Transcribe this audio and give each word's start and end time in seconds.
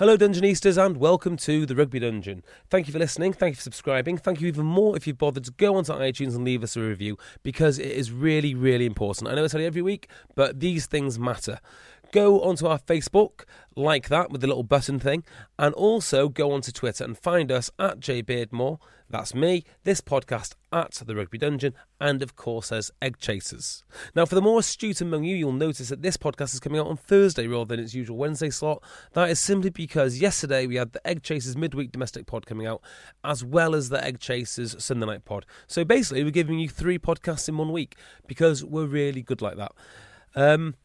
Hello, 0.00 0.16
Dungeonistas, 0.16 0.82
and 0.82 0.96
welcome 0.96 1.36
to 1.36 1.66
the 1.66 1.76
Rugby 1.76 1.98
Dungeon. 1.98 2.42
Thank 2.70 2.86
you 2.86 2.92
for 2.94 2.98
listening. 2.98 3.34
Thank 3.34 3.52
you 3.52 3.56
for 3.56 3.62
subscribing. 3.64 4.16
Thank 4.16 4.40
you 4.40 4.48
even 4.48 4.64
more 4.64 4.96
if 4.96 5.06
you've 5.06 5.18
bothered 5.18 5.44
to 5.44 5.50
go 5.50 5.76
onto 5.76 5.92
iTunes 5.92 6.34
and 6.34 6.42
leave 6.42 6.62
us 6.62 6.74
a 6.74 6.80
review 6.80 7.18
because 7.42 7.78
it 7.78 7.92
is 7.92 8.10
really, 8.10 8.54
really 8.54 8.86
important. 8.86 9.28
I 9.28 9.34
know 9.34 9.44
I 9.44 9.48
tell 9.48 9.60
you 9.60 9.66
every 9.66 9.82
week, 9.82 10.08
but 10.34 10.60
these 10.60 10.86
things 10.86 11.18
matter. 11.18 11.60
Go 12.12 12.40
onto 12.40 12.66
our 12.66 12.78
Facebook, 12.78 13.44
like 13.76 14.08
that 14.08 14.30
with 14.30 14.40
the 14.40 14.46
little 14.46 14.62
button 14.62 14.98
thing, 14.98 15.22
and 15.58 15.74
also 15.74 16.30
go 16.30 16.50
onto 16.52 16.72
Twitter 16.72 17.04
and 17.04 17.18
find 17.18 17.52
us 17.52 17.70
at 17.78 18.00
jbeardmore. 18.00 18.78
That's 19.10 19.34
me, 19.34 19.64
this 19.82 20.00
podcast 20.00 20.54
at 20.72 20.92
the 21.04 21.16
Rugby 21.16 21.36
Dungeon, 21.36 21.74
and 22.00 22.22
of 22.22 22.36
course 22.36 22.70
as 22.70 22.92
Egg 23.02 23.18
Chasers. 23.18 23.82
Now, 24.14 24.24
for 24.24 24.36
the 24.36 24.40
more 24.40 24.60
astute 24.60 25.00
among 25.00 25.24
you, 25.24 25.34
you'll 25.34 25.50
notice 25.50 25.88
that 25.88 26.02
this 26.02 26.16
podcast 26.16 26.54
is 26.54 26.60
coming 26.60 26.80
out 26.80 26.86
on 26.86 26.96
Thursday 26.96 27.48
rather 27.48 27.64
than 27.74 27.84
its 27.84 27.92
usual 27.92 28.16
Wednesday 28.16 28.50
slot. 28.50 28.84
That 29.14 29.28
is 29.28 29.40
simply 29.40 29.70
because 29.70 30.20
yesterday 30.20 30.68
we 30.68 30.76
had 30.76 30.92
the 30.92 31.04
Egg 31.04 31.24
Chasers 31.24 31.56
midweek 31.56 31.90
domestic 31.90 32.26
pod 32.26 32.46
coming 32.46 32.68
out, 32.68 32.82
as 33.24 33.44
well 33.44 33.74
as 33.74 33.88
the 33.88 34.02
Egg 34.02 34.20
Chasers 34.20 34.80
Sunday 34.82 35.06
night 35.06 35.24
pod. 35.24 35.44
So 35.66 35.84
basically, 35.84 36.22
we're 36.22 36.30
giving 36.30 36.60
you 36.60 36.68
three 36.68 36.98
podcasts 36.98 37.48
in 37.48 37.58
one 37.58 37.72
week 37.72 37.96
because 38.28 38.64
we're 38.64 38.86
really 38.86 39.22
good 39.22 39.42
like 39.42 39.56
that. 39.56 39.72
Um, 40.36 40.76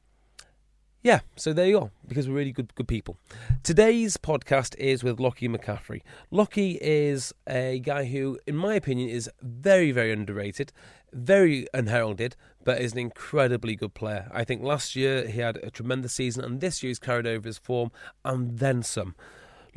yeah, 1.06 1.20
so 1.36 1.53
there 1.53 1.67
you 1.67 1.80
go, 1.80 1.92
because 2.08 2.28
we're 2.28 2.34
really 2.34 2.52
good 2.52 2.73
good 2.73 2.88
people. 2.88 3.16
Today's 3.61 4.17
podcast 4.17 4.75
is 4.80 5.03
with 5.03 5.20
Locky 5.20 5.48
McCaffrey. 5.48 6.02
Locky 6.31 6.80
is 6.81 7.31
a 7.48 7.78
guy 7.78 8.06
who, 8.06 8.39
in 8.48 8.56
my 8.56 8.73
opinion, 8.73 9.09
is 9.09 9.30
very, 9.39 9.92
very 9.92 10.11
underrated, 10.11 10.73
very 11.14 11.67
unheralded, 11.76 12.36
but 12.64 12.81
is 12.81 12.94
an 12.94 12.98
incredibly 12.98 13.76
good 13.76 13.94
player. 13.94 14.31
I 14.33 14.44
think 14.44 14.64
last 14.64 14.95
year 14.95 15.28
he 15.28 15.42
had 15.42 15.58
a 15.58 15.70
tremendous 15.70 16.14
season, 16.14 16.44
and 16.44 16.59
this 16.59 16.81
year 16.81 16.89
he's 16.89 16.98
carried 16.98 17.28
over 17.28 17.48
his 17.48 17.59
form 17.59 17.92
and 18.23 18.58
then 18.58 18.81
some. 18.81 19.14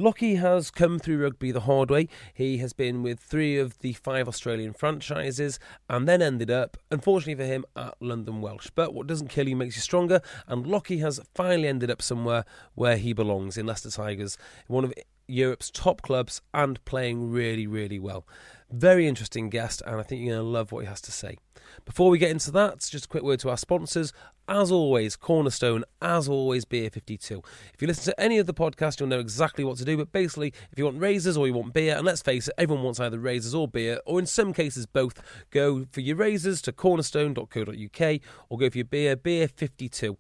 Locky 0.01 0.37
has 0.37 0.71
come 0.71 1.01
through 1.01 1.21
rugby 1.21 1.51
the 1.51 1.63
hard 1.63 1.91
way. 1.91 2.07
He 2.33 2.59
has 2.59 2.73
been 2.73 3.03
with 3.03 3.19
three 3.19 3.59
of 3.59 3.81
the 3.81 3.95
five 3.95 4.29
Australian 4.29 4.73
franchises 4.73 5.59
and 5.91 6.07
then 6.07 6.23
ended 6.23 6.53
up, 6.53 6.77
unfortunately 6.89 7.35
for 7.35 7.51
him, 7.51 7.65
at 7.75 7.97
London 8.01 8.41
Welsh. 8.41 8.71
But 8.73 8.95
what 8.95 9.09
doesn't 9.09 9.27
kill 9.27 9.49
you 9.49 9.57
makes 9.57 9.75
you 9.75 9.83
stronger, 9.83 10.21
and 10.47 10.69
Locky 10.69 10.99
has 10.99 11.19
finally 11.35 11.67
ended 11.67 11.91
up 11.91 12.01
somewhere 12.01 12.45
where 12.77 12.97
he 12.97 13.13
belongs 13.13 13.59
in 13.59 13.67
Leicester 13.67 13.91
Tigers, 13.91 14.39
one 14.69 14.85
of 14.85 14.95
Europe's 15.27 15.69
top 15.69 16.01
clubs, 16.03 16.43
and 16.55 16.83
playing 16.85 17.33
really, 17.33 17.67
really 17.67 17.99
well. 17.99 18.25
Very 18.71 19.09
interesting 19.09 19.49
guest, 19.49 19.83
and 19.87 19.97
I 19.99 20.03
think 20.03 20.21
you're 20.21 20.35
going 20.35 20.45
to 20.45 20.51
love 20.51 20.73
what 20.73 20.81
he 20.81 20.87
has 20.89 21.01
to 21.03 21.13
say. 21.13 21.39
Before 21.87 22.11
we 22.11 22.19
get 22.19 22.31
into 22.31 22.51
that, 22.51 22.81
just 22.81 23.07
a 23.07 23.09
quick 23.09 23.23
word 23.23 23.41
to 23.41 23.49
our 23.49 23.57
sponsors. 23.57 24.13
As 24.47 24.71
always, 24.71 25.17
Cornerstone, 25.17 25.85
as 26.03 26.29
always, 26.29 26.67
Beer 26.67 26.91
52. 26.91 27.43
If 27.73 27.81
you 27.81 27.89
listen 27.89 28.13
to 28.13 28.21
any 28.21 28.37
of 28.39 28.47
the 28.47 28.53
podcast, 28.53 29.01
you'll 29.01 29.09
know 29.09 29.21
exactly 29.21 29.65
what 29.65 29.79
to 29.79 29.87
do. 29.87 29.97
But 29.97 30.13
basically, 30.13 30.53
if 30.71 30.79
you 30.79 30.85
want 30.85 31.01
razors 31.01 31.39
or 31.39 31.47
you 31.47 31.55
want 31.55 31.73
beer, 31.73 31.97
and 31.97 32.05
let's 32.05 32.21
face 32.21 32.49
it, 32.49 32.55
everyone 32.59 32.85
wants 32.85 33.01
either 33.01 33.19
razors 33.19 33.55
or 33.55 33.67
beer, 33.69 34.01
or 34.05 34.19
in 34.19 34.27
some 34.27 34.53
cases 34.53 34.85
both, 34.85 35.23
go 35.51 35.87
for 35.91 36.03
your 36.03 36.17
razors 36.17 36.61
to 36.63 36.73
cornerstone.co.uk 36.73 38.21
or 38.51 38.59
go 38.59 38.71
for 38.71 38.79
your 38.79 38.85
beer, 38.85 39.17
Beer 39.17 39.49
52. 39.49 40.19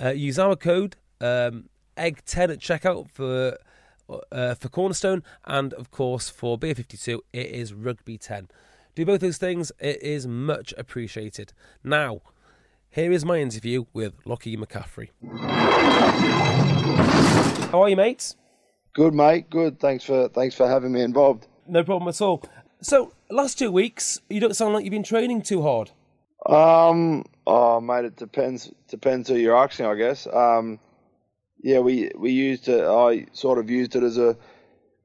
Uh, 0.00 0.08
use 0.10 0.38
our 0.38 0.54
code 0.54 0.96
um, 1.20 1.68
EGG10 1.96 2.52
at 2.52 2.58
checkout 2.60 3.10
for. 3.10 3.58
Uh, 4.32 4.54
for 4.54 4.68
Cornerstone 4.68 5.22
and 5.44 5.72
of 5.74 5.90
course 5.90 6.28
for 6.28 6.58
Beer 6.58 6.74
52 6.74 7.22
it 7.32 7.46
is 7.46 7.72
Rugby 7.72 8.18
10 8.18 8.48
do 8.94 9.06
both 9.06 9.20
those 9.20 9.38
things, 9.38 9.70
it 9.78 10.02
is 10.02 10.26
much 10.26 10.74
appreciated. 10.76 11.52
Now, 11.84 12.22
here 12.90 13.12
is 13.12 13.24
my 13.24 13.38
interview 13.38 13.84
with 13.92 14.14
Locky 14.24 14.56
McCaffrey. 14.56 15.10
How 17.70 17.82
are 17.82 17.88
you, 17.88 17.96
mates? 17.96 18.36
Good, 18.92 19.14
mate. 19.14 19.48
Good. 19.48 19.78
Thanks 19.78 20.04
for 20.04 20.28
thanks 20.28 20.56
for 20.56 20.68
having 20.68 20.92
me 20.92 21.02
involved. 21.02 21.46
No 21.68 21.84
problem 21.84 22.08
at 22.08 22.20
all. 22.20 22.42
So, 22.82 23.12
last 23.30 23.58
two 23.58 23.70
weeks, 23.70 24.20
you 24.28 24.40
don't 24.40 24.56
sound 24.56 24.74
like 24.74 24.84
you've 24.84 24.90
been 24.90 25.04
training 25.04 25.42
too 25.42 25.62
hard. 25.62 25.92
Um, 26.46 27.24
oh, 27.46 27.80
mate, 27.80 28.06
it 28.06 28.16
depends 28.16 28.72
depends 28.88 29.28
who 29.28 29.36
you're 29.36 29.56
asking, 29.56 29.86
I 29.86 29.94
guess. 29.94 30.26
Um, 30.26 30.80
yeah, 31.62 31.80
we 31.80 32.10
we 32.16 32.30
used 32.30 32.68
it. 32.68 32.84
I 32.84 33.26
sort 33.32 33.58
of 33.58 33.70
used 33.70 33.96
it 33.96 34.02
as 34.02 34.18
a 34.18 34.36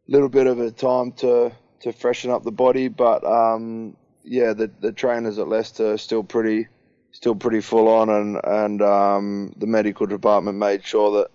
little 0.07 0.29
bit 0.29 0.47
of 0.47 0.59
a 0.59 0.71
time 0.71 1.11
to 1.13 1.51
to 1.81 1.93
freshen 1.93 2.31
up 2.31 2.43
the 2.43 2.51
body. 2.51 2.87
But 2.87 3.23
um, 3.25 3.95
yeah, 4.23 4.53
the 4.53 4.71
the 4.79 4.91
trainers 4.91 5.37
at 5.37 5.47
Leicester 5.47 5.93
are 5.93 5.97
still 5.97 6.23
pretty 6.23 6.67
still 7.11 7.35
pretty 7.35 7.61
full 7.61 7.87
on, 7.87 8.09
and 8.09 8.39
and 8.43 8.81
um, 8.81 9.53
the 9.57 9.67
medical 9.67 10.05
department 10.05 10.57
made 10.57 10.85
sure 10.85 11.11
that 11.19 11.31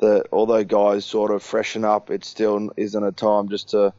that 0.00 0.26
although 0.32 0.64
guys 0.64 1.04
sort 1.04 1.30
of 1.30 1.42
freshen 1.42 1.84
up, 1.84 2.10
it 2.10 2.24
still 2.24 2.70
isn't 2.76 3.04
a 3.04 3.12
time 3.12 3.48
just 3.48 3.70
to 3.70 3.92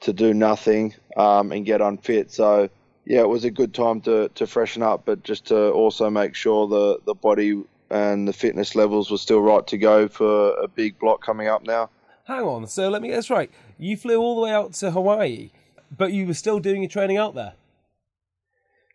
to 0.00 0.12
do 0.12 0.34
nothing 0.34 0.94
um, 1.16 1.52
and 1.52 1.64
get 1.64 1.80
unfit. 1.80 2.30
So 2.30 2.68
yeah, 3.06 3.20
it 3.20 3.28
was 3.28 3.44
a 3.44 3.50
good 3.50 3.72
time 3.72 4.00
to, 4.02 4.28
to 4.30 4.46
freshen 4.46 4.82
up, 4.82 5.04
but 5.04 5.22
just 5.22 5.46
to 5.46 5.70
also 5.70 6.10
make 6.10 6.34
sure 6.34 6.66
the, 6.66 6.98
the 7.06 7.14
body 7.14 7.62
and 7.90 8.26
the 8.26 8.32
fitness 8.32 8.74
levels 8.74 9.10
were 9.10 9.18
still 9.18 9.40
right 9.40 9.66
to 9.68 9.78
go 9.78 10.08
for 10.08 10.50
a 10.54 10.68
big 10.68 10.98
block 10.98 11.22
coming 11.24 11.48
up 11.48 11.64
now. 11.66 11.90
Hang 12.24 12.42
on, 12.42 12.66
so 12.66 12.88
let 12.88 13.02
me 13.02 13.08
get 13.08 13.16
this 13.16 13.30
right. 13.30 13.50
You 13.78 13.96
flew 13.96 14.18
all 14.18 14.34
the 14.36 14.42
way 14.42 14.50
out 14.52 14.72
to 14.74 14.90
Hawaii, 14.90 15.50
but 15.96 16.12
you 16.12 16.26
were 16.26 16.34
still 16.34 16.58
doing 16.58 16.82
your 16.82 16.90
training 16.90 17.18
out 17.18 17.34
there. 17.34 17.54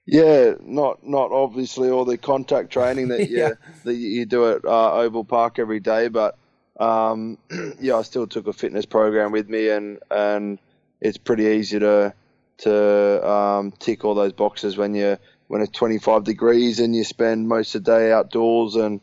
Yeah, 0.06 0.54
not 0.62 1.06
not 1.08 1.32
obviously 1.32 1.90
all 1.90 2.06
the 2.06 2.18
contact 2.18 2.72
training 2.72 3.10
that 3.10 3.30
you, 3.30 3.38
Yeah. 3.38 3.52
that 3.84 3.94
you 3.94 4.26
do 4.26 4.50
at 4.50 4.66
uh, 4.66 4.94
Oval 4.96 5.24
Park 5.24 5.60
every 5.60 5.80
day, 5.80 6.08
but 6.08 6.38
um, 6.80 7.38
yeah, 7.80 7.98
I 7.98 8.02
still 8.02 8.28
took 8.28 8.48
a 8.48 8.54
fitness 8.54 8.86
program 8.86 9.32
with 9.32 9.48
me, 9.50 9.70
and 9.70 10.00
and 10.10 10.60
it's 11.00 11.18
pretty 11.18 11.46
easy 11.46 11.80
to 11.80 12.14
to 12.60 13.28
um, 13.30 13.72
tick 13.80 14.04
all 14.04 14.16
those 14.16 14.34
boxes 14.34 14.78
when 14.78 14.94
you 14.96 15.18
when 15.52 15.62
it's 15.62 15.78
25 15.78 16.24
degrees 16.24 16.80
and 16.80 16.96
you 16.96 17.04
spend 17.04 17.50
most 17.50 17.76
of 17.76 17.84
the 17.84 17.92
day 17.92 18.12
outdoors, 18.14 18.76
and 18.76 19.02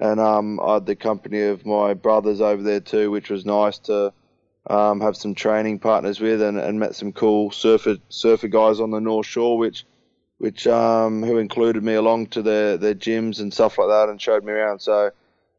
and 0.00 0.18
um, 0.18 0.58
I 0.58 0.74
had 0.74 0.86
the 0.86 0.96
company 0.96 1.42
of 1.42 1.66
my 1.66 1.92
brothers 1.92 2.40
over 2.40 2.62
there 2.62 2.80
too, 2.80 3.10
which 3.10 3.28
was 3.28 3.44
nice 3.44 3.78
to 3.80 4.14
um, 4.66 5.02
have 5.02 5.14
some 5.14 5.34
training 5.34 5.78
partners 5.78 6.18
with, 6.18 6.40
and, 6.40 6.58
and 6.58 6.80
met 6.80 6.94
some 6.94 7.12
cool 7.12 7.50
surfer 7.50 7.98
surfer 8.08 8.48
guys 8.48 8.80
on 8.80 8.92
the 8.92 8.98
North 8.98 9.26
Shore, 9.26 9.58
which 9.58 9.84
which 10.38 10.66
um, 10.66 11.22
who 11.22 11.36
included 11.36 11.84
me 11.84 11.92
along 11.92 12.28
to 12.28 12.40
their, 12.40 12.78
their 12.78 12.94
gyms 12.94 13.38
and 13.38 13.52
stuff 13.52 13.76
like 13.76 13.88
that 13.88 14.08
and 14.08 14.18
showed 14.18 14.42
me 14.42 14.52
around. 14.52 14.78
So 14.80 15.10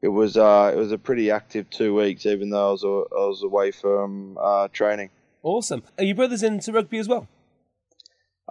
it 0.02 0.08
was 0.08 0.38
uh, 0.38 0.72
it 0.74 0.78
was 0.78 0.92
a 0.92 0.98
pretty 0.98 1.30
active 1.30 1.70
two 1.70 1.94
weeks, 1.94 2.26
even 2.26 2.50
though 2.50 2.70
I 2.70 2.72
was, 2.72 2.84
I 2.84 3.28
was 3.28 3.44
away 3.44 3.70
from 3.70 4.40
uh, 4.42 4.70
training. 4.70 5.12
Awesome. 5.44 5.84
Are 6.00 6.04
your 6.04 6.16
brothers 6.16 6.42
into 6.42 6.72
rugby 6.72 6.98
as 6.98 7.08
well? 7.08 7.28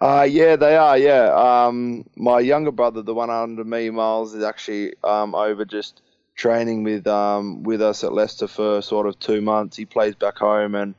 Uh, 0.00 0.26
yeah, 0.28 0.56
they 0.56 0.76
are. 0.76 0.96
Yeah, 0.96 1.34
um, 1.34 2.08
my 2.16 2.40
younger 2.40 2.70
brother, 2.70 3.02
the 3.02 3.14
one 3.14 3.30
under 3.30 3.64
me, 3.64 3.90
Miles, 3.90 4.34
is 4.34 4.42
actually 4.42 4.94
um, 5.04 5.34
over 5.34 5.64
just 5.64 6.00
training 6.36 6.84
with 6.84 7.06
um, 7.06 7.62
with 7.62 7.82
us 7.82 8.02
at 8.02 8.12
Leicester 8.12 8.46
for 8.46 8.80
sort 8.80 9.06
of 9.06 9.18
two 9.18 9.40
months. 9.40 9.76
He 9.76 9.84
plays 9.84 10.14
back 10.14 10.38
home 10.38 10.74
and 10.74 10.94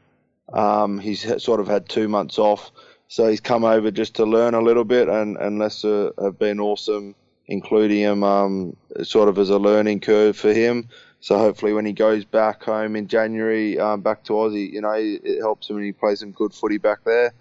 um, 0.54 1.00
he's 1.00 1.44
sort 1.44 1.60
of 1.60 1.68
had 1.68 1.90
two 1.90 2.08
months 2.08 2.38
off, 2.38 2.72
so 3.08 3.28
he's 3.28 3.40
come 3.40 3.64
over 3.64 3.90
just 3.90 4.16
to 4.16 4.26
learn 4.26 4.54
a 4.54 4.62
little 4.62 4.86
bit. 4.86 5.10
And, 5.10 5.36
and 5.38 5.58
Leicester 5.58 6.12
have 6.22 6.38
been 6.38 6.60
awesome 6.60 7.16
including 7.52 8.00
him 8.00 8.24
um, 8.24 8.76
sort 9.04 9.28
of 9.28 9.38
as 9.38 9.50
a 9.50 9.60
learning 9.60 10.00
curve 10.00 10.38
for 10.38 10.54
him. 10.54 10.88
So 11.20 11.38
hopefully, 11.38 11.74
when 11.74 11.86
he 11.86 11.94
goes 11.94 12.26
back 12.26 12.64
home 12.64 12.96
in 12.96 13.08
January, 13.08 13.78
um, 13.78 14.02
back 14.02 14.24
to 14.24 14.34
Aussie, 14.34 14.72
you 14.72 14.82
know, 14.82 14.94
it 14.96 15.40
helps 15.40 15.70
him 15.70 15.76
and 15.76 15.86
he 15.86 15.92
plays 15.92 16.22
some 16.22 16.32
good 16.32 16.54
footy 16.54 16.78
back 16.78 17.04
there. 17.04 17.34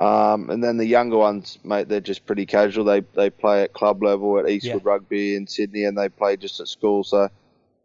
Um, 0.00 0.50
and 0.50 0.62
then 0.62 0.76
the 0.76 0.86
younger 0.86 1.16
ones, 1.16 1.58
mate, 1.62 1.88
they're 1.88 2.00
just 2.00 2.26
pretty 2.26 2.46
casual. 2.46 2.84
They 2.84 3.00
they 3.14 3.30
play 3.30 3.62
at 3.62 3.72
club 3.72 4.02
level 4.02 4.38
at 4.38 4.48
Eastwood 4.48 4.82
Yeah. 4.84 4.90
Rugby 4.90 5.36
in 5.36 5.46
Sydney, 5.46 5.84
and 5.84 5.96
they 5.96 6.08
play 6.08 6.36
just 6.36 6.58
at 6.60 6.66
school. 6.68 7.04
So, 7.04 7.28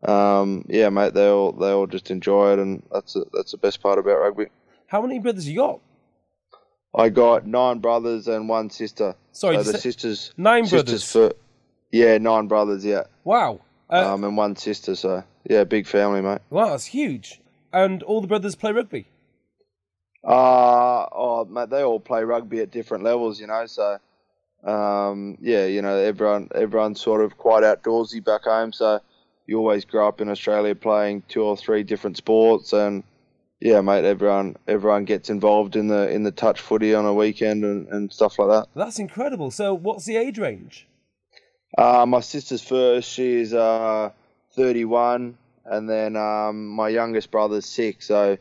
um, 0.03 0.65
yeah, 0.67 0.89
mate, 0.89 1.13
they 1.13 1.27
all 1.27 1.51
they 1.51 1.69
all 1.71 1.85
just 1.87 2.09
enjoy 2.09 2.53
it, 2.53 2.59
and 2.59 2.81
that's 2.91 3.15
a, 3.15 3.25
that's 3.33 3.51
the 3.51 3.57
best 3.57 3.81
part 3.83 3.99
about 3.99 4.19
rugby. 4.19 4.47
How 4.87 5.01
many 5.03 5.19
brothers 5.19 5.47
you 5.47 5.57
got? 5.57 5.79
I 6.95 7.09
got 7.09 7.45
nine 7.45 7.77
brothers 7.77 8.27
and 8.27 8.49
one 8.49 8.71
sister. 8.71 9.13
Sorry, 9.31 9.57
so 9.57 9.63
the 9.63 9.73
say- 9.73 9.79
sisters 9.79 10.33
Nine 10.35 10.65
sisters 10.65 10.83
brothers? 10.83 11.11
For, 11.11 11.33
yeah, 11.91 12.17
nine 12.17 12.47
brothers. 12.47 12.83
Yeah, 12.83 13.03
Wow. 13.23 13.59
Uh, 13.91 14.13
um, 14.13 14.23
and 14.23 14.35
one 14.35 14.55
sister. 14.55 14.95
So 14.95 15.23
yeah, 15.47 15.63
big 15.63 15.85
family, 15.85 16.21
mate. 16.21 16.41
wow, 16.49 16.69
that's 16.71 16.85
huge. 16.85 17.39
And 17.71 18.01
all 18.01 18.21
the 18.21 18.27
brothers 18.27 18.55
play 18.55 18.71
rugby. 18.71 19.05
Uh, 20.23 21.05
oh, 21.11 21.47
mate, 21.49 21.69
they 21.69 21.83
all 21.83 21.99
play 21.99 22.23
rugby 22.23 22.59
at 22.59 22.71
different 22.71 23.03
levels, 23.03 23.39
you 23.39 23.47
know. 23.47 23.65
So, 23.65 23.97
um, 24.63 25.37
yeah, 25.41 25.65
you 25.65 25.81
know, 25.81 25.95
everyone 25.97 26.49
everyone's 26.53 27.01
sort 27.01 27.21
of 27.21 27.37
quite 27.37 27.63
outdoorsy 27.63 28.23
back 28.23 28.43
home. 28.43 28.73
So, 28.73 28.99
you 29.47 29.57
always 29.57 29.85
grow 29.85 30.07
up 30.07 30.21
in 30.21 30.29
Australia 30.29 30.75
playing 30.75 31.23
two 31.27 31.43
or 31.43 31.57
three 31.57 31.83
different 31.83 32.17
sports, 32.17 32.73
and 32.73 33.03
yeah, 33.59 33.81
mate, 33.81 34.05
everyone 34.05 34.57
everyone 34.67 35.05
gets 35.05 35.29
involved 35.29 35.75
in 35.75 35.87
the 35.87 36.09
in 36.09 36.23
the 36.23 36.31
touch 36.31 36.59
footy 36.59 36.93
on 36.93 37.05
a 37.05 37.13
weekend 37.13 37.63
and, 37.63 37.87
and 37.87 38.13
stuff 38.13 38.37
like 38.39 38.49
that. 38.49 38.67
That's 38.75 38.99
incredible. 38.99 39.51
So, 39.51 39.73
what's 39.73 40.05
the 40.05 40.17
age 40.17 40.37
range? 40.37 40.87
Uh, 41.77 42.05
my 42.05 42.19
sister's 42.19 42.61
first, 42.61 43.09
she's 43.09 43.53
uh, 43.53 44.09
31, 44.55 45.37
and 45.65 45.89
then 45.89 46.15
um, 46.15 46.67
my 46.67 46.89
youngest 46.89 47.31
brother's 47.31 47.65
six, 47.65 48.07
so 48.07 48.37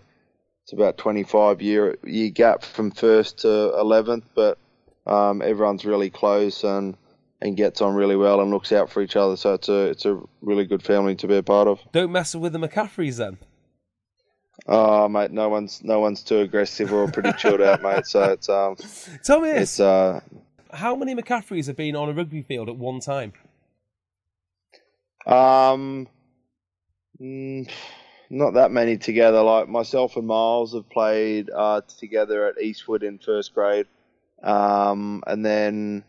it's 0.68 0.74
about 0.74 0.98
25 0.98 1.62
year 1.62 1.96
year 2.04 2.28
gap 2.28 2.62
from 2.62 2.90
first 2.90 3.38
to 3.38 3.48
11th, 3.48 4.24
but 4.34 4.58
um, 5.06 5.40
everyone's 5.40 5.86
really 5.86 6.10
close 6.10 6.62
and 6.62 6.94
and 7.40 7.56
gets 7.56 7.80
on 7.80 7.94
really 7.94 8.16
well 8.16 8.42
and 8.42 8.50
looks 8.50 8.70
out 8.70 8.90
for 8.90 9.00
each 9.00 9.16
other, 9.16 9.34
so 9.34 9.54
it's 9.54 9.70
a 9.70 9.86
it's 9.86 10.04
a 10.04 10.20
really 10.42 10.66
good 10.66 10.82
family 10.82 11.14
to 11.16 11.26
be 11.26 11.38
a 11.38 11.42
part 11.42 11.68
of. 11.68 11.80
Don't 11.92 12.12
mess 12.12 12.34
with 12.34 12.52
the 12.52 12.58
McCaffreys 12.58 13.16
then. 13.16 13.38
Oh, 14.66 15.08
mate, 15.08 15.30
no 15.30 15.48
one's 15.48 15.82
no 15.82 16.00
one's 16.00 16.22
too 16.22 16.40
aggressive. 16.40 16.92
We're 16.92 17.00
all 17.00 17.10
pretty 17.10 17.32
chilled 17.38 17.62
out, 17.62 17.80
mate. 17.80 18.04
So 18.04 18.24
it's 18.24 18.50
um 18.50 18.76
Tell 19.24 19.40
me 19.40 19.48
it's 19.48 19.78
this: 19.78 19.80
uh 19.80 20.20
How 20.70 20.94
many 20.94 21.14
McCaffreys 21.14 21.68
have 21.68 21.76
been 21.76 21.96
on 21.96 22.10
a 22.10 22.12
rugby 22.12 22.42
field 22.42 22.68
at 22.68 22.76
one 22.76 23.00
time? 23.00 23.32
Um, 25.24 26.08
mm, 27.18 27.70
not 28.30 28.54
that 28.54 28.70
many 28.70 28.96
together. 28.96 29.42
Like 29.42 29.68
myself 29.68 30.16
and 30.16 30.26
Miles 30.26 30.74
have 30.74 30.88
played 30.88 31.50
uh, 31.50 31.82
together 31.98 32.46
at 32.46 32.60
Eastwood 32.60 33.02
in 33.02 33.18
first 33.18 33.54
grade, 33.54 33.86
um, 34.42 35.22
and 35.26 35.44
then 35.44 36.04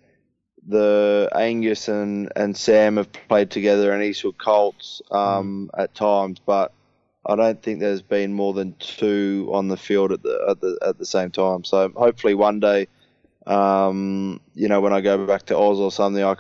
the 0.68 1.30
Angus 1.34 1.88
and, 1.88 2.32
and 2.36 2.56
Sam 2.56 2.98
have 2.98 3.12
played 3.12 3.50
together 3.50 3.94
in 3.94 4.02
Eastwood 4.02 4.38
Colts 4.38 5.02
um, 5.10 5.72
at 5.78 5.96
times, 5.96 6.40
but 6.46 6.74
I 7.26 7.36
don't 7.36 7.62
think 7.62 7.80
there's 7.80 8.02
been 8.02 8.34
more 8.34 8.54
than 8.54 8.76
two 8.80 9.50
on 9.52 9.68
the 9.68 9.78
field 9.78 10.12
at 10.12 10.24
the 10.24 10.46
at 10.50 10.62
the 10.62 10.80
at 10.82 10.98
the 10.98 11.06
same 11.06 11.32
time. 11.32 11.64
So 11.64 11.92
hopefully 11.96 12.34
one 12.34 12.60
day, 12.60 12.88
um, 13.46 14.40
you 14.54 14.68
know, 14.68 14.82
when 14.82 14.94
I 14.94 15.02
go 15.02 15.26
back 15.26 15.46
to 15.48 15.58
Oz 15.58 15.80
or 15.80 15.92
something, 15.92 16.24
I 16.24 16.36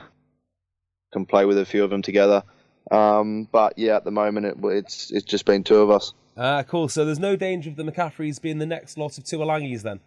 can 1.12 1.26
play 1.26 1.46
with 1.46 1.58
a 1.58 1.66
few 1.66 1.84
of 1.84 1.90
them 1.90 2.02
together. 2.02 2.44
Um, 2.92 3.48
but 3.52 3.78
yeah, 3.78 3.98
at 3.98 4.04
the 4.04 4.12
moment 4.12 4.46
it, 4.46 4.58
it's 4.64 5.12
it's 5.12 5.26
just 5.26 5.46
been 5.46 5.64
two 5.64 5.78
of 5.78 5.90
us. 5.92 6.14
Ah, 6.38 6.64
cool. 6.64 6.88
So 6.88 7.06
there's 7.06 7.20
no 7.20 7.36
danger 7.36 7.70
of 7.70 7.76
the 7.76 7.84
McCaffreys 7.84 8.42
being 8.42 8.60
the 8.60 8.66
next 8.66 8.98
lot 8.98 9.18
of 9.18 9.26
Tuilagis 9.26 9.82
then. 9.82 10.00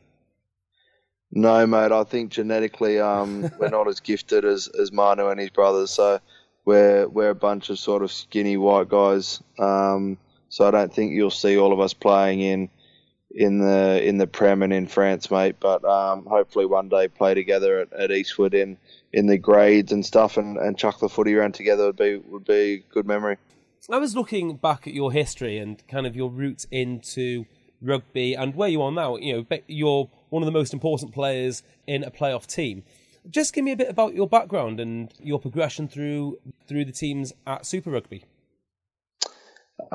No, 1.30 1.66
mate. 1.66 1.92
I 1.92 2.04
think 2.04 2.30
genetically, 2.30 3.00
um, 3.00 3.50
we're 3.58 3.68
not 3.68 3.88
as 3.88 4.00
gifted 4.00 4.44
as, 4.44 4.68
as 4.68 4.92
Manu 4.92 5.28
and 5.28 5.40
his 5.40 5.50
brothers. 5.50 5.90
So 5.90 6.20
we're 6.64 7.08
we're 7.08 7.30
a 7.30 7.34
bunch 7.34 7.70
of 7.70 7.78
sort 7.78 8.02
of 8.02 8.12
skinny 8.12 8.56
white 8.56 8.88
guys. 8.88 9.42
Um, 9.58 10.18
so 10.48 10.66
I 10.66 10.70
don't 10.70 10.92
think 10.92 11.12
you'll 11.12 11.30
see 11.30 11.56
all 11.56 11.72
of 11.72 11.80
us 11.80 11.94
playing 11.94 12.40
in 12.40 12.68
in 13.30 13.58
the 13.58 14.02
in 14.02 14.18
the 14.18 14.26
Prem 14.26 14.62
and 14.62 14.72
in 14.72 14.86
France, 14.86 15.30
mate. 15.30 15.56
But 15.60 15.84
um, 15.84 16.26
hopefully 16.26 16.66
one 16.66 16.88
day 16.88 17.08
play 17.08 17.34
together 17.34 17.80
at, 17.80 17.92
at 17.92 18.10
Eastwood 18.10 18.54
in, 18.54 18.76
in 19.12 19.26
the 19.26 19.38
grades 19.38 19.92
and 19.92 20.04
stuff, 20.04 20.36
and, 20.36 20.56
and 20.56 20.78
chuck 20.78 21.00
the 21.00 21.08
footy 21.08 21.34
around 21.34 21.54
together 21.54 21.86
would 21.86 21.96
be 21.96 22.16
would 22.16 22.44
be 22.44 22.52
a 22.52 22.78
good 22.92 23.06
memory. 23.06 23.36
I 23.90 23.98
was 23.98 24.14
looking 24.14 24.56
back 24.56 24.86
at 24.86 24.94
your 24.94 25.12
history 25.12 25.58
and 25.58 25.86
kind 25.88 26.06
of 26.06 26.14
your 26.14 26.30
roots 26.30 26.66
into 26.70 27.46
rugby 27.82 28.34
and 28.34 28.54
where 28.54 28.68
you 28.68 28.80
are 28.80 28.92
now. 28.92 29.16
You 29.16 29.44
know, 29.48 29.58
you're 29.66 30.08
one 30.30 30.42
of 30.42 30.46
the 30.46 30.52
most 30.52 30.72
important 30.72 31.12
players 31.12 31.62
in 31.86 32.04
a 32.04 32.10
playoff 32.10 32.46
team. 32.46 32.84
Just 33.28 33.52
give 33.52 33.64
me 33.64 33.72
a 33.72 33.76
bit 33.76 33.88
about 33.88 34.14
your 34.14 34.28
background 34.28 34.80
and 34.80 35.12
your 35.20 35.40
progression 35.40 35.88
through 35.88 36.38
through 36.66 36.84
the 36.84 36.92
teams 36.92 37.32
at 37.46 37.66
Super 37.66 37.90
Rugby. 37.90 38.24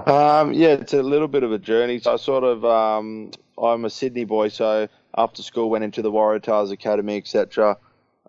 Um, 0.05 0.53
yeah, 0.53 0.73
it's 0.73 0.93
a 0.93 1.01
little 1.01 1.27
bit 1.27 1.43
of 1.43 1.51
a 1.51 1.57
journey. 1.57 1.99
So 1.99 2.13
I 2.13 2.17
sort 2.17 2.43
of, 2.43 2.65
um, 2.65 3.31
I'm 3.57 3.85
a 3.85 3.89
Sydney 3.89 4.25
boy, 4.25 4.49
so 4.49 4.87
after 5.17 5.41
school 5.41 5.69
went 5.69 5.83
into 5.83 6.01
the 6.01 6.11
Waratahs 6.11 6.71
Academy, 6.71 7.17
etc. 7.17 7.77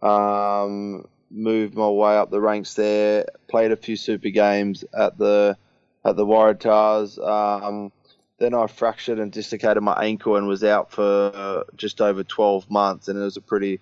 Um, 0.03 1.06
moved 1.31 1.75
my 1.75 1.89
way 1.89 2.17
up 2.17 2.31
the 2.31 2.41
ranks 2.41 2.75
there. 2.75 3.27
Played 3.49 3.73
a 3.73 3.77
few 3.77 3.97
super 3.97 4.31
games 4.31 4.85
at 4.97 5.19
the 5.19 5.56
at 6.05 6.17
the 6.17 6.27
Waratahs. 6.27 7.19
Um, 7.19 7.93
then 8.39 8.55
I 8.55 8.67
fractured 8.69 9.19
and 9.19 9.33
dislocated 9.33 9.83
my 9.83 9.95
ankle 9.95 10.37
and 10.37 10.47
was 10.47 10.62
out 10.62 10.93
for 10.93 11.65
just 11.77 12.00
over 12.00 12.23
12 12.23 12.71
months, 12.71 13.09
and 13.09 13.19
it 13.19 13.23
was 13.23 13.37
a 13.37 13.41
pretty 13.41 13.81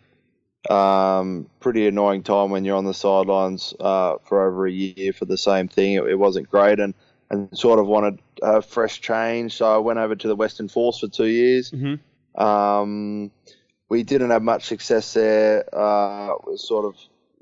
um, 0.71 1.49
pretty 1.61 1.87
annoying 1.87 2.23
time 2.23 2.51
when 2.51 2.65
you're 2.65 2.77
on 2.77 2.85
the 2.85 2.95
sidelines 2.95 3.75
uh, 3.79 4.17
for 4.25 4.47
over 4.47 4.67
a 4.67 4.73
year 4.73 5.13
for 5.13 5.27
the 5.27 5.39
same 5.39 5.69
thing. 5.69 5.95
It, 5.95 6.05
it 6.05 6.19
wasn't 6.19 6.51
great, 6.51 6.81
and 6.81 6.95
and 7.31 7.57
sort 7.57 7.79
of 7.79 7.87
wanted 7.87 8.21
a 8.43 8.63
fresh 8.63 9.01
change. 9.01 9.55
So 9.57 9.73
I 9.73 9.79
went 9.79 9.99
over 9.99 10.15
to 10.15 10.29
the 10.29 10.37
Western 10.37 10.69
Force 10.69 11.01
for 11.01 11.09
two 11.09 11.27
years. 11.27 11.71
Mm-hmm. 11.71 12.43
Um, 12.43 13.31
we 13.89 14.03
didn't 14.03 14.31
have 14.31 14.43
much 14.43 14.67
success 14.67 15.15
there. 15.15 15.65
Uh, 15.73 16.35
sort 16.57 16.87
of 16.87 16.97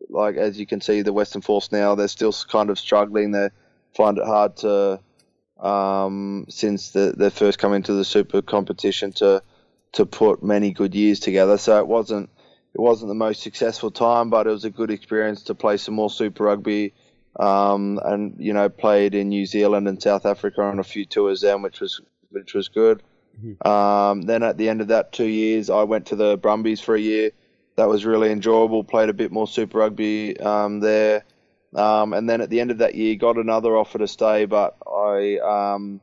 like, 0.09 0.37
as 0.37 0.59
you 0.59 0.67
can 0.67 0.81
see, 0.81 1.03
the 1.03 1.13
Western 1.13 1.43
Force 1.43 1.73
now, 1.73 1.95
they're 1.95 2.09
still 2.09 2.33
kind 2.51 2.71
of 2.71 2.79
struggling. 2.79 3.31
They 3.31 3.51
find 3.95 4.19
it 4.19 4.27
hard 4.27 4.57
to, 4.59 5.01
um, 5.59 6.47
since 6.49 6.91
the, 6.91 7.15
they 7.17 7.31
first 7.31 7.59
come 7.59 7.73
into 7.73 7.95
the 7.95 8.05
super 8.05 8.43
competition, 8.43 9.13
to 9.15 9.43
to 9.93 10.05
put 10.05 10.43
many 10.43 10.73
good 10.73 10.95
years 10.95 11.21
together. 11.21 11.57
So 11.57 11.79
it 11.79 11.87
wasn't 11.87 12.29
it 12.75 12.81
wasn't 12.81 13.09
the 13.09 13.15
most 13.15 13.43
successful 13.43 13.91
time, 13.91 14.31
but 14.31 14.47
it 14.47 14.51
was 14.51 14.65
a 14.65 14.71
good 14.71 14.91
experience 14.91 15.45
to 15.45 15.55
play 15.55 15.77
some 15.77 15.95
more 15.95 16.11
Super 16.11 16.45
Rugby. 16.45 16.93
Um, 17.39 17.99
and 18.05 18.37
you 18.39 18.53
know, 18.53 18.69
played 18.69 19.15
in 19.15 19.29
New 19.29 19.47
Zealand 19.47 19.89
and 19.89 20.01
South 20.01 20.27
Africa 20.27 20.63
on 20.63 20.79
a 20.79 20.85
few 20.85 21.05
tours 21.05 21.41
then, 21.41 21.63
which 21.63 21.81
was 21.81 22.01
which 22.31 22.55
was 22.55 22.69
good. 22.69 23.03
Um, 23.65 24.23
then 24.23 24.43
at 24.43 24.57
the 24.57 24.69
end 24.69 24.81
of 24.81 24.89
that 24.89 25.13
two 25.13 25.27
years, 25.27 25.71
I 25.71 25.83
went 25.83 26.07
to 26.07 26.17
the 26.17 26.37
Brumbies 26.37 26.81
for 26.81 26.95
a 26.95 27.01
year. 27.01 27.31
That 27.77 27.89
was 27.89 28.05
really 28.05 28.31
enjoyable. 28.31 28.85
Played 28.85 29.09
a 29.09 29.15
bit 29.15 29.33
more 29.33 29.49
Super 29.49 29.79
Rugby 29.79 30.39
um, 30.41 30.81
there. 30.81 31.25
Um, 31.75 32.13
and 32.13 32.29
then 32.29 32.41
at 32.41 32.51
the 32.51 32.61
end 32.61 32.71
of 32.71 32.79
that 32.79 32.95
year, 32.95 33.17
got 33.17 33.37
another 33.37 33.77
offer 33.77 33.99
to 33.99 34.07
stay, 34.07 34.45
but 34.45 34.77
I 34.87 35.39
um, 35.39 36.01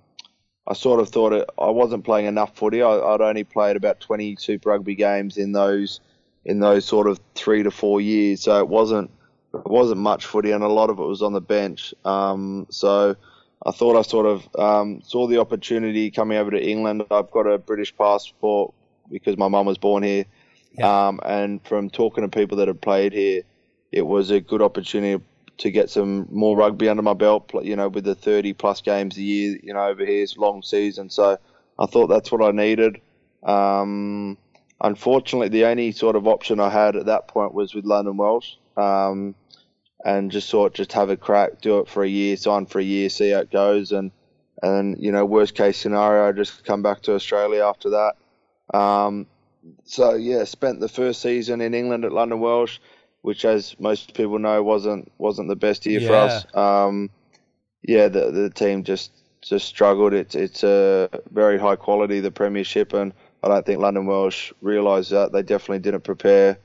I 0.68 0.74
sort 0.74 1.00
of 1.00 1.10
thought 1.10 1.34
it, 1.34 1.50
I 1.58 1.70
wasn't 1.70 2.04
playing 2.04 2.26
enough 2.26 2.56
footy. 2.56 2.82
I, 2.82 2.92
I'd 2.92 3.22
only 3.22 3.44
played 3.46 3.78
about 3.78 4.00
20 4.02 4.36
Super 4.36 4.70
Rugby 4.70 4.96
games 4.96 5.38
in 5.38 5.54
those 5.54 6.02
in 6.44 6.60
those 6.60 6.86
sort 6.86 7.08
of 7.08 7.20
three 7.36 7.64
to 7.64 7.72
four 7.72 8.02
years, 8.02 8.42
so 8.42 8.60
it 8.60 8.68
wasn't 8.68 9.10
it 9.54 9.68
wasn't 9.68 10.02
much 10.02 10.26
footy, 10.26 10.52
and 10.52 10.64
a 10.64 10.68
lot 10.68 10.90
of 10.90 11.00
it 11.00 11.06
was 11.06 11.22
on 11.22 11.34
the 11.34 11.42
bench. 11.42 11.94
Um, 12.04 12.68
so 12.70 13.16
I 13.65 13.72
thought 13.72 13.98
I 13.98 14.01
sort 14.01 14.25
of 14.25 14.48
um, 14.58 15.01
saw 15.03 15.27
the 15.27 15.39
opportunity 15.39 16.10
coming 16.10 16.38
over 16.38 16.51
to 16.51 16.63
England. 16.63 17.03
I've 17.12 17.32
got 17.32 17.48
a 17.48 17.58
British 17.58 17.96
passport 17.96 18.74
because 19.10 19.38
my 19.38 19.48
mum 19.48 19.65
was 19.65 19.77
born 19.77 20.03
here, 20.03 20.25
um, 20.82 21.20
and 21.24 21.62
from 21.65 21.89
talking 21.89 22.24
to 22.24 22.27
people 22.27 22.58
that 22.58 22.68
have 22.68 22.82
played 22.82 23.13
here, 23.13 23.44
it 23.91 24.01
was 24.01 24.32
a 24.32 24.39
good 24.39 24.62
opportunity 24.62 25.24
to 25.60 25.70
get 25.70 25.89
some 25.89 26.27
more 26.32 26.58
rugby 26.58 26.89
under 26.89 27.03
my 27.03 27.13
belt. 27.13 27.51
You 27.62 27.75
know, 27.75 27.89
with 27.89 28.06
the 28.06 28.15
30 28.15 28.53
plus 28.53 28.82
games 28.82 29.18
a 29.18 29.22
year, 29.22 29.60
you 29.62 29.74
know, 29.74 29.86
over 29.86 30.06
here 30.06 30.24
it's 30.24 30.36
a 30.36 30.41
long 30.41 30.63
season. 30.63 31.10
So 31.10 31.38
I 31.77 31.86
thought 31.86 32.08
that's 32.08 32.32
what 32.32 32.41
I 32.41 32.51
needed. 32.51 33.00
Um, 33.44 34.38
unfortunately, 34.82 35.50
the 35.50 35.65
only 35.65 35.91
sort 35.91 36.15
of 36.15 36.27
option 36.27 36.60
I 36.60 36.70
had 36.70 36.96
at 36.96 37.06
that 37.06 37.27
point 37.27 37.53
was 37.53 37.75
with 37.75 37.86
London 37.86 38.18
Welsh. 38.18 38.53
Um, 38.77 39.36
and 40.05 40.31
just 40.31 40.50
thought, 40.50 40.74
just 40.74 40.93
have 40.93 41.10
a 41.10 41.17
crack, 41.17 41.62
do 41.62 41.79
it 41.79 41.88
for 41.88 42.03
a 42.03 42.10
year, 42.10 42.36
sign 42.38 42.65
for 42.65 42.79
a 42.79 42.84
year, 42.84 43.10
see 43.10 43.31
how 43.31 43.39
it 43.39 43.51
goes, 43.51 43.91
and 43.91 44.12
and 44.63 44.98
you 45.00 45.12
know, 45.12 45.25
worst 45.25 45.55
case 45.55 45.77
scenario, 45.77 46.29
I 46.29 46.31
just 46.34 46.63
come 46.65 46.81
back 46.84 47.01
to 47.03 47.13
Australia 47.15 47.63
after 47.65 47.91
that. 47.91 48.15
Um, 48.77 49.27
so 49.86 50.15
yeah, 50.15 50.43
spent 50.46 50.79
the 50.79 50.89
first 50.89 51.22
season 51.22 51.62
in 51.62 51.74
England 51.74 52.05
at 52.05 52.12
London 52.12 52.39
Welsh. 52.39 52.79
which, 53.22 53.46
as 53.46 53.75
most 53.79 54.13
people 54.13 54.39
know, 54.39 54.63
wasn't 54.63 55.12
wasn't 55.17 55.48
the 55.48 55.55
best 55.55 55.86
year 55.86 56.00
for 56.01 56.15
us. 56.15 56.46
Um, 56.55 57.10
yeah, 57.84 58.08
the 58.08 58.31
the 58.31 58.50
team 58.50 58.84
just 58.84 59.12
just 59.41 59.67
struggled. 59.67 60.13
It's 60.13 60.36
it's 60.36 60.63
a 60.63 61.10
very 61.31 61.60
high 61.60 61.75
quality 61.75 62.20
the 62.20 62.31
premiership, 62.31 62.93
and 62.93 63.13
I 63.43 63.48
don't 63.50 63.65
think 63.65 63.79
London 63.79 64.05
Welsh 64.05 64.51
realised 64.62 65.12
that. 65.12 65.31
They 65.31 65.43
definitely 65.43 65.79
didn't 65.79 66.03
prepare 66.03 66.58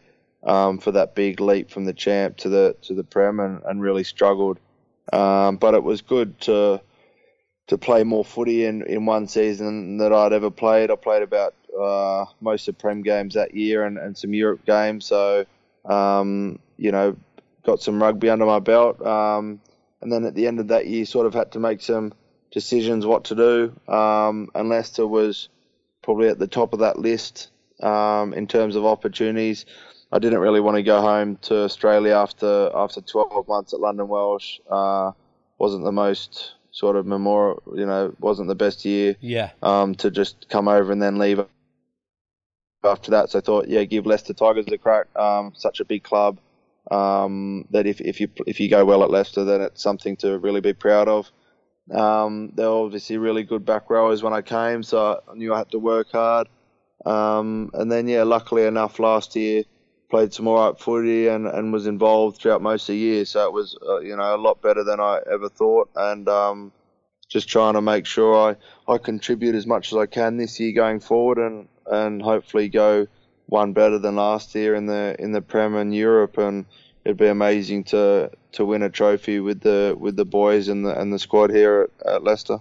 um, 0.45 0.79
for 0.79 0.93
that 0.93 1.15
big 1.15 1.41
leap 1.41 1.71
from 1.71 1.85
the 1.85 1.93
champ 1.93 2.37
to 2.39 2.49
the 2.49 2.77
to 2.83 2.95
the 2.95 3.05
prem, 3.05 3.41
and, 3.41 3.63
and 3.65 3.83
really 3.83 4.05
struggled. 4.05 4.59
Um, 5.13 5.57
but 5.57 5.75
it 5.75 5.83
was 5.83 6.03
good 6.03 6.41
to 6.43 6.81
to 7.69 7.79
play 7.79 8.05
more 8.05 8.25
footy 8.25 8.65
in, 8.65 8.83
in 8.83 9.07
one 9.07 9.27
season 9.27 9.99
that 9.99 10.13
I'd 10.13 10.33
ever 10.33 10.51
played. 10.51 10.91
I 10.91 10.97
played 10.97 11.23
about 11.23 11.55
uh, 11.79 12.27
most 12.41 12.69
of 12.69 12.79
Prem 12.79 13.03
games 13.03 13.35
that 13.35 13.55
year 13.55 13.85
and, 13.85 13.99
and 13.99 14.17
some 14.17 14.33
Europe 14.33 14.65
games. 14.65 15.07
So, 15.07 15.47
um, 15.85 16.59
you 16.77 16.93
know, 16.93 17.17
got 17.65 17.83
some 17.83 18.01
rugby 18.01 18.31
under 18.31 18.47
my 18.47 18.61
belt. 18.61 19.05
Um, 19.05 19.61
and 20.01 20.13
then 20.13 20.25
at 20.25 20.35
the 20.35 20.47
end 20.47 20.61
of 20.61 20.69
that 20.69 20.87
year, 20.87 21.05
sort 21.05 21.27
of 21.27 21.35
had 21.35 21.53
to 21.53 21.59
make 21.59 21.83
some 21.83 22.13
decisions 22.53 23.05
what 23.05 23.25
to 23.25 23.35
do. 23.35 23.93
Um, 23.93 24.49
and 24.55 24.69
Leicester 24.69 25.07
was 25.07 25.49
probably 26.03 26.29
at 26.29 26.39
the 26.39 26.47
top 26.47 26.73
of 26.73 26.81
that 26.81 26.99
list 26.99 27.51
um, 27.83 28.33
in 28.33 28.47
terms 28.47 28.77
of 28.77 28.87
opportunities. 28.87 29.67
I 30.13 30.19
didn't 30.19 30.39
really 30.39 30.61
want 30.61 30.77
to 30.77 30.83
go 30.83 31.01
home 31.01 31.37
to 31.43 31.65
Australia 31.65 32.15
after 32.15 32.71
after 32.75 33.01
12 33.01 33.49
months 33.49 33.75
at 33.75 33.81
London 33.81 34.09
Welsh. 34.09 34.61
Uh, 34.71 35.13
wasn't 35.59 35.85
the 35.85 35.93
most 35.93 36.55
sort 36.71 36.97
of 36.97 37.07
memorial, 37.07 37.63
you 37.75 37.87
know, 37.87 38.15
wasn't 38.21 38.49
the 38.49 38.55
best 38.55 38.85
year 38.85 39.17
Yeah. 39.21 39.51
um, 39.63 39.95
to 39.97 40.11
just 40.11 40.49
come 40.51 40.69
over 40.69 40.93
and 40.93 41.01
then 41.03 41.19
leave 41.19 41.41
after 42.85 43.11
that. 43.13 43.31
So 43.31 43.39
I 43.39 43.43
thought, 43.43 43.69
yeah, 43.69 43.83
give 43.85 44.05
Leicester 44.07 44.35
Tigers 44.35 44.67
a 44.69 44.79
crack. 44.79 45.07
Um, 45.17 45.53
such 45.57 45.81
a 45.81 45.85
big 45.85 46.03
club 46.03 46.39
um, 46.91 47.67
that 47.71 47.87
if, 47.87 48.01
if 48.01 48.21
you 48.21 48.29
if 48.47 48.61
you 48.61 48.69
go 48.69 48.85
well 48.85 49.03
at 49.03 49.11
Leicester, 49.11 49.45
then 49.45 49.61
it's 49.61 49.83
something 49.83 50.17
to 50.19 50.39
really 50.39 50.61
be 50.61 50.73
proud 50.73 51.09
of. 51.09 51.31
Um, 51.91 52.53
they're 52.55 52.69
obviously 52.69 53.17
really 53.17 53.43
good 53.45 53.65
back 53.65 53.89
rowers 53.91 54.23
when 54.23 54.33
I 54.33 54.43
came, 54.43 54.83
so 54.83 55.21
I 55.29 55.35
knew 55.35 55.55
I 55.55 55.59
had 55.59 55.71
to 55.71 55.79
work 55.79 56.11
hard. 56.13 56.49
Um, 57.05 57.71
and 57.75 57.91
then, 57.91 58.09
yeah, 58.09 58.25
luckily 58.25 58.65
enough, 58.67 58.99
last 58.99 59.37
year 59.37 59.63
played 60.09 60.33
some 60.33 60.49
alright 60.49 60.79
footy 60.79 61.29
and, 61.29 61.47
and 61.47 61.73
was 61.73 61.87
involved 61.87 62.39
throughout 62.39 62.63
most 62.63 62.83
of 62.83 62.95
the 62.95 62.99
year. 62.99 63.25
So 63.25 63.47
it 63.47 63.53
was, 63.53 63.77
uh, 63.87 64.01
you 64.01 64.17
know, 64.17 64.35
a 64.35 64.39
lot 64.39 64.63
better 64.63 64.85
than 64.85 65.01
I 65.01 65.21
ever 65.31 65.49
thought. 65.49 65.91
And 65.97 66.29
um, 66.29 66.73
just 67.29 67.49
trying 67.49 67.75
to 67.75 67.83
make 67.83 68.07
sure 68.07 68.57
I, 68.89 68.93
I 68.93 68.99
contribute 68.99 69.55
as 69.55 69.67
much 69.67 69.93
as 69.93 69.99
I 69.99 70.07
can 70.07 70.37
this 70.37 70.61
year 70.61 70.73
going 70.73 71.01
forward 71.01 71.39
and, 71.39 71.69
and 71.87 72.23
hopefully 72.23 72.69
go 72.69 73.07
one 73.47 73.73
better 73.73 73.99
than 73.99 74.17
last 74.17 74.55
year 74.55 74.75
in 74.75 74.87
the 74.87 75.15
in 75.19 75.31
the 75.33 75.41
Prem 75.41 75.77
and 75.77 75.95
Europe 75.95 76.37
and 76.37 76.67
it'd 77.05 77.17
be 77.17 77.29
amazing 77.29 77.85
to, 77.85 78.31
to 78.53 78.65
win 78.65 78.83
a 78.83 78.91
trophy 78.91 79.39
with 79.39 79.61
the 79.61 79.97
with 79.99 80.17
the 80.17 80.25
boys 80.25 80.69
and 80.69 80.85
the 80.85 81.01
and 81.01 81.13
the 81.13 81.19
squad 81.19 81.51
here 81.51 81.89
at, 82.05 82.15
at 82.15 82.25
Leicester. 82.25 82.59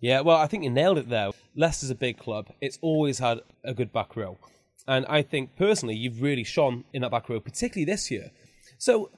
Yeah, 0.00 0.20
well, 0.20 0.36
I 0.36 0.48
think 0.48 0.64
you 0.64 0.70
nailed 0.70 0.98
it 0.98 1.08
there. 1.08 1.30
Leicester's 1.54 1.90
a 1.90 1.94
big 1.94 2.18
club. 2.18 2.48
It's 2.60 2.78
always 2.82 3.20
had 3.20 3.40
a 3.62 3.72
good 3.72 3.92
back 3.92 4.16
row. 4.16 4.38
And 4.86 5.06
I 5.06 5.22
think 5.22 5.56
personally, 5.56 5.94
you've 5.94 6.20
really 6.20 6.44
shone 6.44 6.84
in 6.92 7.02
that 7.02 7.10
back 7.10 7.28
row, 7.28 7.40
particularly 7.40 7.84
this 7.84 8.10
year. 8.10 8.30
So, 8.78 9.10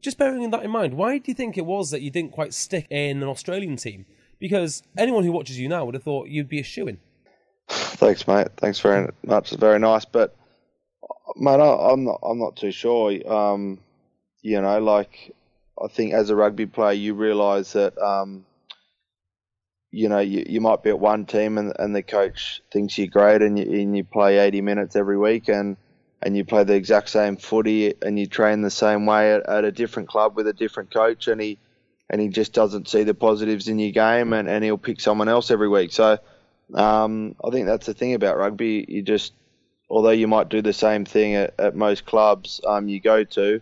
just 0.00 0.18
bearing 0.18 0.50
that 0.50 0.62
in 0.62 0.70
mind, 0.70 0.94
why 0.94 1.18
do 1.18 1.24
you 1.30 1.34
think 1.34 1.56
it 1.56 1.66
was 1.66 1.90
that 1.90 2.02
you 2.02 2.10
didn't 2.10 2.32
quite 2.32 2.54
stick 2.54 2.86
in 2.90 3.22
an 3.22 3.28
Australian 3.28 3.76
team? 3.76 4.06
Because 4.38 4.82
anyone 4.98 5.24
who 5.24 5.32
watches 5.32 5.58
you 5.58 5.68
now 5.68 5.84
would 5.84 5.94
have 5.94 6.02
thought 6.02 6.28
you'd 6.28 6.48
be 6.48 6.60
a 6.60 6.64
shoe 6.64 6.86
in. 6.88 6.98
Thanks, 7.68 8.26
mate. 8.28 8.48
Thanks 8.56 8.80
very 8.80 9.10
much. 9.24 9.52
It's 9.52 9.60
very 9.60 9.78
nice, 9.78 10.04
but 10.04 10.36
mate, 11.36 11.60
I, 11.60 11.92
I'm 11.92 12.04
not. 12.04 12.20
I'm 12.22 12.38
not 12.38 12.56
too 12.56 12.70
sure. 12.70 13.10
Um, 13.30 13.80
you 14.42 14.60
know, 14.60 14.78
like 14.80 15.34
I 15.82 15.88
think 15.88 16.12
as 16.12 16.30
a 16.30 16.36
rugby 16.36 16.66
player, 16.66 16.92
you 16.92 17.14
realise 17.14 17.72
that 17.72 17.96
um, 17.98 18.44
you 19.94 20.08
know 20.08 20.18
you, 20.18 20.44
you 20.48 20.60
might 20.60 20.82
be 20.82 20.90
at 20.90 20.98
one 20.98 21.24
team 21.24 21.56
and, 21.58 21.72
and 21.78 21.94
the 21.94 22.02
coach 22.02 22.60
thinks 22.72 22.98
you're 22.98 23.06
great 23.06 23.42
and 23.42 23.58
you, 23.58 23.64
and 23.64 23.96
you 23.96 24.04
play 24.04 24.38
80 24.38 24.60
minutes 24.60 24.96
every 24.96 25.16
week 25.16 25.48
and 25.48 25.76
and 26.20 26.36
you 26.36 26.44
play 26.44 26.64
the 26.64 26.74
exact 26.74 27.10
same 27.10 27.36
footy 27.36 27.94
and 28.02 28.18
you 28.18 28.26
train 28.26 28.62
the 28.62 28.70
same 28.70 29.06
way 29.06 29.34
at, 29.34 29.48
at 29.48 29.64
a 29.64 29.72
different 29.72 30.08
club 30.08 30.36
with 30.36 30.46
a 30.48 30.52
different 30.52 30.92
coach 30.92 31.28
and 31.28 31.40
he 31.40 31.58
and 32.10 32.20
he 32.20 32.28
just 32.28 32.52
doesn't 32.52 32.88
see 32.88 33.02
the 33.02 33.14
positives 33.14 33.68
in 33.68 33.78
your 33.78 33.92
game 33.92 34.32
and, 34.32 34.48
and 34.48 34.62
he'll 34.64 34.78
pick 34.78 35.00
someone 35.00 35.28
else 35.28 35.50
every 35.50 35.68
week. 35.68 35.92
So 35.92 36.18
um, 36.74 37.34
I 37.44 37.50
think 37.50 37.66
that's 37.66 37.86
the 37.86 37.94
thing 37.94 38.14
about 38.14 38.36
rugby. 38.36 38.84
You 38.86 39.02
just, 39.02 39.32
although 39.88 40.10
you 40.10 40.28
might 40.28 40.48
do 40.48 40.60
the 40.60 40.72
same 40.72 41.04
thing 41.04 41.34
at, 41.34 41.54
at 41.58 41.74
most 41.74 42.04
clubs 42.04 42.60
um, 42.66 42.88
you 42.88 43.00
go 43.00 43.24
to, 43.24 43.60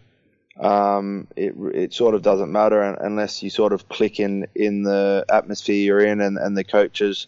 um, 0.61 1.29
it 1.37 1.55
it 1.75 1.95
sort 1.95 2.15
of 2.15 2.23
doesn't 2.23 2.53
matter 2.53 2.83
unless 2.83 3.43
you 3.43 3.51
sort 3.51 3.73
of 3.73 3.89
click 3.89 4.21
in 4.21 4.47
in 4.55 4.83
the 4.83 5.25
atmosphere 5.29 5.77
you're 5.77 6.05
in 6.05 6.21
and, 6.21 6.37
and 6.39 6.57
the 6.57 6.65
coaches 6.65 7.27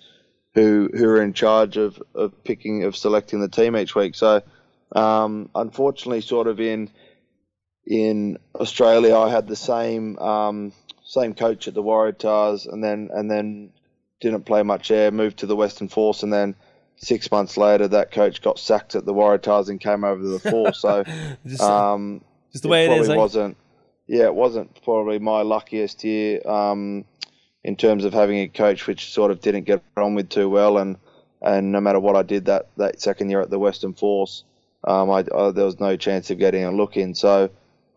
who 0.54 0.90
who 0.94 1.08
are 1.08 1.22
in 1.22 1.32
charge 1.32 1.76
of, 1.76 2.02
of 2.14 2.44
picking 2.44 2.84
of 2.84 2.96
selecting 2.96 3.40
the 3.40 3.48
team 3.48 3.76
each 3.76 3.94
week. 3.94 4.14
So 4.14 4.42
um, 4.94 5.50
unfortunately, 5.54 6.20
sort 6.20 6.46
of 6.46 6.60
in 6.60 6.90
in 7.86 8.38
Australia, 8.54 9.16
I 9.16 9.30
had 9.30 9.48
the 9.48 9.56
same 9.56 10.18
um, 10.18 10.72
same 11.04 11.34
coach 11.34 11.68
at 11.68 11.74
the 11.74 11.82
Waratahs, 11.82 12.70
and 12.70 12.82
then 12.82 13.10
and 13.12 13.30
then 13.30 13.70
didn't 14.20 14.44
play 14.46 14.62
much 14.62 14.88
there. 14.88 15.10
Moved 15.10 15.38
to 15.38 15.46
the 15.46 15.56
Western 15.56 15.88
Force, 15.88 16.22
and 16.22 16.32
then 16.32 16.54
six 16.96 17.30
months 17.30 17.56
later, 17.56 17.88
that 17.88 18.12
coach 18.12 18.40
got 18.40 18.58
sacked 18.58 18.94
at 18.94 19.04
the 19.04 19.14
Waratahs 19.14 19.68
and 19.68 19.80
came 19.80 20.04
over 20.04 20.22
to 20.22 20.28
the 20.28 20.50
Force. 20.50 20.80
So 20.80 21.04
um, 21.64 22.22
just 22.54 22.62
the 22.62 22.70
it 22.70 22.86
probably 22.86 23.02
is. 23.02 23.08
eh? 23.10 23.16
wasn't. 23.16 23.56
Yeah, 24.06 24.24
it 24.26 24.34
wasn't 24.34 24.82
probably 24.84 25.18
my 25.18 25.42
luckiest 25.42 26.04
year 26.04 26.40
um, 26.46 27.04
in 27.64 27.74
terms 27.74 28.04
of 28.04 28.12
having 28.12 28.38
a 28.38 28.48
coach 28.48 28.86
which 28.86 29.12
sort 29.12 29.32
of 29.32 29.40
didn't 29.40 29.64
get 29.64 29.82
on 29.96 30.14
with 30.14 30.28
too 30.28 30.48
well, 30.48 30.78
and 30.78 30.96
and 31.42 31.72
no 31.72 31.80
matter 31.80 31.98
what 31.98 32.14
I 32.14 32.22
did 32.22 32.44
that 32.44 32.68
that 32.76 33.00
second 33.00 33.30
year 33.30 33.40
at 33.40 33.50
the 33.50 33.58
Western 33.58 33.92
Force, 33.92 34.44
um, 34.84 35.10
I, 35.10 35.24
I, 35.34 35.50
there 35.50 35.64
was 35.64 35.80
no 35.80 35.96
chance 35.96 36.30
of 36.30 36.38
getting 36.38 36.64
a 36.64 36.70
look 36.70 36.96
in. 36.96 37.16
So, 37.16 37.50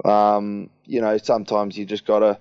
um, 0.04 0.72
you 0.86 1.02
know, 1.02 1.18
sometimes 1.20 1.78
you 1.78 1.86
just 1.86 2.08
gotta 2.08 2.40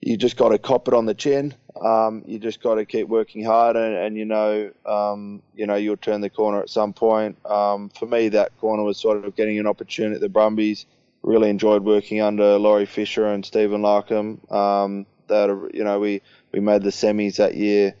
you 0.00 0.16
just 0.16 0.38
got 0.38 0.50
to 0.50 0.58
cop 0.58 0.88
it 0.88 0.94
on 0.94 1.04
the 1.04 1.14
chin. 1.14 1.54
Um, 1.78 2.22
you 2.26 2.38
just 2.38 2.62
got 2.62 2.76
to 2.76 2.86
keep 2.86 3.08
working 3.08 3.44
hard, 3.44 3.76
and, 3.76 3.94
and 3.94 4.16
you 4.16 4.24
know, 4.24 4.70
um, 4.86 5.42
you 5.54 5.66
know, 5.66 5.74
you'll 5.74 5.98
turn 5.98 6.22
the 6.22 6.30
corner 6.30 6.60
at 6.60 6.70
some 6.70 6.94
point. 6.94 7.36
Um, 7.44 7.90
for 7.90 8.06
me, 8.06 8.30
that 8.30 8.56
corner 8.58 8.82
was 8.82 8.96
sort 8.96 9.22
of 9.22 9.36
getting 9.36 9.58
an 9.58 9.66
opportunity 9.66 10.14
at 10.14 10.22
the 10.22 10.30
Brumbies. 10.30 10.86
Really 11.26 11.50
enjoyed 11.50 11.82
working 11.82 12.22
under 12.22 12.56
Laurie 12.56 12.86
Fisher 12.86 13.26
and 13.26 13.44
Stephen 13.44 13.82
Larkham. 13.82 14.50
Um, 14.50 15.06
that 15.26 15.70
you 15.74 15.82
know, 15.82 15.98
we 15.98 16.22
we 16.52 16.60
made 16.60 16.84
the 16.84 16.90
semis 16.90 17.36
that 17.36 17.56
year 17.56 17.96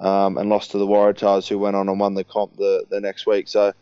um, 0.00 0.38
and 0.38 0.48
lost 0.48 0.70
to 0.70 0.78
the 0.78 0.86
Waratahs, 0.86 1.46
who 1.46 1.58
went 1.58 1.76
on 1.76 1.90
and 1.90 2.00
won 2.00 2.14
the 2.14 2.24
comp 2.24 2.56
the, 2.56 2.86
the 2.88 2.98
next 2.98 3.26
week. 3.26 3.46
So, 3.48 3.74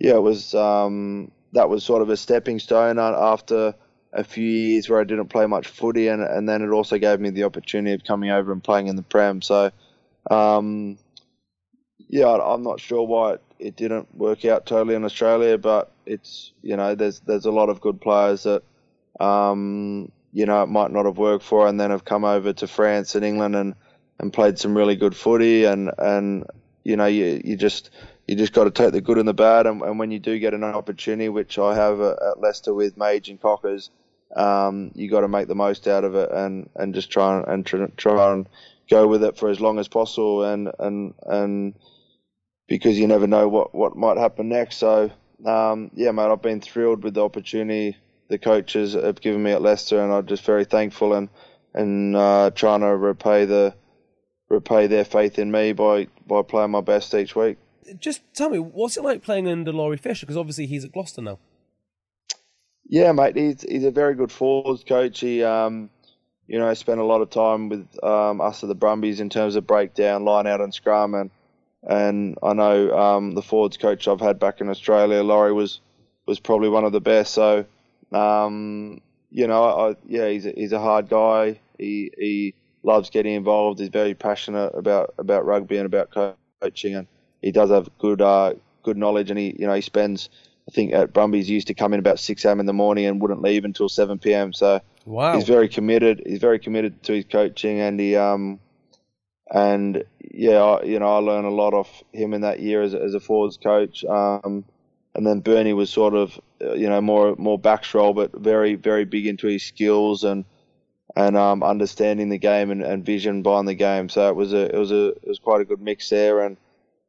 yeah, 0.00 0.14
it 0.14 0.22
was 0.22 0.56
um, 0.56 1.30
that 1.52 1.68
was 1.68 1.84
sort 1.84 2.02
of 2.02 2.10
a 2.10 2.16
stepping 2.16 2.58
stone 2.58 2.98
after 2.98 3.76
a 4.12 4.24
few 4.24 4.44
years 4.44 4.88
where 4.88 5.00
I 5.00 5.04
didn't 5.04 5.28
play 5.28 5.46
much 5.46 5.68
footy, 5.68 6.08
and, 6.08 6.20
and 6.20 6.48
then 6.48 6.62
it 6.62 6.70
also 6.70 6.98
gave 6.98 7.20
me 7.20 7.30
the 7.30 7.44
opportunity 7.44 7.94
of 7.94 8.02
coming 8.02 8.30
over 8.30 8.50
and 8.50 8.62
playing 8.62 8.88
in 8.88 8.96
the 8.96 9.02
Prem. 9.02 9.40
So, 9.40 9.70
um, 10.30 10.98
yeah, 12.08 12.26
I'm 12.26 12.64
not 12.64 12.80
sure 12.80 13.06
why 13.06 13.34
it, 13.34 13.42
it 13.60 13.76
didn't 13.76 14.12
work 14.16 14.44
out 14.44 14.66
totally 14.66 14.96
in 14.96 15.04
Australia, 15.04 15.56
but 15.58 15.91
it's 16.06 16.52
you 16.62 16.76
know 16.76 16.94
there's 16.94 17.20
there's 17.20 17.46
a 17.46 17.50
lot 17.50 17.68
of 17.68 17.80
good 17.80 18.00
players 18.00 18.44
that 18.44 18.62
um, 19.20 20.10
you 20.32 20.46
know 20.46 20.62
it 20.62 20.68
might 20.68 20.90
not 20.90 21.06
have 21.06 21.18
worked 21.18 21.44
for, 21.44 21.66
and 21.66 21.78
then 21.78 21.90
have 21.90 22.04
come 22.04 22.24
over 22.24 22.52
to 22.52 22.66
France 22.66 23.14
and 23.14 23.24
England 23.24 23.56
and, 23.56 23.74
and 24.18 24.32
played 24.32 24.58
some 24.58 24.76
really 24.76 24.96
good 24.96 25.16
footy, 25.16 25.64
and 25.64 25.90
and 25.98 26.44
you 26.84 26.96
know 26.96 27.06
you 27.06 27.40
you 27.44 27.56
just 27.56 27.90
you 28.26 28.36
just 28.36 28.52
got 28.52 28.64
to 28.64 28.70
take 28.70 28.92
the 28.92 29.00
good 29.00 29.18
and 29.18 29.28
the 29.28 29.34
bad, 29.34 29.66
and, 29.66 29.82
and 29.82 29.98
when 29.98 30.10
you 30.10 30.18
do 30.18 30.38
get 30.38 30.54
an 30.54 30.64
opportunity, 30.64 31.28
which 31.28 31.58
I 31.58 31.74
have 31.74 32.00
at 32.00 32.40
Leicester 32.40 32.72
with 32.72 32.96
Mauger 32.96 33.32
and 33.32 33.40
Cockers, 33.40 33.90
um, 34.36 34.92
you 34.94 35.10
got 35.10 35.20
to 35.20 35.28
make 35.28 35.48
the 35.48 35.54
most 35.54 35.88
out 35.88 36.04
of 36.04 36.14
it 36.14 36.30
and, 36.30 36.70
and 36.76 36.94
just 36.94 37.10
try 37.10 37.36
and, 37.36 37.46
and 37.48 37.66
try, 37.66 37.86
try 37.96 38.32
and 38.32 38.48
go 38.88 39.06
with 39.06 39.24
it 39.24 39.36
for 39.36 39.48
as 39.48 39.60
long 39.60 39.78
as 39.78 39.88
possible 39.88 40.44
and 40.44 40.70
and 40.78 41.14
and 41.26 41.74
because 42.68 42.98
you 42.98 43.06
never 43.06 43.26
know 43.26 43.48
what, 43.48 43.74
what 43.74 43.96
might 43.96 44.16
happen 44.16 44.48
next. 44.48 44.78
So 44.78 45.10
um, 45.44 45.90
yeah, 45.94 46.10
mate, 46.12 46.30
I've 46.30 46.42
been 46.42 46.60
thrilled 46.60 47.02
with 47.02 47.14
the 47.14 47.24
opportunity 47.24 47.96
the 48.28 48.38
coaches 48.38 48.94
have 48.94 49.20
given 49.20 49.42
me 49.42 49.52
at 49.52 49.60
Leicester, 49.60 50.02
and 50.02 50.12
I'm 50.12 50.26
just 50.26 50.44
very 50.44 50.64
thankful 50.64 51.12
and 51.14 51.28
and 51.74 52.16
uh, 52.16 52.50
trying 52.54 52.80
to 52.80 52.96
repay 52.96 53.44
the 53.44 53.74
repay 54.48 54.86
their 54.86 55.04
faith 55.04 55.38
in 55.38 55.50
me 55.50 55.72
by 55.72 56.08
by 56.26 56.42
playing 56.42 56.70
my 56.70 56.80
best 56.80 57.14
each 57.14 57.36
week. 57.36 57.58
Just 57.98 58.22
tell 58.34 58.48
me, 58.48 58.58
what's 58.58 58.96
it 58.96 59.04
like 59.04 59.22
playing 59.22 59.48
under 59.48 59.72
Laurie 59.72 59.96
Fisher? 59.96 60.24
Because 60.24 60.36
obviously 60.36 60.66
he's 60.66 60.84
at 60.84 60.92
Gloucester 60.92 61.20
now. 61.20 61.38
Yeah, 62.88 63.12
mate, 63.12 63.36
he's 63.36 63.62
he's 63.62 63.84
a 63.84 63.90
very 63.90 64.14
good 64.14 64.32
forwards 64.32 64.84
coach. 64.84 65.20
He, 65.20 65.42
um, 65.42 65.90
you 66.46 66.58
know, 66.58 66.72
spent 66.74 67.00
a 67.00 67.04
lot 67.04 67.20
of 67.20 67.30
time 67.30 67.68
with 67.68 67.86
um, 68.02 68.40
us 68.40 68.62
at 68.62 68.68
the 68.68 68.74
Brumbies 68.74 69.20
in 69.20 69.30
terms 69.30 69.56
of 69.56 69.66
breakdown, 69.66 70.24
line 70.24 70.46
out, 70.46 70.60
and 70.60 70.72
scrum. 70.72 71.14
And 71.14 71.30
and 71.88 72.36
I 72.42 72.52
know 72.54 72.96
um, 72.96 73.34
the 73.34 73.42
forwards 73.42 73.76
coach 73.76 74.08
I've 74.08 74.20
had 74.20 74.38
back 74.38 74.60
in 74.60 74.68
Australia, 74.68 75.22
Laurie 75.22 75.52
was 75.52 75.80
was 76.26 76.40
probably 76.40 76.68
one 76.68 76.84
of 76.84 76.92
the 76.92 77.00
best. 77.00 77.34
So 77.34 77.64
Um, 78.12 79.00
you 79.30 79.46
know, 79.46 79.64
I, 79.64 79.96
yeah, 80.06 80.28
he's 80.28 80.46
a, 80.46 80.52
he's 80.52 80.72
a 80.72 80.80
hard 80.80 81.08
guy. 81.08 81.60
He 81.78 82.10
he 82.18 82.54
loves 82.82 83.10
getting 83.10 83.34
involved. 83.34 83.80
He's 83.80 83.88
very 83.88 84.14
passionate 84.14 84.72
about 84.74 85.14
about 85.18 85.46
rugby 85.46 85.78
and 85.78 85.86
about 85.86 86.10
coaching, 86.60 86.94
and 86.96 87.06
he 87.40 87.50
does 87.52 87.70
have 87.70 87.88
good 87.98 88.20
uh, 88.20 88.52
good 88.82 88.96
knowledge. 88.96 89.30
And 89.30 89.38
he 89.38 89.56
you 89.58 89.66
know 89.66 89.74
he 89.74 89.80
spends 89.80 90.28
I 90.68 90.70
think 90.72 90.92
at 90.92 91.12
Brumbies 91.12 91.48
used 91.48 91.68
to 91.68 91.74
come 91.74 91.94
in 91.94 92.00
about 92.00 92.20
six 92.20 92.44
a.m. 92.44 92.60
in 92.60 92.66
the 92.66 92.72
morning 92.72 93.06
and 93.06 93.20
wouldn't 93.20 93.42
leave 93.42 93.64
until 93.64 93.88
seven 93.88 94.18
p.m. 94.18 94.52
So 94.52 94.80
Wow. 95.04 95.34
he's 95.34 95.44
very 95.48 95.68
committed. 95.68 96.22
He's 96.26 96.38
very 96.38 96.58
committed 96.58 97.02
to 97.04 97.14
his 97.14 97.24
coaching, 97.24 97.80
and 97.80 97.98
he 97.98 98.14
um 98.16 98.60
and 99.50 100.04
yeah, 100.32 100.58
I, 100.62 100.84
you 100.84 100.98
know 100.98 101.14
I 101.14 101.18
learned 101.18 101.46
a 101.46 101.50
lot 101.50 101.74
off 101.74 102.02
him 102.12 102.34
in 102.34 102.42
that 102.42 102.60
year 102.60 102.82
as, 102.82 102.94
a- 102.94 103.02
as 103.02 103.14
a 103.14 103.20
forwards 103.20 103.58
coach. 103.58 104.04
Um, 104.04 104.64
and 105.14 105.26
then 105.26 105.40
Bernie 105.40 105.74
was 105.74 105.90
sort 105.90 106.14
of 106.14 106.40
uh, 106.62 106.72
you 106.74 106.88
know 106.88 107.00
more 107.00 107.36
more 107.36 107.58
backs 107.58 107.94
role, 107.94 108.14
but 108.14 108.32
very 108.32 108.74
very 108.76 109.04
big 109.04 109.26
into 109.26 109.46
his 109.48 109.62
skills 109.64 110.24
and 110.24 110.44
and 111.16 111.36
um, 111.36 111.62
understanding 111.62 112.30
the 112.30 112.38
game 112.38 112.70
and, 112.70 112.82
and 112.82 113.04
vision 113.04 113.42
behind 113.42 113.68
the 113.68 113.74
game. 113.74 114.08
So 114.08 114.28
it 114.28 114.36
was 114.36 114.52
a 114.52 114.74
it 114.74 114.78
was 114.78 114.92
a 114.92 115.08
it 115.08 115.28
was 115.28 115.38
quite 115.40 115.60
a 115.62 115.66
good 115.66 115.82
mix 115.82 116.08
there. 116.10 116.40
And 116.42 116.56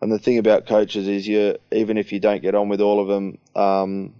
and 0.01 0.11
the 0.11 0.19
thing 0.19 0.37
about 0.39 0.67
coaches 0.67 1.07
is 1.07 1.27
you 1.27 1.57
even 1.71 1.97
if 1.97 2.11
you 2.13 2.19
don't 2.19 2.41
get 2.41 2.55
on 2.55 2.69
with 2.69 2.81
all 2.81 3.01
of 3.01 3.07
them, 3.07 3.37
um, 3.55 4.13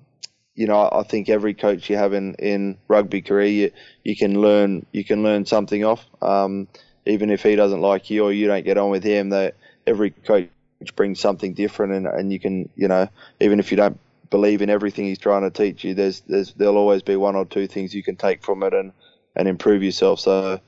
you 0.55 0.67
know 0.67 0.89
I 0.91 1.03
think 1.03 1.29
every 1.29 1.53
coach 1.53 1.89
you 1.89 1.97
have 1.97 2.13
in, 2.13 2.35
in 2.35 2.77
rugby 2.87 3.21
career 3.21 3.47
you, 3.47 3.71
you 4.03 4.15
can 4.15 4.41
learn 4.41 4.85
you 4.91 5.03
can 5.05 5.23
learn 5.23 5.45
something 5.45 5.83
off. 5.83 6.05
Um, 6.21 6.67
even 7.05 7.29
if 7.29 7.43
he 7.43 7.55
doesn't 7.55 7.81
like 7.81 8.09
you 8.09 8.23
or 8.23 8.31
you 8.31 8.47
don't 8.47 8.65
get 8.65 8.77
on 8.77 8.89
with 8.89 9.03
him, 9.03 9.29
that 9.29 9.55
every 9.85 10.11
coach 10.11 10.49
brings 10.95 11.19
something 11.19 11.53
different, 11.53 11.93
and, 11.93 12.07
and 12.07 12.31
you 12.31 12.39
can 12.39 12.69
you 12.75 12.87
know 12.87 13.07
even 13.39 13.59
if 13.59 13.71
you 13.71 13.77
don't 13.77 13.99
believe 14.29 14.61
in 14.61 14.69
everything 14.69 15.05
he's 15.05 15.19
trying 15.19 15.43
to 15.43 15.51
teach 15.51 15.83
you, 15.83 15.93
there's 15.93 16.21
there's 16.21 16.53
there'll 16.53 16.77
always 16.77 17.03
be 17.03 17.15
one 17.15 17.35
or 17.35 17.45
two 17.45 17.67
things 17.67 17.93
you 17.93 18.03
can 18.03 18.15
take 18.15 18.43
from 18.43 18.63
it 18.63 18.73
and 18.73 18.91
and 19.35 19.47
improve 19.47 19.83
yourself. 19.83 20.19
So 20.19 20.59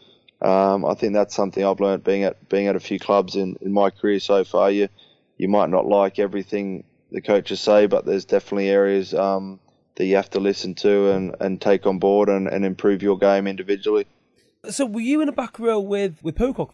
um, 0.42 0.86
I 0.86 0.94
think 0.94 1.14
that's 1.14 1.36
something 1.36 1.64
I've 1.64 1.80
learned 1.80 2.04
being 2.04 2.24
at 2.24 2.50
being 2.50 2.68
at 2.68 2.76
a 2.76 2.80
few 2.80 3.00
clubs 3.00 3.36
in, 3.36 3.58
in 3.62 3.72
my 3.72 3.90
career 3.90 4.20
so 4.20 4.44
far. 4.44 4.72
You 4.72 4.90
you 5.38 5.48
might 5.48 5.70
not 5.70 5.86
like 5.86 6.20
everything 6.20 6.84
the 7.12 7.22
coaches 7.22 7.62
say, 7.62 7.86
but 7.86 8.06
there's 8.06 8.26
definitely 8.26 8.70
areas 8.70 9.14
um, 9.14 9.60
that 9.96 10.06
you 10.06 10.16
have 10.16 10.30
to 10.32 10.40
listen 10.40 10.76
to 10.76 11.12
and, 11.12 11.36
and 11.40 11.62
take 11.62 11.86
on 11.86 12.00
board 12.00 12.30
and, 12.30 12.48
and 12.48 12.66
improve 12.66 13.02
your 13.02 13.18
game 13.18 13.48
individually. 13.48 14.06
So 14.72 14.86
were 14.86 15.02
you 15.02 15.22
in 15.22 15.30
a 15.30 15.34
back 15.34 15.60
row 15.60 15.80
with 15.80 16.24
with 16.24 16.36
Pocock? 16.36 16.74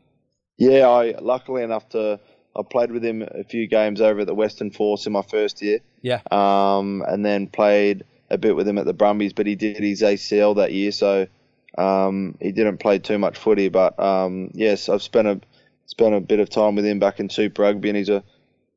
Yeah, 0.57 0.87
I 0.87 1.15
luckily 1.19 1.63
enough 1.63 1.89
to 1.89 2.19
I 2.55 2.61
played 2.69 2.91
with 2.91 3.03
him 3.03 3.21
a 3.21 3.43
few 3.43 3.67
games 3.67 4.01
over 4.01 4.21
at 4.21 4.27
the 4.27 4.35
Western 4.35 4.71
Force 4.71 5.05
in 5.07 5.13
my 5.13 5.21
first 5.21 5.61
year. 5.61 5.79
Yeah. 6.01 6.21
um, 6.31 7.03
and 7.07 7.25
then 7.25 7.47
played 7.47 8.03
a 8.29 8.37
bit 8.37 8.55
with 8.55 8.67
him 8.67 8.77
at 8.77 8.85
the 8.85 8.93
Brumbies, 8.93 9.33
but 9.33 9.45
he 9.45 9.55
did 9.55 9.77
his 9.77 10.01
ACL 10.01 10.55
that 10.55 10.71
year, 10.71 10.91
so 10.91 11.27
um, 11.77 12.37
he 12.41 12.51
didn't 12.51 12.77
play 12.79 12.99
too 12.99 13.17
much 13.19 13.37
footy. 13.37 13.69
But 13.69 13.99
um, 13.99 14.51
yes, 14.53 14.89
I've 14.89 15.03
spent 15.03 15.27
a 15.27 15.41
spent 15.85 16.15
a 16.15 16.21
bit 16.21 16.39
of 16.39 16.49
time 16.49 16.75
with 16.75 16.85
him 16.85 16.99
back 16.99 17.19
in 17.19 17.29
Super 17.29 17.61
Rugby, 17.63 17.89
and 17.89 17.97
he's 17.97 18.09
a 18.09 18.23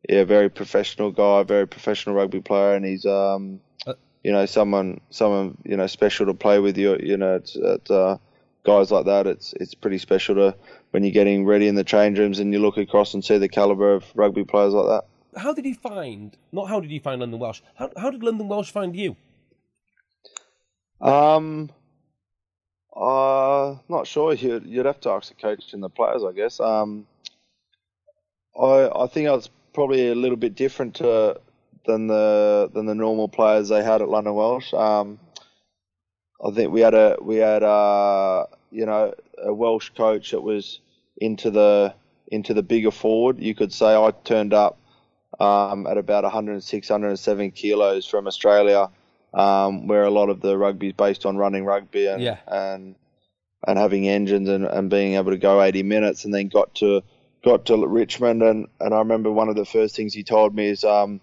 yeah 0.09 0.25
very 0.25 0.51
professional 0.51 1.11
guy, 1.11 1.43
very 1.45 1.67
professional 1.67 2.15
rugby 2.15 2.41
player, 2.41 2.75
and 2.75 2.85
he's 2.85 3.07
um, 3.07 3.61
Uh, 3.87 3.95
you 4.23 4.33
know 4.33 4.47
someone 4.47 5.01
someone 5.11 5.57
you 5.65 5.77
know 5.77 5.87
special 5.87 6.27
to 6.27 6.35
play 6.35 6.59
with. 6.59 6.77
You 6.77 6.99
you 7.01 7.17
know 7.17 7.37
it's, 7.37 7.57
it's, 7.57 7.91
uh, 7.91 8.19
guys 8.65 8.91
like 8.91 9.07
that, 9.07 9.27
it's 9.27 9.53
it's 9.55 9.75
pretty 9.75 9.99
special 9.99 10.35
to 10.35 10.57
when 10.91 11.05
you're 11.05 11.13
getting 11.13 11.45
ready 11.45 11.69
in 11.69 11.75
the 11.75 11.85
change 11.85 12.19
rooms 12.19 12.39
and 12.39 12.53
you 12.53 12.59
look 12.59 12.77
across 12.77 13.15
and 13.15 13.25
see 13.25 13.39
the 13.39 13.49
caliber 13.49 13.95
of 13.95 14.05
rugby 14.15 14.45
players 14.45 14.73
like 14.73 14.87
that. 14.87 15.41
How 15.41 15.53
did 15.53 15.65
you 15.65 15.75
find? 15.75 16.37
Not 16.53 16.69
how 16.69 16.81
did 16.81 16.91
you 16.91 17.01
find 17.01 17.21
London 17.21 17.39
Welsh? 17.39 17.61
How 17.77 17.91
how 17.97 18.11
did 18.11 18.23
London 18.23 18.49
Welsh 18.49 18.71
find 18.71 18.97
you? 18.97 19.17
Um, 21.01 21.71
uh, 22.97 23.77
not 23.89 24.07
sure. 24.07 24.33
You'd, 24.33 24.67
you'd 24.67 24.87
have 24.87 25.01
to 25.01 25.11
ask 25.11 25.29
the 25.29 25.35
coach 25.35 25.73
and 25.73 25.83
the 25.83 25.91
players, 25.91 26.23
I 26.25 26.33
guess. 26.33 26.61
Um, 26.61 27.07
I 28.59 28.91
I 28.95 29.07
think 29.09 29.29
I 29.29 29.33
was 29.33 29.51
probably 29.73 30.09
a 30.09 30.15
little 30.15 30.37
bit 30.37 30.55
different 30.55 30.95
to 30.97 31.41
than 31.87 32.07
the 32.07 32.71
than 32.73 32.87
the 32.87 32.95
normal 32.95 33.29
players 33.29 33.69
they 33.69 33.83
had 33.83 34.01
at 34.01 34.09
London 34.09 34.35
Welsh. 34.35 34.73
Um, 34.73 35.19
I 36.43 36.51
think 36.51 36.73
we 36.73 36.81
had 36.81 36.95
a 36.95 37.17
we 37.21 37.37
had 37.37 37.63
a 37.63 38.47
you 38.71 38.87
know 38.87 39.15
a 39.43 39.53
Welsh 39.53 39.91
coach 39.91 40.31
that 40.31 40.41
was 40.43 40.81
into 41.17 41.51
the 41.51 41.95
into 42.29 42.55
the 42.55 42.63
bigger 42.63 42.91
forward. 42.91 43.41
You 43.41 43.55
could 43.55 43.73
say 43.73 43.95
I 43.95 44.11
turned 44.25 44.55
up 44.55 44.79
um, 45.41 45.87
at 45.87 45.99
about 45.99 46.25
106, 46.25 46.91
107 46.91 47.51
kilos 47.51 48.07
from 48.07 48.27
Australia, 48.27 48.89
um, 49.33 49.87
where 49.87 50.05
a 50.05 50.11
lot 50.11 50.29
of 50.29 50.41
the 50.41 50.57
rugby 50.57 50.89
is 50.89 50.93
based 50.95 51.27
on 51.27 51.37
running 51.37 51.65
rugby 51.65 52.07
and 52.07 52.23
Yeah. 52.23 52.39
and 52.47 52.95
and 53.67 53.79
having 53.79 54.09
engines 54.09 54.49
and, 54.49 54.65
and 54.67 54.91
being 54.91 55.15
able 55.15 55.31
to 55.31 55.39
go 55.39 55.63
80 55.63 55.83
minutes, 55.85 56.25
and 56.25 56.35
then 56.35 56.49
got 56.49 56.75
to 56.77 57.03
got 57.45 57.67
to 57.67 57.87
Richmond, 57.87 58.43
and, 58.43 58.67
and 58.81 58.95
I 58.95 58.99
remember 58.99 59.31
one 59.31 59.49
of 59.49 59.57
the 59.57 59.65
first 59.67 59.95
things 59.97 60.15
he 60.15 60.23
told 60.23 60.55
me 60.55 60.69
is, 60.69 60.83
um, 60.83 61.21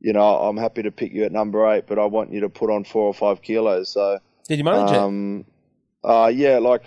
you 0.00 0.12
know, 0.12 0.40
I'm 0.40 0.56
happy 0.56 0.82
to 0.82 0.90
pick 0.90 1.12
you 1.12 1.24
at 1.24 1.32
number 1.32 1.66
eight, 1.72 1.86
but 1.86 1.98
I 1.98 2.04
want 2.06 2.32
you 2.32 2.40
to 2.40 2.48
put 2.48 2.70
on 2.70 2.84
four 2.84 3.04
or 3.04 3.14
five 3.14 3.42
kilos. 3.42 3.88
So 3.90 4.18
Did 4.48 4.58
you 4.58 4.64
manage 4.64 4.90
it? 4.90 4.96
um, 4.98 5.44
uh, 6.04 6.30
yeah, 6.32 6.58
like 6.58 6.82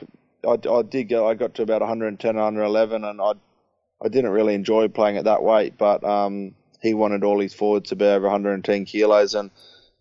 I, 0.47 0.57
I 0.69 0.81
did 0.83 1.09
go. 1.09 1.27
I 1.27 1.33
got 1.33 1.55
to 1.55 1.63
about 1.63 1.81
110, 1.81 2.35
111, 2.35 3.03
and 3.03 3.21
I 3.21 3.33
I 4.01 4.07
didn't 4.07 4.31
really 4.31 4.53
enjoy 4.53 4.87
playing 4.87 5.17
at 5.17 5.25
that 5.25 5.43
weight. 5.43 5.77
But 5.77 6.03
um, 6.03 6.55
he 6.81 6.93
wanted 6.93 7.23
all 7.23 7.39
his 7.39 7.53
forwards 7.53 7.89
to 7.89 7.95
be 7.95 8.05
over 8.05 8.27
110 8.27 8.85
kilos, 8.85 9.35
and 9.35 9.51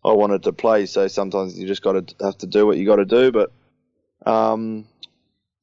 I 0.05 0.13
wanted 0.13 0.45
to 0.45 0.53
play. 0.53 0.87
So 0.87 1.09
sometimes 1.09 1.59
you 1.59 1.67
just 1.67 1.83
got 1.83 1.93
to 1.93 2.25
have 2.25 2.39
to 2.39 2.47
do 2.47 2.67
what 2.67 2.77
you 2.77 2.87
got 2.87 2.97
to 2.97 3.05
do. 3.05 3.33
But 3.33 3.53
um, 4.25 4.87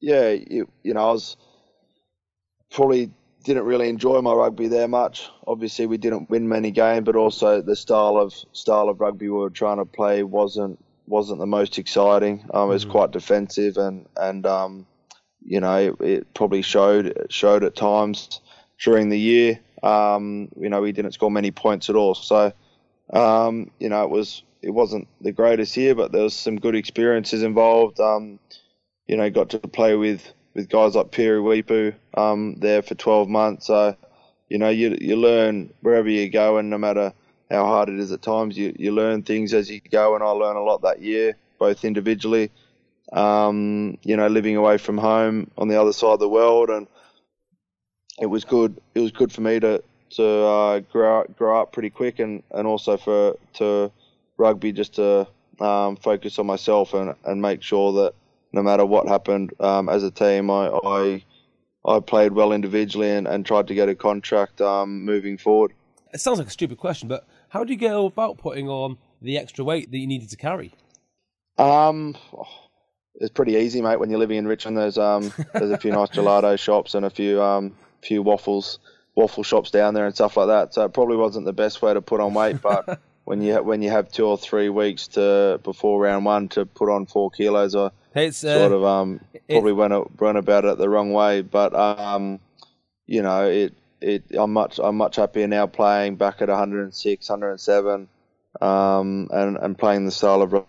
yeah, 0.00 0.30
you, 0.30 0.68
you 0.82 0.94
know, 0.94 1.08
I 1.08 1.12
was 1.12 1.36
probably 2.70 3.10
didn't 3.44 3.64
really 3.64 3.88
enjoy 3.88 4.20
my 4.20 4.32
rugby 4.32 4.66
there 4.66 4.88
much. 4.88 5.30
Obviously, 5.46 5.86
we 5.86 5.98
didn't 5.98 6.28
win 6.28 6.48
many 6.48 6.72
games, 6.72 7.04
but 7.06 7.16
also 7.16 7.62
the 7.62 7.76
style 7.76 8.16
of 8.16 8.34
style 8.52 8.88
of 8.88 9.00
rugby 9.00 9.28
we 9.28 9.38
were 9.38 9.50
trying 9.50 9.78
to 9.78 9.84
play 9.84 10.22
wasn't 10.22 10.78
wasn't 11.06 11.40
the 11.40 11.46
most 11.46 11.78
exciting. 11.78 12.44
Um, 12.52 12.70
it 12.70 12.74
was 12.74 12.84
quite 12.84 13.10
defensive, 13.10 13.76
and 13.76 14.06
and 14.16 14.46
um, 14.46 14.86
you 15.44 15.60
know 15.60 15.76
it, 15.76 16.00
it 16.00 16.34
probably 16.34 16.62
showed 16.62 17.26
showed 17.30 17.64
at 17.64 17.76
times 17.76 18.40
during 18.82 19.08
the 19.08 19.18
year. 19.18 19.60
Um, 19.82 20.48
you 20.58 20.68
know 20.68 20.80
we 20.80 20.92
didn't 20.92 21.12
score 21.12 21.30
many 21.30 21.50
points 21.50 21.88
at 21.90 21.96
all, 21.96 22.14
so 22.14 22.52
um, 23.12 23.70
you 23.78 23.88
know 23.88 24.02
it 24.04 24.10
was 24.10 24.42
it 24.62 24.70
wasn't 24.70 25.06
the 25.20 25.32
greatest 25.32 25.76
year, 25.76 25.94
but 25.94 26.12
there 26.12 26.22
was 26.22 26.34
some 26.34 26.58
good 26.58 26.74
experiences 26.74 27.42
involved. 27.42 28.00
Um, 28.00 28.40
you 29.06 29.16
know, 29.16 29.30
got 29.30 29.50
to 29.50 29.58
play 29.60 29.94
with 29.94 30.32
with 30.54 30.68
guys 30.68 30.94
like 30.94 31.10
Piri 31.12 31.40
Weepu 31.40 31.94
um, 32.16 32.56
there 32.56 32.82
for 32.82 32.94
12 32.94 33.28
months. 33.28 33.66
So, 33.66 33.94
you 34.48 34.58
know, 34.58 34.70
you 34.70 34.96
you 35.00 35.16
learn 35.16 35.72
wherever 35.80 36.08
you 36.08 36.28
go, 36.30 36.58
and 36.58 36.70
no 36.70 36.78
matter 36.78 37.12
how 37.50 37.64
hard 37.64 37.88
it 37.88 37.98
is 37.98 38.12
at 38.12 38.22
times, 38.22 38.56
you, 38.56 38.74
you 38.78 38.92
learn 38.92 39.22
things 39.22 39.54
as 39.54 39.70
you 39.70 39.80
go. 39.90 40.14
And 40.14 40.24
I 40.24 40.28
learned 40.28 40.58
a 40.58 40.62
lot 40.62 40.82
that 40.82 41.00
year, 41.00 41.36
both 41.58 41.84
individually, 41.84 42.50
um, 43.12 43.98
you 44.02 44.16
know, 44.16 44.26
living 44.26 44.56
away 44.56 44.78
from 44.78 44.98
home 44.98 45.50
on 45.56 45.68
the 45.68 45.80
other 45.80 45.92
side 45.92 46.14
of 46.14 46.20
the 46.20 46.28
world, 46.28 46.70
and 46.70 46.86
it 48.20 48.26
was 48.26 48.44
good. 48.44 48.80
It 48.94 49.00
was 49.00 49.12
good 49.12 49.32
for 49.32 49.42
me 49.42 49.60
to 49.60 49.82
to 50.10 50.26
uh, 50.26 50.80
grow 50.80 51.24
grow 51.36 51.60
up 51.60 51.72
pretty 51.72 51.90
quick, 51.90 52.18
and, 52.18 52.42
and 52.50 52.66
also 52.66 52.96
for 52.96 53.36
to 53.54 53.92
rugby 54.36 54.72
just 54.72 54.94
to 54.94 55.26
um, 55.60 55.96
focus 55.96 56.38
on 56.38 56.46
myself 56.46 56.94
and, 56.94 57.14
and 57.24 57.40
make 57.40 57.62
sure 57.62 57.92
that 57.92 58.14
no 58.52 58.62
matter 58.62 58.84
what 58.84 59.08
happened 59.08 59.52
um, 59.60 59.88
as 59.88 60.02
a 60.02 60.10
team, 60.10 60.50
I, 60.50 60.68
I 60.68 61.24
I 61.86 62.00
played 62.00 62.32
well 62.32 62.52
individually 62.52 63.10
and, 63.10 63.28
and 63.28 63.46
tried 63.46 63.68
to 63.68 63.74
get 63.74 63.88
a 63.88 63.94
contract 63.94 64.60
um, 64.60 65.04
moving 65.04 65.38
forward. 65.38 65.72
It 66.12 66.20
sounds 66.20 66.38
like 66.38 66.48
a 66.48 66.50
stupid 66.50 66.78
question, 66.78 67.08
but 67.08 67.26
how 67.48 67.64
do 67.64 67.72
you 67.72 67.78
go 67.78 68.06
about 68.06 68.38
putting 68.38 68.68
on 68.68 68.98
the 69.22 69.38
extra 69.38 69.64
weight 69.64 69.90
that 69.90 69.98
you 69.98 70.06
needed 70.06 70.30
to 70.30 70.36
carry? 70.36 70.72
Um, 71.58 72.16
it's 73.14 73.30
pretty 73.30 73.54
easy, 73.54 73.80
mate. 73.80 73.98
When 73.98 74.10
you're 74.10 74.18
living 74.18 74.38
in 74.38 74.46
Richmond, 74.46 74.76
there's 74.76 74.98
um 74.98 75.32
there's 75.52 75.70
a 75.70 75.78
few 75.78 75.90
nice 75.92 76.10
gelato 76.10 76.58
shops 76.58 76.94
and 76.94 77.06
a 77.06 77.10
few 77.10 77.42
um 77.42 77.74
few 78.02 78.22
waffles 78.22 78.78
waffle 79.14 79.42
shops 79.42 79.70
down 79.70 79.94
there 79.94 80.06
and 80.06 80.14
stuff 80.14 80.36
like 80.36 80.48
that. 80.48 80.74
So 80.74 80.84
it 80.84 80.92
probably 80.92 81.16
wasn't 81.16 81.46
the 81.46 81.52
best 81.52 81.82
way 81.82 81.94
to 81.94 82.02
put 82.02 82.20
on 82.20 82.34
weight, 82.34 82.60
but 82.60 83.00
when 83.24 83.42
you 83.42 83.56
when 83.62 83.82
you 83.82 83.90
have 83.90 84.10
two 84.10 84.26
or 84.26 84.38
three 84.38 84.68
weeks 84.68 85.08
to 85.08 85.60
before 85.64 86.00
round 86.00 86.24
one 86.24 86.48
to 86.50 86.66
put 86.66 86.90
on 86.90 87.06
four 87.06 87.30
kilos, 87.30 87.74
I 87.74 87.90
it's 88.14 88.44
uh, 88.44 88.58
sort 88.58 88.72
of 88.72 88.84
um 88.84 89.20
probably 89.48 89.72
went 89.72 90.20
went 90.20 90.38
about 90.38 90.64
it 90.64 90.78
the 90.78 90.88
wrong 90.88 91.12
way. 91.12 91.42
But 91.42 91.74
um, 91.74 92.40
you 93.06 93.22
know 93.22 93.46
it 93.48 93.74
it 94.00 94.24
I'm 94.34 94.52
much 94.52 94.78
I'm 94.82 94.96
much 94.96 95.16
happier 95.16 95.46
now 95.46 95.66
playing 95.66 96.16
back 96.16 96.42
at 96.42 96.48
106, 96.48 97.28
107, 97.28 98.08
um, 98.60 99.28
and 99.32 99.56
and 99.56 99.78
playing 99.78 100.04
the 100.04 100.10
style 100.10 100.42
of 100.42 100.66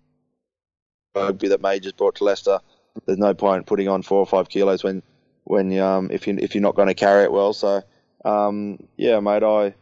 rugby 1.15 1.47
that 1.49 1.61
Mauger's 1.61 1.93
brought 1.93 2.15
to 2.15 2.23
Leicester. 2.23 2.59
There's 3.05 3.17
no 3.17 3.33
point 3.33 3.65
putting 3.65 3.87
on 3.87 4.01
four 4.01 4.19
or 4.19 4.25
five 4.25 4.49
kilos 4.49 4.83
when 4.83 5.03
when 5.43 5.77
um 5.79 6.09
if 6.11 6.27
you 6.27 6.37
if 6.39 6.55
you're 6.55 6.61
not 6.61 6.75
going 6.75 6.87
to 6.87 6.93
carry 6.93 7.23
it 7.23 7.31
well. 7.31 7.53
So 7.53 7.81
um 8.25 8.79
yeah, 8.97 9.19
mate, 9.19 9.43
I 9.43 9.73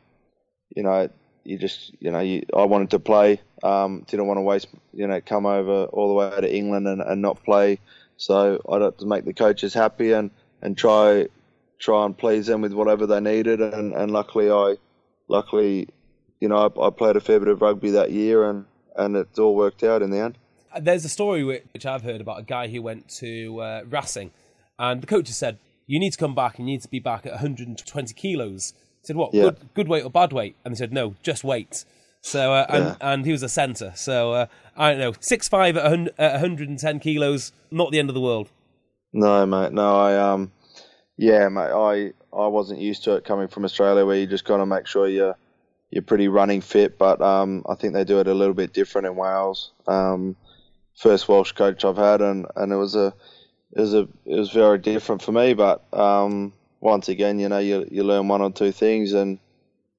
you 0.75 0.84
know 0.84 1.10
you 1.43 1.58
just 1.58 1.91
you 1.99 2.12
know 2.12 2.19
you, 2.19 2.45
I 2.55 2.63
wanted 2.65 2.89
to 2.91 2.99
play. 2.99 3.39
Um, 3.63 4.05
didn't 4.08 4.27
want 4.27 4.38
to 4.38 4.41
waste 4.41 4.67
you 4.93 5.08
know 5.08 5.21
come 5.21 5.45
over 5.45 5.86
all 5.86 6.10
the 6.10 6.13
way 6.13 6.41
to 6.41 6.55
England 6.55 6.88
and, 6.88 7.01
and 7.01 7.21
not 7.21 7.43
play. 7.43 7.79
So 8.17 8.62
I 8.69 8.84
had 8.84 8.97
to 8.99 9.05
make 9.05 9.25
the 9.25 9.34
coaches 9.34 9.73
happy 9.73 10.13
and, 10.13 10.31
and 10.62 10.77
try 10.77 11.27
try 11.79 12.05
and 12.05 12.17
please 12.17 12.47
them 12.47 12.61
with 12.61 12.73
whatever 12.73 13.05
they 13.05 13.19
needed. 13.19 13.61
And, 13.61 13.93
and 13.93 14.11
luckily 14.11 14.49
I 14.51 14.75
luckily 15.27 15.88
you 16.39 16.47
know 16.47 16.57
I, 16.57 16.88
I 16.88 16.89
played 16.89 17.15
a 17.15 17.21
fair 17.21 17.39
bit 17.39 17.47
of 17.49 17.61
rugby 17.61 17.91
that 17.91 18.11
year 18.11 18.49
and 18.49 18.65
and 18.95 19.15
it 19.15 19.38
all 19.38 19.55
worked 19.55 19.83
out 19.83 20.01
in 20.01 20.11
the 20.11 20.19
end. 20.19 20.38
There's 20.79 21.05
a 21.05 21.09
story 21.09 21.43
which 21.43 21.85
I've 21.85 22.03
heard 22.03 22.21
about 22.21 22.39
a 22.39 22.43
guy 22.43 22.67
who 22.67 22.81
went 22.81 23.07
to 23.19 23.59
uh, 23.61 23.81
Racing, 23.89 24.31
and 24.77 25.01
the 25.01 25.07
coach 25.07 25.27
said, 25.29 25.57
"You 25.88 25.99
need 25.99 26.11
to 26.11 26.17
come 26.17 26.35
back. 26.35 26.59
You 26.59 26.65
need 26.65 26.81
to 26.81 26.89
be 26.89 26.99
back 26.99 27.25
at 27.25 27.31
120 27.33 28.13
kilos." 28.13 28.73
I 28.75 29.07
said, 29.07 29.15
"What? 29.15 29.33
Yeah. 29.33 29.43
Good, 29.43 29.69
good 29.73 29.88
weight 29.88 30.03
or 30.03 30.09
bad 30.09 30.33
weight?" 30.33 30.55
And 30.65 30.73
they 30.73 30.77
said, 30.77 30.91
"No, 30.91 31.15
just 31.23 31.43
weight." 31.45 31.85
So, 32.21 32.53
uh, 32.53 32.65
and, 32.69 32.85
Yeah. 32.85 32.95
and 33.01 33.25
he 33.25 33.31
was 33.31 33.43
a 33.43 33.49
centre. 33.49 33.93
So 33.95 34.33
uh, 34.33 34.45
I 34.75 34.89
don't 34.91 34.99
know, 34.99 35.13
six 35.19 35.47
five 35.47 35.77
at, 35.77 35.83
100, 35.83 36.15
at 36.17 36.31
110 36.31 36.99
kilos, 36.99 37.51
not 37.69 37.91
the 37.91 37.99
end 37.99 38.09
of 38.09 38.15
the 38.15 38.21
world. 38.21 38.49
No, 39.13 39.45
mate. 39.45 39.71
No, 39.71 39.95
I 39.95 40.17
um, 40.17 40.51
yeah, 41.17 41.47
mate. 41.49 41.71
I 41.71 42.13
I 42.36 42.47
wasn't 42.47 42.80
used 42.80 43.04
to 43.06 43.15
it 43.15 43.25
coming 43.25 43.47
from 43.47 43.65
Australia, 43.65 44.06
where 44.06 44.17
you 44.17 44.28
just 44.28 44.45
got 44.45 44.58
to 44.58 44.65
make 44.65 44.88
sure 44.88 45.08
you're 45.08 45.38
you're 45.91 46.04
pretty 46.04 46.28
running 46.28 46.62
fit. 46.62 46.97
But 46.97 47.21
um, 47.21 47.63
I 47.69 47.75
think 47.75 47.93
they 47.93 48.04
do 48.04 48.19
it 48.19 48.28
a 48.28 48.34
little 48.34 48.54
bit 48.54 48.73
different 48.73 49.08
in 49.08 49.15
Wales. 49.15 49.71
Um, 49.88 50.36
first 50.95 51.28
Welsh 51.28 51.54
coach 51.54 51.86
I've 51.86 51.97
had, 51.97 52.21
and, 52.21 52.45
and 52.56 52.71
it 52.71 52.78
was 52.78 52.95
a 52.95 53.13
it 53.73 53.82
was 53.82 53.93
a 53.93 54.08
it 54.25 54.36
was 54.38 54.51
very 54.51 54.78
different 54.78 55.21
for 55.21 55.32
me. 55.32 55.54
But 55.54 55.84
um, 55.93 56.54
once 56.82 57.10
again, 57.10 57.39
you 57.39 57.49
know, 57.49 57.60
you 57.60 57.88
you 57.89 58.04
learn 58.04 58.28
one 58.28 58.41
or 58.41 58.51
two 58.51 58.71
things, 58.71 59.13
and 59.13 59.39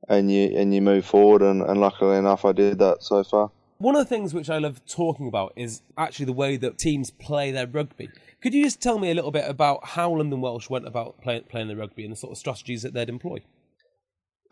and 0.09 0.31
you 0.31 0.57
and 0.57 0.74
you 0.74 0.83
move 0.83 1.07
forward. 1.07 1.42
And, 1.42 1.62
and 1.62 1.81
luckily 1.81 2.16
enough, 2.16 2.44
I 2.44 2.52
did 2.52 2.79
that 2.79 3.02
so 3.02 3.24
far. 3.24 3.50
One 3.79 3.94
of 3.94 4.00
the 4.00 4.09
things 4.09 4.33
which 4.33 4.48
I 4.48 4.57
love 4.57 4.81
talking 4.87 5.29
about 5.29 5.52
is 5.55 5.83
actually 5.98 6.26
the 6.26 6.33
way 6.33 6.57
that 6.57 6.79
teams 6.79 7.11
play 7.11 7.50
their 7.50 7.66
rugby. 7.66 8.09
Could 8.42 8.55
you 8.55 8.64
just 8.64 8.83
tell 8.83 8.99
me 8.99 9.11
a 9.11 9.14
little 9.14 9.31
bit 9.31 9.49
about 9.49 9.85
how 9.85 10.11
London 10.14 10.40
Welsh 10.40 10.68
went 10.68 10.87
about 10.87 11.20
play, 11.20 11.40
playing 11.40 11.68
the 11.68 11.77
rugby 11.77 12.05
and 12.05 12.12
the 12.12 12.16
sort 12.16 12.33
of 12.33 12.38
strategies 12.38 12.83
that 12.83 12.92
they'd 12.92 13.09
employ? 13.09 13.38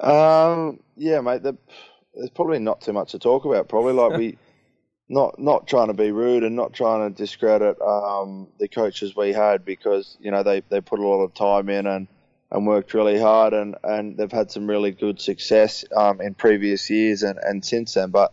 Um, 0.00 0.80
yeah, 0.96 1.20
mate. 1.20 1.42
There's 1.42 2.30
probably 2.30 2.58
not 2.58 2.80
too 2.80 2.92
much 2.92 3.12
to 3.12 3.18
talk 3.18 3.44
about. 3.44 3.68
Probably 3.68 3.92
like 3.92 4.18
we, 4.18 4.38
not 5.08 5.38
not 5.38 5.66
trying 5.66 5.88
to 5.88 5.94
be 5.94 6.10
rude 6.10 6.44
and 6.44 6.56
not 6.56 6.72
trying 6.72 7.08
to 7.12 7.16
discredit 7.16 7.80
um, 7.82 8.48
the 8.58 8.68
coaches 8.68 9.14
we 9.14 9.32
had 9.32 9.64
because 9.64 10.16
you 10.20 10.30
know 10.30 10.42
they, 10.42 10.62
they 10.70 10.80
put 10.80 10.98
a 10.98 11.06
lot 11.06 11.22
of 11.22 11.34
time 11.34 11.68
in 11.68 11.86
and, 11.86 12.08
and 12.50 12.66
worked 12.66 12.94
really 12.94 13.18
hard 13.18 13.52
and, 13.52 13.76
and 13.84 14.16
they've 14.16 14.32
had 14.32 14.50
some 14.50 14.66
really 14.66 14.92
good 14.92 15.20
success 15.20 15.84
um, 15.94 16.20
in 16.20 16.34
previous 16.34 16.88
years 16.88 17.22
and, 17.22 17.38
and 17.38 17.64
since 17.64 17.94
then. 17.94 18.10
But 18.10 18.32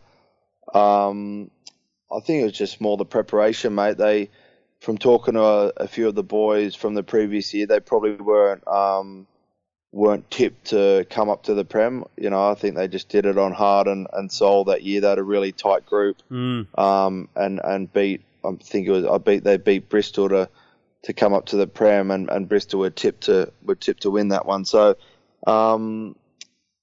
um, 0.74 1.52
I 2.12 2.20
think 2.22 2.42
it 2.42 2.46
was 2.46 2.54
just 2.54 2.80
more 2.80 2.98
the 2.98 3.06
preparation, 3.06 3.76
mate. 3.76 3.98
They 3.98 4.30
from 4.82 4.98
talking 4.98 5.36
to 5.36 5.42
a, 5.42 5.68
a 5.78 5.88
few 5.88 6.08
of 6.08 6.16
the 6.16 6.24
boys 6.24 6.76
from 6.76 6.96
the 6.96 7.04
previous 7.04 7.54
year, 7.54 7.68
they 7.68 7.80
probably 7.80 8.16
weren't 8.16 8.68
um, 8.68 9.28
weren't 9.92 10.30
tipped 10.32 10.66
to 10.68 11.06
come 11.10 11.30
up 11.30 11.44
to 11.44 11.54
the 11.54 11.64
Prem. 11.64 12.04
You 12.18 12.30
know, 12.30 12.50
I 12.50 12.56
think 12.56 12.76
they 12.76 12.88
just 12.88 13.08
did 13.08 13.26
it 13.26 13.38
on 13.38 13.54
heart 13.54 13.88
and, 13.88 14.08
and 14.12 14.32
soul 14.32 14.66
that 14.66 14.84
year. 14.84 15.00
They 15.00 15.10
had 15.10 15.20
a 15.20 15.24
really 15.24 15.52
tight 15.52 15.86
group, 15.86 16.18
um, 16.78 17.30
and 17.36 17.62
and 17.64 17.92
beat. 17.94 18.22
I 18.44 18.52
think 18.56 18.88
it 18.88 18.92
was 18.92 19.06
I 19.06 19.18
beat 19.20 19.44
they 19.44 19.58
beat 19.58 19.88
Bristol 19.88 20.30
to 20.30 20.50
to 21.04 21.14
come 21.14 21.34
up 21.34 21.48
to 21.48 21.58
the 21.58 21.68
Prem, 21.68 22.12
and, 22.12 22.30
and 22.30 22.50
Bristol 22.50 22.80
were 22.82 22.90
tipped 22.90 23.22
to 23.26 23.52
were 23.64 23.76
tipped 23.76 24.04
to 24.04 24.12
win 24.12 24.30
that 24.30 24.46
one. 24.46 24.66
So 24.66 24.96
um, 25.48 26.16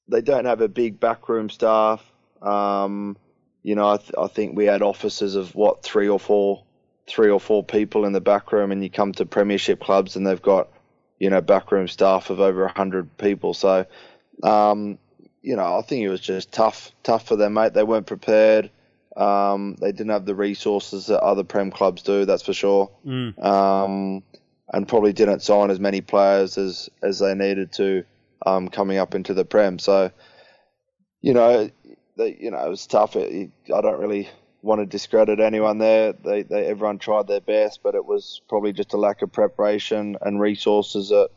they 0.09 0.21
don't 0.21 0.45
have 0.45 0.61
a 0.61 0.69
big 0.69 1.01
backroom 1.01 1.51
staff. 1.51 2.05
Um, 2.43 3.17
you 3.63 3.75
know, 3.75 3.89
I, 3.89 3.97
th- 3.97 4.13
I 4.17 4.29
think 4.29 4.57
we 4.57 4.67
had 4.67 4.83
officers 4.83 5.35
of 5.35 5.55
what 5.55 5.83
three 5.83 6.09
or 6.09 6.19
four, 6.19 6.65
three 7.09 7.31
or 7.31 7.41
four 7.41 7.65
people 7.65 8.05
in 8.05 8.13
the 8.13 8.21
back 8.21 8.53
room, 8.53 8.71
and 8.71 8.83
you 8.83 8.91
come 8.91 9.13
to 9.13 9.27
Premiership 9.27 9.81
clubs 9.81 10.17
and 10.17 10.27
they've 10.27 10.43
got, 10.43 10.69
you 11.19 11.31
know, 11.31 11.41
backroom 11.41 11.89
staff 11.89 12.31
of 12.31 12.41
over 12.41 12.69
hundred 12.69 13.17
people. 13.19 13.55
So, 13.55 13.87
um, 14.43 14.99
you 15.43 15.57
know, 15.57 15.79
I 15.79 15.83
think 15.83 16.05
it 16.05 16.09
was 16.11 16.21
just 16.21 16.53
tough, 16.53 16.93
tough 17.03 17.27
for 17.27 17.37
them, 17.37 17.55
mate. 17.55 17.73
They 17.73 17.85
weren't 17.85 18.07
prepared. 18.07 18.71
Um, 19.17 19.77
they 19.81 19.91
didn't 19.91 20.11
have 20.11 20.27
the 20.27 20.35
resources 20.35 21.07
that 21.07 21.21
other 21.21 21.43
Prem 21.45 21.71
clubs 21.71 22.03
do, 22.03 22.25
that's 22.25 22.43
for 22.45 22.53
sure. 22.53 22.91
Um, 23.41 24.23
and 24.73 24.87
probably 24.87 25.13
didn't 25.13 25.41
sign 25.41 25.71
as 25.71 25.81
many 25.81 26.03
players 26.03 26.59
as 26.59 26.91
as 27.03 27.19
they 27.19 27.35
needed 27.35 27.73
to 27.73 28.05
um, 28.47 28.69
coming 28.69 28.99
up 28.99 29.15
into 29.15 29.35
the 29.35 29.45
Prem. 29.45 29.79
So, 29.79 30.11
you 31.21 31.33
know, 31.33 31.71
they, 32.17 32.37
you 32.39 32.51
know, 32.51 32.65
it 32.65 32.69
was 32.69 32.87
tough. 32.87 33.17
It, 33.17 33.51
I 33.75 33.81
don't 33.81 33.99
really 33.99 34.29
want 34.63 34.81
to 34.81 34.87
discredit 34.87 35.41
anyone 35.41 35.79
there. 35.79 36.13
They, 36.13 36.43
they, 36.43 36.67
everyone 36.67 36.99
tried 36.99 37.27
their 37.27 37.41
best, 37.41 37.81
but 37.83 37.95
it 37.95 38.05
was 38.05 38.41
probably 38.49 38.73
just 38.73 38.93
a 38.93 38.97
lack 38.97 39.23
of 39.23 39.33
preparation 39.33 40.17
and 40.21 40.41
resources 40.41 41.11
that 41.11 41.31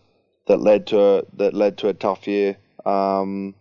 that 0.47 0.59
led 0.59 0.87
to 0.87 0.99
a, 0.99 1.23
that 1.37 1.53
led 1.53 1.77
to 1.79 1.87
a 1.87 1.93
tough 1.93 2.27
year. 2.27 2.57
Um, 2.85 3.55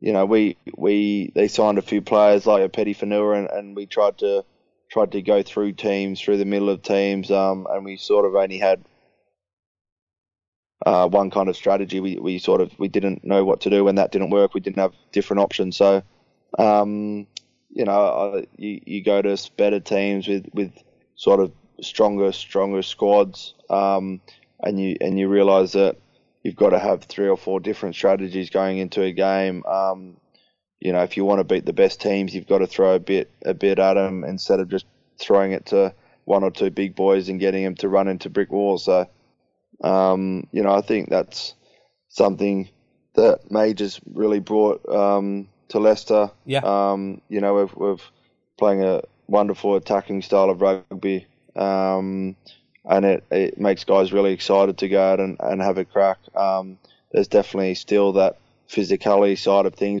you 0.00 0.12
know, 0.12 0.26
we 0.26 0.56
we 0.76 1.32
they 1.34 1.48
signed 1.48 1.78
a 1.78 1.82
few 1.82 2.02
players 2.02 2.46
like 2.46 2.70
Opeti 2.70 2.96
Fonua, 2.96 3.38
and, 3.38 3.50
and 3.50 3.76
we 3.76 3.86
tried 3.86 4.18
to 4.18 4.44
tried 4.90 5.12
to 5.12 5.22
go 5.22 5.42
through 5.42 5.72
teams 5.72 6.20
through 6.20 6.36
the 6.38 6.44
middle 6.44 6.70
of 6.70 6.82
teams, 6.82 7.30
um, 7.30 7.66
and 7.70 7.84
we 7.84 7.96
sort 7.96 8.24
of 8.24 8.34
only 8.34 8.58
had 8.58 8.84
uh, 10.84 11.08
one 11.08 11.30
kind 11.30 11.48
of 11.48 11.56
strategy. 11.56 12.00
We 12.00 12.16
we 12.16 12.38
sort 12.38 12.60
of 12.60 12.78
we 12.78 12.88
didn't 12.88 13.24
know 13.24 13.44
what 13.44 13.62
to 13.62 13.70
do 13.70 13.84
when 13.84 13.96
that 13.96 14.12
didn't 14.12 14.30
work. 14.30 14.54
We 14.54 14.60
didn't 14.60 14.78
have 14.78 14.94
different 15.12 15.40
options. 15.40 15.76
So, 15.76 16.02
um, 16.58 17.26
you 17.70 17.84
know, 17.84 18.44
you 18.56 18.80
you 18.86 19.04
go 19.04 19.22
to 19.22 19.50
better 19.56 19.80
teams 19.80 20.28
with 20.28 20.48
with 20.52 20.72
sort 21.14 21.40
of 21.40 21.52
stronger 21.80 22.32
stronger 22.32 22.82
squads, 22.82 23.54
um, 23.70 24.20
and 24.60 24.80
you 24.80 24.96
and 25.00 25.18
you 25.18 25.28
realise 25.28 25.72
that 25.72 25.96
you've 26.42 26.56
got 26.56 26.70
to 26.70 26.78
have 26.78 27.04
three 27.04 27.28
or 27.28 27.36
four 27.36 27.60
different 27.60 27.94
strategies 27.94 28.50
going 28.50 28.78
into 28.78 29.02
a 29.02 29.12
game. 29.12 29.64
Um, 29.66 30.16
you 30.80 30.92
know, 30.92 31.02
if 31.02 31.16
you 31.16 31.24
want 31.24 31.40
to 31.40 31.44
beat 31.44 31.66
the 31.66 31.72
best 31.72 32.00
teams, 32.00 32.34
you've 32.34 32.46
got 32.46 32.58
to 32.58 32.66
throw 32.66 32.94
a 32.94 33.00
bit 33.00 33.30
a 33.44 33.54
bit 33.54 33.78
at 33.78 33.94
them 33.94 34.24
instead 34.24 34.60
of 34.60 34.68
just 34.68 34.86
throwing 35.18 35.52
it 35.52 35.66
to 35.66 35.94
one 36.24 36.44
or 36.44 36.50
two 36.50 36.70
big 36.70 36.94
boys 36.94 37.28
and 37.28 37.40
getting 37.40 37.64
them 37.64 37.76
to 37.76 37.88
run 37.88 38.08
into 38.08 38.30
brick 38.30 38.50
walls. 38.50 38.84
So, 38.84 39.08
um, 39.82 40.46
you 40.52 40.62
know, 40.62 40.72
I 40.72 40.82
think 40.82 41.08
that's 41.08 41.54
something 42.08 42.68
that 43.14 43.50
Mauger's 43.50 44.00
really 44.12 44.40
brought 44.40 44.86
um, 44.88 45.48
to 45.68 45.78
Leicester. 45.78 46.30
Yeah. 46.44 46.60
Um, 46.64 47.20
you 47.28 47.40
know, 47.40 47.54
we've, 47.54 47.74
we've 47.76 48.10
playing 48.56 48.82
a 48.82 49.02
wonderful 49.26 49.76
attacking 49.76 50.22
style 50.22 50.50
of 50.50 50.60
rugby, 50.60 51.26
um, 51.54 52.36
and 52.84 53.04
it, 53.04 53.24
it 53.30 53.58
makes 53.58 53.84
guys 53.84 54.12
really 54.12 54.32
excited 54.32 54.78
to 54.78 54.88
go 54.88 55.02
out 55.02 55.20
and, 55.20 55.36
and 55.40 55.60
have 55.60 55.78
a 55.78 55.84
crack. 55.84 56.18
Um, 56.34 56.78
there's 57.12 57.28
definitely 57.28 57.74
still 57.74 58.12
that 58.14 58.38
physicality 58.68 59.38
side 59.38 59.66
of 59.66 59.74
things. 59.74 60.00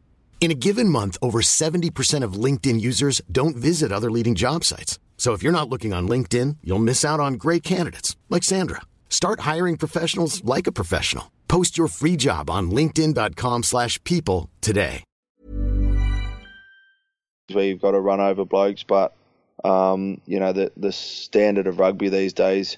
In 0.41 0.49
a 0.49 0.55
given 0.55 0.89
month, 0.89 1.19
over 1.21 1.39
70% 1.43 2.23
of 2.23 2.33
LinkedIn 2.33 2.81
users 2.81 3.21
don't 3.31 3.55
visit 3.55 3.91
other 3.91 4.09
leading 4.09 4.33
job 4.33 4.63
sites. 4.63 4.97
So 5.15 5.33
if 5.33 5.43
you're 5.43 5.51
not 5.51 5.69
looking 5.69 5.93
on 5.93 6.09
LinkedIn, 6.09 6.57
you'll 6.63 6.79
miss 6.79 7.05
out 7.05 7.19
on 7.19 7.35
great 7.35 7.61
candidates 7.61 8.17
like 8.27 8.41
Sandra. 8.41 8.81
Start 9.07 9.41
hiring 9.41 9.77
professionals 9.77 10.43
like 10.43 10.65
a 10.65 10.71
professional. 10.71 11.31
Post 11.47 11.77
your 11.77 11.87
free 11.87 12.15
job 12.15 12.49
on 12.49 12.71
linkedin.com/people 12.71 14.49
today. 14.61 15.03
where 17.53 17.65
you've 17.65 17.81
got 17.81 17.91
to 17.91 17.99
run 17.99 18.21
over 18.21 18.45
blokes, 18.45 18.81
but 18.81 19.13
um, 19.63 20.21
you 20.25 20.39
know 20.39 20.53
the 20.53 20.71
the 20.77 20.91
standard 20.91 21.67
of 21.67 21.79
rugby 21.79 22.09
these 22.09 22.33
days, 22.33 22.77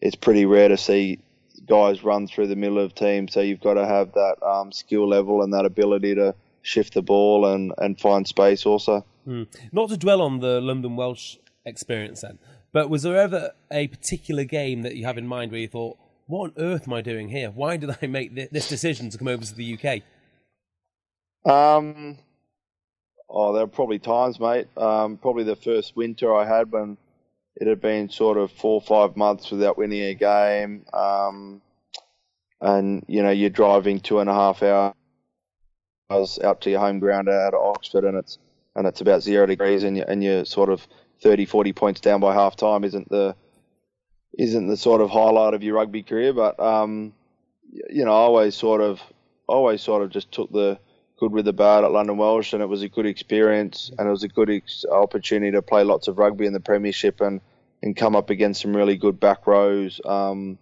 it's 0.00 0.16
pretty 0.16 0.46
rare 0.46 0.68
to 0.68 0.78
see 0.78 1.20
guys 1.66 2.02
run 2.02 2.26
through 2.26 2.46
the 2.46 2.56
middle 2.56 2.78
of 2.78 2.94
teams, 2.94 3.34
so 3.34 3.40
you've 3.40 3.60
got 3.60 3.74
to 3.74 3.86
have 3.86 4.12
that 4.14 4.42
um, 4.42 4.72
skill 4.72 5.06
level 5.06 5.42
and 5.42 5.52
that 5.52 5.66
ability 5.66 6.14
to 6.14 6.34
shift 6.64 6.94
the 6.94 7.02
ball 7.02 7.46
and, 7.46 7.72
and 7.78 8.00
find 8.00 8.26
space 8.26 8.66
also. 8.66 9.04
Hmm. 9.24 9.44
Not 9.70 9.90
to 9.90 9.96
dwell 9.96 10.20
on 10.22 10.40
the 10.40 10.60
London 10.60 10.96
Welsh 10.96 11.36
experience 11.64 12.22
then, 12.22 12.38
but 12.72 12.90
was 12.90 13.02
there 13.02 13.16
ever 13.16 13.52
a 13.70 13.86
particular 13.88 14.44
game 14.44 14.82
that 14.82 14.96
you 14.96 15.04
have 15.04 15.18
in 15.18 15.26
mind 15.26 15.52
where 15.52 15.60
you 15.60 15.68
thought, 15.68 15.98
what 16.26 16.44
on 16.44 16.52
earth 16.56 16.88
am 16.88 16.94
I 16.94 17.02
doing 17.02 17.28
here? 17.28 17.50
Why 17.50 17.76
did 17.76 17.96
I 18.02 18.06
make 18.06 18.34
this 18.50 18.68
decision 18.68 19.10
to 19.10 19.18
come 19.18 19.28
over 19.28 19.44
to 19.44 19.54
the 19.54 19.78
UK? 19.78 20.02
Um, 21.50 22.18
oh, 23.28 23.52
there 23.52 23.64
were 23.64 23.70
probably 23.70 23.98
times, 23.98 24.40
mate. 24.40 24.66
Um, 24.76 25.18
probably 25.18 25.44
the 25.44 25.56
first 25.56 25.94
winter 25.94 26.34
I 26.34 26.46
had 26.46 26.72
when 26.72 26.96
it 27.56 27.68
had 27.68 27.82
been 27.82 28.08
sort 28.08 28.38
of 28.38 28.50
four 28.50 28.80
or 28.80 28.80
five 28.80 29.16
months 29.18 29.50
without 29.50 29.76
winning 29.76 30.02
a 30.02 30.14
game. 30.14 30.86
Um, 30.94 31.60
and, 32.62 33.04
you 33.06 33.22
know, 33.22 33.30
you're 33.30 33.50
driving 33.50 34.00
two 34.00 34.20
and 34.20 34.30
a 34.30 34.34
half 34.34 34.62
hours 34.62 34.94
out 36.10 36.60
to 36.60 36.70
your 36.70 36.80
home 36.80 36.98
ground 36.98 37.28
out 37.28 37.54
of 37.54 37.60
Oxford 37.60 38.04
and 38.04 38.16
it's, 38.16 38.38
and 38.76 38.86
it's 38.86 39.00
about 39.00 39.22
zero 39.22 39.46
degrees 39.46 39.84
and, 39.84 39.96
you, 39.96 40.04
and 40.06 40.22
you're 40.22 40.44
sort 40.44 40.68
of 40.68 40.86
30, 41.22 41.46
40 41.46 41.72
points 41.72 42.00
down 42.00 42.20
by 42.20 42.34
half 42.34 42.56
time 42.56 42.84
isn't 42.84 43.08
the, 43.08 43.34
isn't 44.38 44.68
the 44.68 44.76
sort 44.76 45.00
of 45.00 45.10
highlight 45.10 45.54
of 45.54 45.62
your 45.62 45.76
rugby 45.76 46.02
career, 46.02 46.32
but, 46.32 46.58
um, 46.60 47.12
you 47.90 48.04
know, 48.04 48.10
I 48.12 48.16
always 48.16 48.54
sort 48.54 48.80
of, 48.80 49.00
always 49.46 49.82
sort 49.82 50.02
of 50.02 50.10
just 50.10 50.30
took 50.32 50.50
the, 50.52 50.78
good 51.16 51.32
with 51.32 51.44
the 51.44 51.52
bad 51.52 51.84
at 51.84 51.92
London 51.92 52.16
Welsh, 52.16 52.52
and 52.52 52.62
it 52.62 52.66
was 52.66 52.82
a 52.82 52.88
good 52.88 53.06
experience, 53.06 53.90
and 53.98 54.06
it 54.06 54.10
was 54.10 54.24
a 54.24 54.28
good 54.28 54.50
ex- 54.50 54.84
opportunity 54.90 55.52
to 55.52 55.62
play 55.62 55.84
lots 55.84 56.08
of 56.08 56.18
rugby 56.18 56.46
in 56.46 56.52
the 56.52 56.60
Premiership 56.60 57.20
and 57.20 57.40
and 57.82 57.94
come 57.96 58.16
up 58.16 58.30
against 58.30 58.62
some 58.62 58.74
really 58.74 58.96
good 58.96 59.20
back 59.20 59.46
rows. 59.46 60.00
Um, 60.06 60.58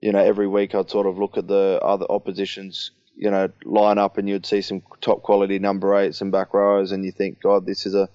you 0.00 0.12
know, 0.12 0.20
every 0.20 0.46
week 0.46 0.74
I'd 0.74 0.88
sort 0.88 1.06
of 1.06 1.18
look 1.18 1.36
at 1.36 1.48
the 1.48 1.80
other 1.82 2.06
oppositions, 2.08 2.92
you 3.16 3.30
know, 3.30 3.48
line 3.64 3.98
up, 3.98 4.18
and 4.18 4.28
you'd 4.28 4.46
see 4.46 4.62
some 4.62 4.82
top 5.00 5.22
quality 5.22 5.58
number 5.58 5.94
eights 5.94 6.20
and 6.20 6.30
back 6.30 6.54
rows, 6.54 6.92
and 6.92 7.04
you 7.04 7.12
think, 7.12 7.40
God, 7.40 7.66
this 7.66 7.86
is 7.86 7.94
a 7.94 8.08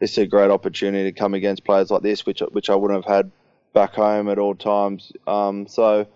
this 0.00 0.12
is 0.12 0.18
a 0.18 0.26
great 0.26 0.50
opportunity 0.50 1.10
to 1.10 1.18
come 1.18 1.34
against 1.34 1.64
players 1.64 1.90
like 1.90 2.02
this, 2.02 2.26
which 2.26 2.40
which 2.52 2.70
I 2.70 2.74
wouldn't 2.74 3.04
have 3.04 3.14
had 3.14 3.30
back 3.72 3.94
home 3.94 4.28
at 4.28 4.38
all 4.38 4.54
times. 4.54 5.12
Um, 5.26 5.66
so, 5.66 6.06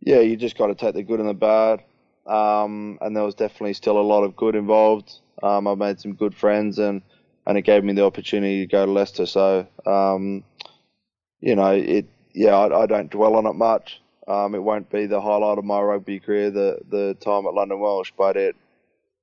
yeah, 0.00 0.20
you 0.20 0.36
just 0.36 0.58
got 0.58 0.68
to 0.68 0.74
take 0.74 0.94
the 0.94 1.02
good 1.02 1.20
and 1.20 1.28
the 1.28 1.34
bad 1.34 1.82
um, 2.28 2.98
and 3.00 3.16
there 3.16 3.24
was 3.24 3.34
definitely 3.34 3.72
still 3.72 3.98
a 3.98 4.02
lot 4.02 4.22
of 4.22 4.36
good 4.36 4.54
involved. 4.54 5.18
Um, 5.42 5.66
I 5.66 5.74
made 5.74 5.98
some 5.98 6.14
good 6.14 6.34
friends, 6.34 6.78
and 6.78 7.02
and 7.46 7.56
it 7.56 7.62
gave 7.62 7.82
me 7.82 7.94
the 7.94 8.04
opportunity 8.04 8.60
to 8.60 8.66
go 8.66 8.84
to 8.84 8.92
Leicester. 8.92 9.24
So, 9.24 9.66
um, 9.86 10.44
you 11.40 11.56
know, 11.56 11.70
it 11.70 12.06
yeah, 12.34 12.54
I, 12.56 12.82
I, 12.82 12.86
don't 12.86 13.10
dwell 13.10 13.34
on 13.36 13.46
it 13.46 13.54
much. 13.54 14.02
Um, 14.28 14.54
it 14.54 14.62
won't 14.62 14.90
be 14.90 15.06
the 15.06 15.22
highlight 15.22 15.56
of 15.56 15.64
my 15.64 15.80
rugby 15.80 16.20
career, 16.20 16.50
the 16.50 16.78
the 16.88 17.14
time 17.14 17.46
at 17.46 17.54
London 17.54 17.80
Welsh, 17.80 18.12
but 18.16 18.36
it 18.36 18.54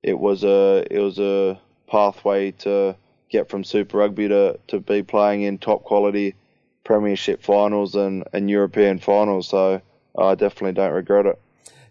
it 0.02 0.18
was 0.18 0.42
a 0.42 0.84
it 0.90 0.98
was 0.98 1.18
a 1.20 1.60
pathway 1.86 2.50
to 2.50 2.96
get 3.30 3.48
from 3.48 3.64
Super 3.64 3.98
Rugby 3.98 4.28
to, 4.28 4.58
to 4.68 4.80
be 4.80 5.02
playing 5.02 5.42
in 5.42 5.58
top 5.58 5.84
quality 5.84 6.34
Premiership 6.84 7.42
finals 7.42 7.94
and, 7.94 8.24
and 8.32 8.48
European 8.50 8.98
finals. 8.98 9.48
So 9.48 9.80
I 10.18 10.34
definitely 10.34 10.72
don't 10.72 10.92
regret 10.92 11.26
it. 11.26 11.40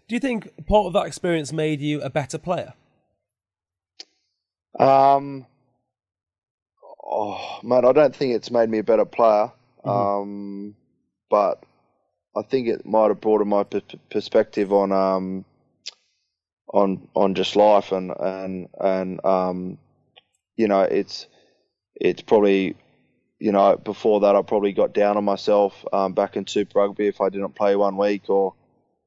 Do 0.08 0.14
you 0.14 0.20
think 0.20 0.66
part 0.66 0.86
of 0.86 0.92
that 0.94 1.06
experience 1.06 1.52
made 1.52 1.80
you 1.80 2.00
a 2.00 2.10
better 2.10 2.38
player? 2.38 2.74
Um, 4.78 5.46
oh 7.04 7.60
man, 7.62 7.84
I 7.84 7.92
don't 7.92 8.14
think 8.14 8.34
it's 8.34 8.50
made 8.50 8.68
me 8.68 8.78
a 8.78 8.84
better 8.84 9.04
player. 9.04 9.52
Mm-hmm. 9.84 9.90
Um, 9.90 10.76
but 11.28 11.62
I 12.36 12.42
think 12.42 12.68
it 12.68 12.84
might 12.84 13.08
have 13.08 13.20
broadened 13.20 13.50
my 13.50 13.64
perspective 14.10 14.72
on 14.72 14.92
um, 14.92 15.44
on 16.72 17.08
on 17.14 17.34
just 17.34 17.56
life 17.56 17.92
and 17.92 18.12
and 18.18 18.68
and 18.78 19.24
um, 19.24 19.78
you 20.56 20.68
know, 20.68 20.82
it's 20.82 21.26
it's 21.94 22.22
probably 22.22 22.76
you 23.38 23.52
know 23.52 23.76
before 23.76 24.20
that 24.20 24.36
I 24.36 24.42
probably 24.42 24.72
got 24.72 24.92
down 24.92 25.16
on 25.16 25.24
myself 25.24 25.84
um, 25.92 26.12
back 26.12 26.36
in 26.36 26.46
Super 26.46 26.80
Rugby 26.80 27.06
if 27.06 27.20
I 27.20 27.28
didn't 27.30 27.54
play 27.54 27.76
one 27.76 27.96
week 27.96 28.28
or 28.28 28.54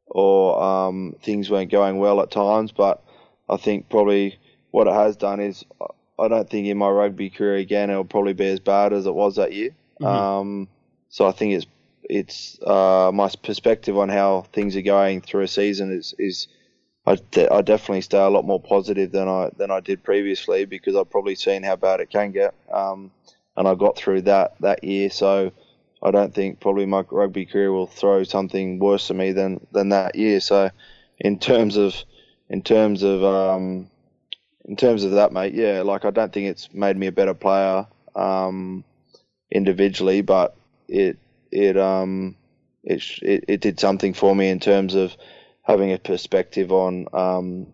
or 0.08 0.62
um, 0.62 1.16
things 1.22 1.50
weren't 1.50 1.72
going 1.72 2.00
well 2.00 2.22
at 2.22 2.32
times. 2.32 2.72
But 2.72 3.04
I 3.48 3.58
think 3.58 3.90
probably 3.90 4.40
what 4.72 4.88
it 4.88 4.94
has 4.94 5.16
done 5.16 5.40
is 5.40 5.66
I 6.18 6.28
don't 6.28 6.50
think 6.50 6.68
in 6.68 6.78
my 6.78 6.90
rugby 6.90 7.30
career 7.30 7.56
again 7.56 7.90
it'll 7.90 8.06
probably 8.06 8.34
be 8.34 8.48
as 8.48 8.60
bad 8.60 8.94
as 8.94 9.06
it 9.06 9.14
was 9.14 9.36
that 9.36 9.54
year. 9.54 9.72
Mm-hmm. 10.02 10.06
Um, 10.06 10.68
so 11.10 11.28
I 11.28 11.32
think 11.32 11.54
it's 11.54 11.66
it's 12.10 12.60
uh, 12.64 13.12
my 13.14 13.30
perspective 13.44 13.98
on 13.98 14.10
how 14.10 14.46
things 14.52 14.76
are 14.76 14.82
going 14.82 15.22
through 15.22 15.44
a 15.44 15.48
season 15.48 15.92
is 15.92 16.14
is 16.18 16.48
I, 17.06 17.16
de- 17.32 17.52
I 17.52 17.62
definitely 17.62 18.02
stay 18.02 18.20
a 18.20 18.30
lot 18.30 18.46
more 18.46 18.62
positive 18.62 19.12
than 19.12 19.28
I 19.28 19.50
than 19.58 19.72
I 19.72 19.80
did 19.80 20.04
previously 20.04 20.66
because 20.66 20.96
I've 20.96 21.10
probably 21.10 21.36
seen 21.36 21.64
how 21.64 21.76
bad 21.76 22.02
it 22.02 22.10
can 22.10 22.32
get. 22.32 22.54
Um, 22.72 23.12
and 23.56 23.68
I 23.68 23.76
got 23.76 23.98
through 23.98 24.24
that 24.24 24.56
that 24.62 24.84
year. 24.84 25.10
So 25.10 25.52
I 26.02 26.12
don't 26.12 26.34
think 26.34 26.60
probably 26.60 26.86
my 26.86 27.04
rugby 27.10 27.46
career 27.46 27.72
will 27.72 27.88
throw 27.88 28.24
something 28.24 28.80
worse 28.80 29.08
to 29.08 29.14
me 29.14 29.32
than 29.32 29.66
than 29.72 29.90
that 29.90 30.16
year. 30.16 30.40
So, 30.40 30.72
in 31.20 31.40
terms 31.40 31.78
of 31.78 31.96
in 32.50 32.62
terms 32.62 33.04
of 33.04 33.24
um, 33.24 33.90
in 34.66 34.76
terms 34.76 35.04
of 35.04 35.12
that, 35.12 35.34
mate, 35.34 35.54
yeah, 35.54 35.82
like 35.82 36.06
I 36.06 36.10
don't 36.10 36.32
think 36.32 36.48
it's 36.48 36.74
made 36.74 36.98
me 36.98 37.08
a 37.08 37.12
better 37.12 37.34
player 37.34 37.86
um, 38.16 38.84
individually, 39.52 40.22
but 40.22 40.56
it 40.88 41.18
it 41.52 41.78
um 41.78 42.36
it, 42.84 43.04
it 43.22 43.46
it 43.48 43.62
did 43.62 43.80
something 43.80 44.14
for 44.14 44.36
me 44.36 44.50
in 44.50 44.60
terms 44.60 44.96
of 44.96 45.16
having 45.70 45.94
a 45.94 46.00
perspective 46.00 46.72
on 46.72 47.08
um, 47.14 47.68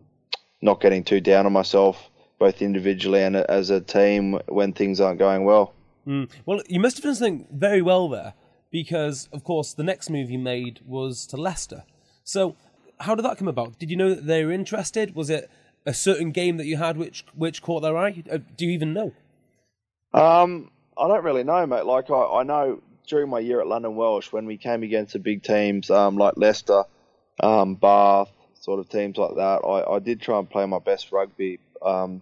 not 0.61 0.81
getting 0.81 1.03
too 1.03 1.21
down 1.21 1.45
on 1.45 1.53
myself, 1.53 2.09
both 2.39 2.61
individually 2.61 3.23
and 3.23 3.37
as 3.37 3.69
a 3.69 3.79
team 3.79 4.39
when 4.47 4.73
things 4.73 4.99
aren't 4.99 5.17
going 5.17 5.45
well. 5.45 5.73
Mm. 6.05 6.29
Well, 6.45 6.61
you 6.67 6.79
must 6.79 6.97
have 6.97 7.03
done 7.03 7.15
something 7.15 7.47
very 7.51 7.81
well 7.81 8.09
there 8.09 8.33
because, 8.69 9.29
of 9.31 9.45
course, 9.45 9.73
the 9.73 9.83
next 9.83 10.09
move 10.09 10.29
you 10.29 10.37
made 10.37 10.81
was 10.85 11.25
to 11.27 11.37
Leicester. 11.37 11.83
So, 12.25 12.57
how 12.99 13.15
did 13.15 13.23
that 13.23 13.37
come 13.37 13.47
about? 13.47 13.79
Did 13.79 13.89
you 13.89 13.95
know 13.95 14.13
that 14.13 14.27
they 14.27 14.43
were 14.43 14.51
interested? 14.51 15.15
Was 15.15 15.29
it 15.29 15.49
a 15.85 15.93
certain 15.93 16.31
game 16.31 16.57
that 16.57 16.65
you 16.65 16.77
had 16.77 16.97
which 16.97 17.25
which 17.33 17.61
caught 17.61 17.81
their 17.81 17.97
eye? 17.97 18.23
Uh, 18.29 18.39
do 18.57 18.65
you 18.65 18.71
even 18.71 18.93
know? 18.93 19.13
Um, 20.13 20.69
I 20.97 21.07
don't 21.07 21.23
really 21.23 21.43
know, 21.43 21.65
mate. 21.65 21.85
Like 21.85 22.09
I, 22.09 22.39
I 22.39 22.43
know 22.43 22.81
during 23.05 23.29
my 23.29 23.39
year 23.39 23.61
at 23.61 23.67
London 23.67 23.95
Welsh 23.95 24.31
when 24.31 24.45
we 24.45 24.57
came 24.57 24.83
against 24.83 25.13
the 25.13 25.19
big 25.19 25.43
teams 25.43 25.89
um, 25.89 26.17
like 26.17 26.35
Leicester, 26.37 26.83
um, 27.39 27.75
Bath, 27.75 28.31
sort 28.59 28.79
of 28.79 28.89
teams 28.89 29.17
like 29.17 29.35
that, 29.35 29.61
I, 29.65 29.95
I 29.95 29.99
did 29.99 30.21
try 30.21 30.39
and 30.39 30.49
play 30.49 30.65
my 30.65 30.79
best 30.79 31.11
rugby. 31.11 31.59
Um, 31.81 32.21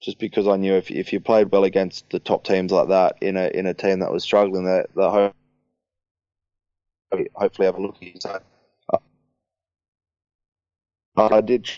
just 0.00 0.18
because 0.18 0.48
I 0.48 0.56
knew 0.56 0.74
if 0.74 0.90
if 0.90 1.12
you 1.12 1.20
played 1.20 1.52
well 1.52 1.64
against 1.64 2.08
the 2.10 2.18
top 2.18 2.44
teams 2.44 2.72
like 2.72 2.88
that 2.88 3.16
in 3.20 3.36
a 3.36 3.48
in 3.48 3.66
a 3.66 3.74
team 3.74 4.00
that 4.00 4.10
was 4.10 4.22
struggling, 4.22 4.64
that 4.64 4.86
that 4.94 5.32
hopefully 7.34 7.66
have 7.66 7.76
a 7.76 7.82
look 7.82 7.96
at 7.96 8.02
you. 8.02 8.14
So 8.18 8.40
uh, 8.92 8.98
I 11.16 11.40
did, 11.42 11.68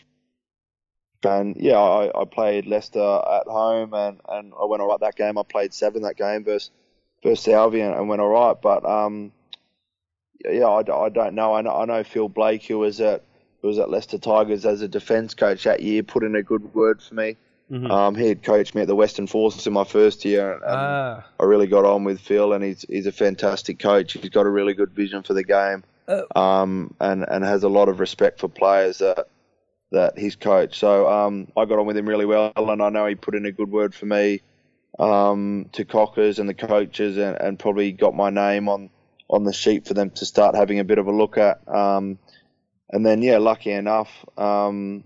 and 1.24 1.56
yeah, 1.56 1.78
I, 1.78 2.22
I 2.22 2.24
played 2.24 2.66
Leicester 2.66 3.00
at 3.00 3.46
home, 3.46 3.94
and, 3.94 4.20
and 4.28 4.52
I 4.60 4.64
went 4.66 4.82
all 4.82 4.88
right 4.88 5.00
that 5.00 5.16
game. 5.16 5.38
I 5.38 5.42
played 5.42 5.74
seven 5.74 6.02
that 6.02 6.16
game 6.16 6.44
versus 6.44 6.70
versus 7.22 7.52
Albion 7.52 7.92
and 7.92 8.08
went 8.08 8.20
all 8.20 8.28
right, 8.28 8.56
but 8.60 8.84
um, 8.84 9.32
yeah, 10.44 10.66
I, 10.66 10.80
I 10.80 11.08
don't 11.08 11.34
know. 11.34 11.54
I 11.54 11.62
know 11.62 11.76
I 11.76 11.84
know 11.84 12.04
Phil 12.04 12.28
Blake, 12.28 12.64
who 12.64 12.78
was 12.78 13.00
at 13.00 13.22
who 13.60 13.68
was 13.68 13.78
at 13.78 13.90
Leicester 13.90 14.18
Tigers 14.18 14.66
as 14.66 14.82
a 14.82 14.88
defence 14.88 15.34
coach 15.34 15.64
that 15.64 15.82
year, 15.82 16.02
put 16.02 16.24
in 16.24 16.34
a 16.34 16.42
good 16.42 16.74
word 16.74 17.00
for 17.00 17.14
me. 17.14 17.36
Mm-hmm. 17.70 17.90
Um, 17.90 18.14
he 18.14 18.26
had 18.26 18.42
coached 18.42 18.74
me 18.74 18.82
at 18.82 18.88
the 18.88 18.96
Western 18.96 19.26
Forces 19.26 19.66
in 19.66 19.72
my 19.72 19.84
first 19.84 20.24
year, 20.24 20.54
and 20.54 20.62
ah. 20.66 21.24
I 21.40 21.44
really 21.44 21.66
got 21.66 21.84
on 21.84 22.04
with 22.04 22.20
Phil, 22.20 22.52
and 22.52 22.62
he's 22.62 22.84
he's 22.88 23.06
a 23.06 23.12
fantastic 23.12 23.78
coach. 23.78 24.12
He's 24.12 24.28
got 24.30 24.46
a 24.46 24.50
really 24.50 24.74
good 24.74 24.90
vision 24.90 25.22
for 25.22 25.32
the 25.32 25.44
game, 25.44 25.84
oh. 26.08 26.26
um, 26.40 26.94
and 27.00 27.24
and 27.26 27.44
has 27.44 27.62
a 27.62 27.68
lot 27.68 27.88
of 27.88 28.00
respect 28.00 28.40
for 28.40 28.48
players 28.48 28.98
that 28.98 29.28
that 29.92 30.18
he's 30.18 30.36
coached. 30.36 30.74
So 30.74 31.08
um, 31.08 31.48
I 31.56 31.64
got 31.64 31.78
on 31.78 31.86
with 31.86 31.96
him 31.96 32.08
really 32.08 32.26
well, 32.26 32.52
and 32.56 32.82
I 32.82 32.88
know 32.88 33.06
he 33.06 33.14
put 33.14 33.34
in 33.34 33.46
a 33.46 33.52
good 33.52 33.70
word 33.70 33.94
for 33.94 34.06
me 34.06 34.42
um, 34.98 35.68
to 35.72 35.84
Cockers 35.84 36.38
and 36.38 36.48
the 36.48 36.54
coaches, 36.54 37.16
and, 37.16 37.36
and 37.36 37.58
probably 37.58 37.92
got 37.92 38.14
my 38.14 38.30
name 38.30 38.68
on 38.68 38.90
on 39.28 39.44
the 39.44 39.52
sheet 39.52 39.86
for 39.86 39.94
them 39.94 40.10
to 40.10 40.26
start 40.26 40.54
having 40.54 40.78
a 40.78 40.84
bit 40.84 40.98
of 40.98 41.06
a 41.06 41.12
look 41.12 41.38
at. 41.38 41.66
Um, 41.66 42.18
and 42.90 43.04
then 43.04 43.22
yeah, 43.22 43.38
lucky 43.38 43.70
enough, 43.70 44.10
um, 44.36 45.04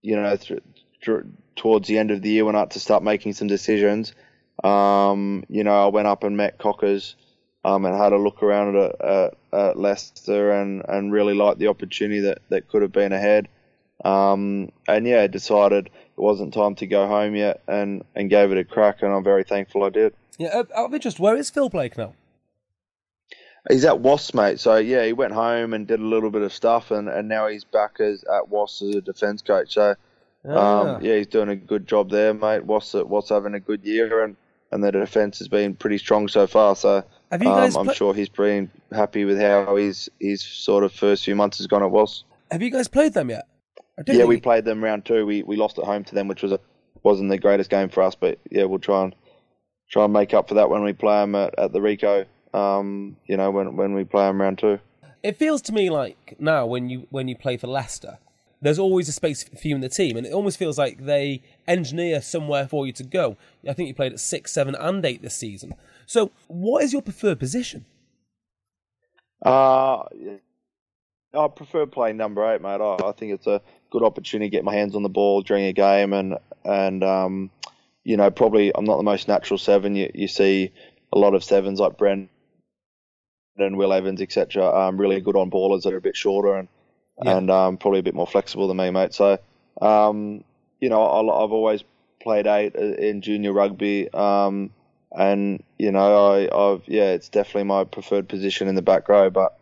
you 0.00 0.14
know, 0.14 0.36
through, 0.36 0.60
through 1.02 1.32
towards 1.56 1.88
the 1.88 1.98
end 1.98 2.12
of 2.12 2.22
the 2.22 2.30
year 2.30 2.44
when 2.44 2.54
I 2.54 2.60
had 2.60 2.70
to 2.72 2.80
start 2.80 3.02
making 3.02 3.32
some 3.32 3.48
decisions, 3.48 4.14
um, 4.62 5.44
you 5.48 5.64
know, 5.64 5.84
I 5.84 5.88
went 5.88 6.06
up 6.06 6.22
and 6.22 6.36
met 6.36 6.58
Cockers 6.58 7.16
um, 7.64 7.84
and 7.84 7.96
had 7.96 8.12
a 8.12 8.18
look 8.18 8.42
around 8.42 8.76
at, 8.76 9.00
at, 9.00 9.34
at, 9.52 9.78
Leicester 9.78 10.52
and, 10.52 10.84
and 10.88 11.12
really 11.12 11.34
liked 11.34 11.58
the 11.58 11.68
opportunity 11.68 12.20
that, 12.20 12.38
that 12.50 12.68
could 12.68 12.82
have 12.82 12.92
been 12.92 13.12
ahead. 13.12 13.48
Um, 14.04 14.70
and 14.86 15.06
yeah, 15.06 15.26
decided 15.26 15.90
it 16.16 16.20
wasn't 16.20 16.54
time 16.54 16.74
to 16.76 16.86
go 16.86 17.06
home 17.06 17.34
yet 17.34 17.62
and, 17.66 18.04
and 18.14 18.30
gave 18.30 18.52
it 18.52 18.58
a 18.58 18.64
crack, 18.64 19.02
and 19.02 19.12
I'm 19.12 19.24
very 19.24 19.44
thankful 19.44 19.82
I 19.84 19.90
did. 19.90 20.14
Yeah, 20.38 20.56
out 20.56 20.70
of 20.86 20.94
interest, 20.94 21.18
where 21.20 21.36
is 21.36 21.50
Phil 21.50 21.68
Blake 21.68 21.96
now? 21.98 22.14
He's 23.70 23.84
at 23.84 24.00
Wasps, 24.00 24.34
mate. 24.34 24.60
So 24.60 24.76
yeah, 24.76 25.04
he 25.06 25.12
went 25.12 25.32
home 25.32 25.72
and 25.72 25.86
did 25.86 25.98
a 26.00 26.04
little 26.04 26.30
bit 26.30 26.42
of 26.42 26.52
stuff, 26.52 26.90
and, 26.90 27.08
and 27.08 27.28
now 27.28 27.48
he's 27.48 27.64
back 27.64 27.98
as 28.00 28.22
at 28.24 28.48
Wasps 28.48 28.82
as 28.82 28.94
a 28.96 29.00
defence 29.00 29.42
coach. 29.42 29.72
So 29.74 29.94
Ah. 30.46 30.96
um, 30.96 31.02
yeah, 31.04 31.16
he's 31.16 31.26
doing 31.26 31.48
a 31.48 31.56
good 31.56 31.86
job 31.86 32.10
there, 32.10 32.34
mate. 32.34 32.64
Wasps 32.66 32.94
Wasps 33.04 33.30
having 33.30 33.54
a 33.54 33.60
good 33.60 33.82
year, 33.82 34.22
and, 34.22 34.36
and 34.70 34.84
the 34.84 34.92
defence 34.92 35.38
has 35.38 35.48
been 35.48 35.74
pretty 35.74 35.96
strong 35.96 36.28
so 36.28 36.46
far. 36.46 36.76
So 36.76 37.02
Have 37.30 37.42
you 37.42 37.48
guys 37.48 37.74
um, 37.74 37.80
I'm 37.80 37.86
pla- 37.86 37.94
sure 37.94 38.12
he's 38.14 38.28
been 38.28 38.70
happy 38.92 39.24
with 39.24 39.40
how 39.40 39.76
his 39.76 40.10
his 40.20 40.42
sort 40.42 40.84
of 40.84 40.92
first 40.92 41.24
few 41.24 41.34
months 41.34 41.56
has 41.58 41.66
gone 41.66 41.82
at 41.82 41.90
Wasps. 41.90 42.24
Have 42.50 42.60
you 42.60 42.70
guys 42.70 42.88
played 42.88 43.14
them 43.14 43.30
yet? 43.30 43.46
Yeah, 44.06 44.24
we 44.24 44.40
played 44.40 44.64
them 44.64 44.82
round 44.82 45.04
two. 45.04 45.24
We 45.24 45.42
we 45.42 45.56
lost 45.56 45.78
at 45.78 45.84
home 45.84 46.04
to 46.04 46.14
them, 46.14 46.28
which 46.28 46.42
was 46.42 46.52
a, 46.52 46.60
wasn't 47.02 47.30
the 47.30 47.38
greatest 47.38 47.70
game 47.70 47.88
for 47.88 48.02
us. 48.02 48.14
But 48.14 48.38
yeah, 48.50 48.64
we'll 48.64 48.80
try 48.80 49.04
and 49.04 49.14
try 49.90 50.04
and 50.04 50.12
make 50.12 50.34
up 50.34 50.48
for 50.48 50.54
that 50.54 50.70
when 50.70 50.82
we 50.82 50.92
play 50.92 51.20
them 51.20 51.34
at, 51.34 51.56
at 51.58 51.72
the 51.72 51.78
Ricoh. 51.78 52.26
Um, 52.52 53.16
you 53.26 53.36
know, 53.36 53.50
when 53.50 53.76
when 53.76 53.94
we 53.94 54.04
play 54.04 54.26
them 54.26 54.40
round 54.40 54.58
two. 54.58 54.78
It 55.22 55.36
feels 55.36 55.62
to 55.62 55.72
me 55.72 55.90
like 55.90 56.36
now 56.38 56.66
when 56.66 56.88
you 56.88 57.06
when 57.10 57.28
you 57.28 57.36
play 57.36 57.56
for 57.56 57.66
Leicester, 57.66 58.18
there's 58.60 58.78
always 58.78 59.08
a 59.08 59.12
space 59.12 59.44
for 59.44 59.68
you 59.68 59.74
in 59.74 59.80
the 59.80 59.88
team, 59.88 60.16
and 60.16 60.26
it 60.26 60.32
almost 60.32 60.58
feels 60.58 60.76
like 60.76 61.04
they 61.04 61.42
engineer 61.66 62.20
somewhere 62.20 62.66
for 62.66 62.86
you 62.86 62.92
to 62.94 63.04
go. 63.04 63.36
I 63.68 63.72
think 63.72 63.88
you 63.88 63.94
played 63.94 64.12
at 64.12 64.20
six, 64.20 64.52
seven, 64.52 64.74
and 64.74 65.04
eight 65.04 65.22
this 65.22 65.36
season. 65.36 65.74
So, 66.06 66.32
what 66.48 66.82
is 66.82 66.92
your 66.92 67.02
preferred 67.02 67.38
position? 67.38 67.86
Uh. 69.40 70.02
I 71.36 71.48
prefer 71.48 71.86
playing 71.86 72.16
number 72.16 72.52
eight, 72.54 72.60
mate. 72.62 72.80
I, 72.80 72.96
I 73.08 73.12
think 73.12 73.32
it's 73.32 73.46
a 73.46 73.60
good 73.90 74.02
opportunity 74.02 74.50
to 74.50 74.56
get 74.56 74.64
my 74.64 74.74
hands 74.74 74.94
on 74.94 75.02
the 75.02 75.08
ball 75.08 75.42
during 75.42 75.64
a 75.64 75.72
game, 75.72 76.12
and 76.12 76.38
and 76.64 77.02
um, 77.04 77.50
you 78.04 78.16
know, 78.16 78.30
probably 78.30 78.74
I'm 78.74 78.84
not 78.84 78.96
the 78.96 79.02
most 79.02 79.28
natural 79.28 79.58
seven. 79.58 79.94
You 79.96 80.10
you 80.14 80.28
see 80.28 80.72
a 81.12 81.18
lot 81.18 81.34
of 81.34 81.44
sevens 81.44 81.80
like 81.80 81.96
Brent 81.96 82.28
and 83.56 83.76
Will 83.76 83.92
Evans, 83.92 84.20
etc. 84.20 84.66
Um, 84.66 84.96
really 85.00 85.20
good 85.20 85.36
on 85.36 85.50
ballers 85.50 85.82
that 85.82 85.92
are 85.92 85.98
a 85.98 86.00
bit 86.02 86.16
shorter 86.16 86.54
and 86.54 86.68
Yeah. 87.22 87.36
and 87.38 87.50
um, 87.50 87.76
probably 87.76 88.00
a 88.00 88.02
bit 88.02 88.14
more 88.14 88.26
flexible 88.26 88.66
than 88.68 88.76
me, 88.76 88.90
mate. 88.90 89.14
So, 89.14 89.38
um, 89.80 90.44
you 90.80 90.88
know, 90.88 91.02
I, 91.04 91.20
I've 91.44 91.52
always 91.52 91.84
played 92.20 92.46
eight 92.46 92.74
in 92.74 93.20
junior 93.20 93.52
rugby, 93.52 94.12
um, 94.12 94.70
and 95.12 95.62
you 95.78 95.92
know, 95.92 96.32
I, 96.32 96.72
I've 96.72 96.82
yeah, 96.88 97.10
it's 97.12 97.28
definitely 97.28 97.64
my 97.64 97.84
preferred 97.84 98.28
position 98.28 98.66
in 98.68 98.74
the 98.74 98.82
back 98.82 99.08
row. 99.08 99.30
But 99.30 99.56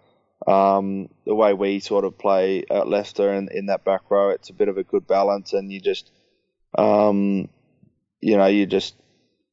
um, 0.47 1.09
the 1.25 1.35
way 1.35 1.53
we 1.55 1.81
sort 1.81 2.05
of 2.05 2.19
play 2.19 2.65
at 2.71 2.89
Leicester 2.89 3.33
and 3.33 3.51
in 3.51 3.67
that 3.67 3.85
back 3.85 4.11
row, 4.11 4.31
it's 4.31 4.51
a 4.51 4.55
bit 4.55 4.69
of 4.69 4.79
a 4.79 4.85
good 4.85 5.07
balance, 5.07 5.53
and 5.53 5.73
you 5.73 5.81
just, 5.81 6.11
um, 6.77 7.49
you 8.21 8.37
know, 8.37 8.47
you 8.47 8.67
just 8.67 8.95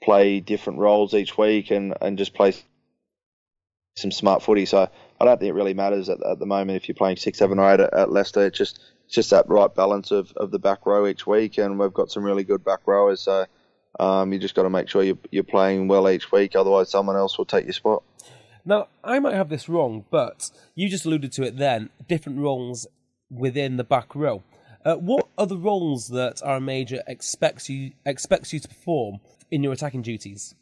play 0.02 0.40
different 0.40 0.80
roles 0.80 1.14
each 1.14 1.38
week 1.38 1.72
and, 1.72 1.94
and 2.02 2.18
just 2.18 2.34
play 2.34 2.54
some 3.96 4.12
smart 4.12 4.42
footy. 4.42 4.66
So 4.66 4.90
I 5.20 5.26
don't 5.26 5.40
think 5.40 5.50
it 5.50 5.54
really 5.54 5.74
matters 5.74 6.10
at, 6.10 6.24
at 6.26 6.40
the 6.40 6.46
moment 6.46 6.78
if 6.78 6.88
you're 6.88 6.96
playing 6.96 7.18
six, 7.18 7.38
seven, 7.38 7.60
or 7.60 7.74
eight 7.74 7.80
at, 7.80 7.94
at 7.94 8.12
Leicester. 8.12 8.46
It's 8.46 8.58
just 8.58 8.80
it's 9.06 9.16
just 9.16 9.32
that 9.32 9.50
right 9.50 9.74
balance 9.74 10.12
of, 10.12 10.32
of 10.38 10.52
the 10.52 10.60
back 10.60 10.86
row 10.86 11.08
each 11.08 11.26
week, 11.28 11.58
and 11.58 11.80
we've 11.80 11.94
got 11.94 12.12
some 12.12 12.24
really 12.24 12.44
good 12.44 12.64
back 12.64 12.82
rowers. 12.86 13.22
So 13.22 13.46
um, 14.00 14.32
you 14.32 14.40
just 14.40 14.56
got 14.56 14.64
to 14.64 14.70
make 14.70 14.88
sure 14.88 15.04
you're, 15.04 15.18
you're 15.32 15.44
playing 15.44 15.88
well 15.88 16.10
each 16.10 16.32
week, 16.32 16.56
otherwise 16.56 16.90
someone 16.90 17.16
else 17.16 17.38
will 17.38 17.46
take 17.46 17.66
your 17.66 17.74
spot. 17.74 18.04
Now, 18.70 18.90
I 19.04 19.18
might 19.18 19.34
have 19.34 19.50
this 19.50 19.68
wrong, 19.68 20.06
but 20.12 20.52
you 20.76 20.90
just 20.90 21.04
alluded 21.04 21.32
to 21.32 21.42
it 21.42 21.58
then. 21.58 21.90
Different 22.08 22.38
roles 22.38 22.86
within 23.32 23.78
the 23.78 23.84
back 23.84 24.14
row. 24.14 24.44
Uh, 24.86 24.94
what 24.94 25.28
are 25.40 25.48
the 25.48 25.58
roles 25.58 26.10
that 26.10 26.40
Mauger 26.46 27.02
expects 27.08 27.68
you 27.68 27.94
expects 28.06 28.54
you 28.54 28.60
to 28.60 28.68
perform 28.68 29.22
in 29.50 29.64
your 29.64 29.74
attacking 29.74 30.04
duties? 30.04 30.54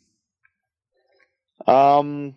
Um, 1.68 2.36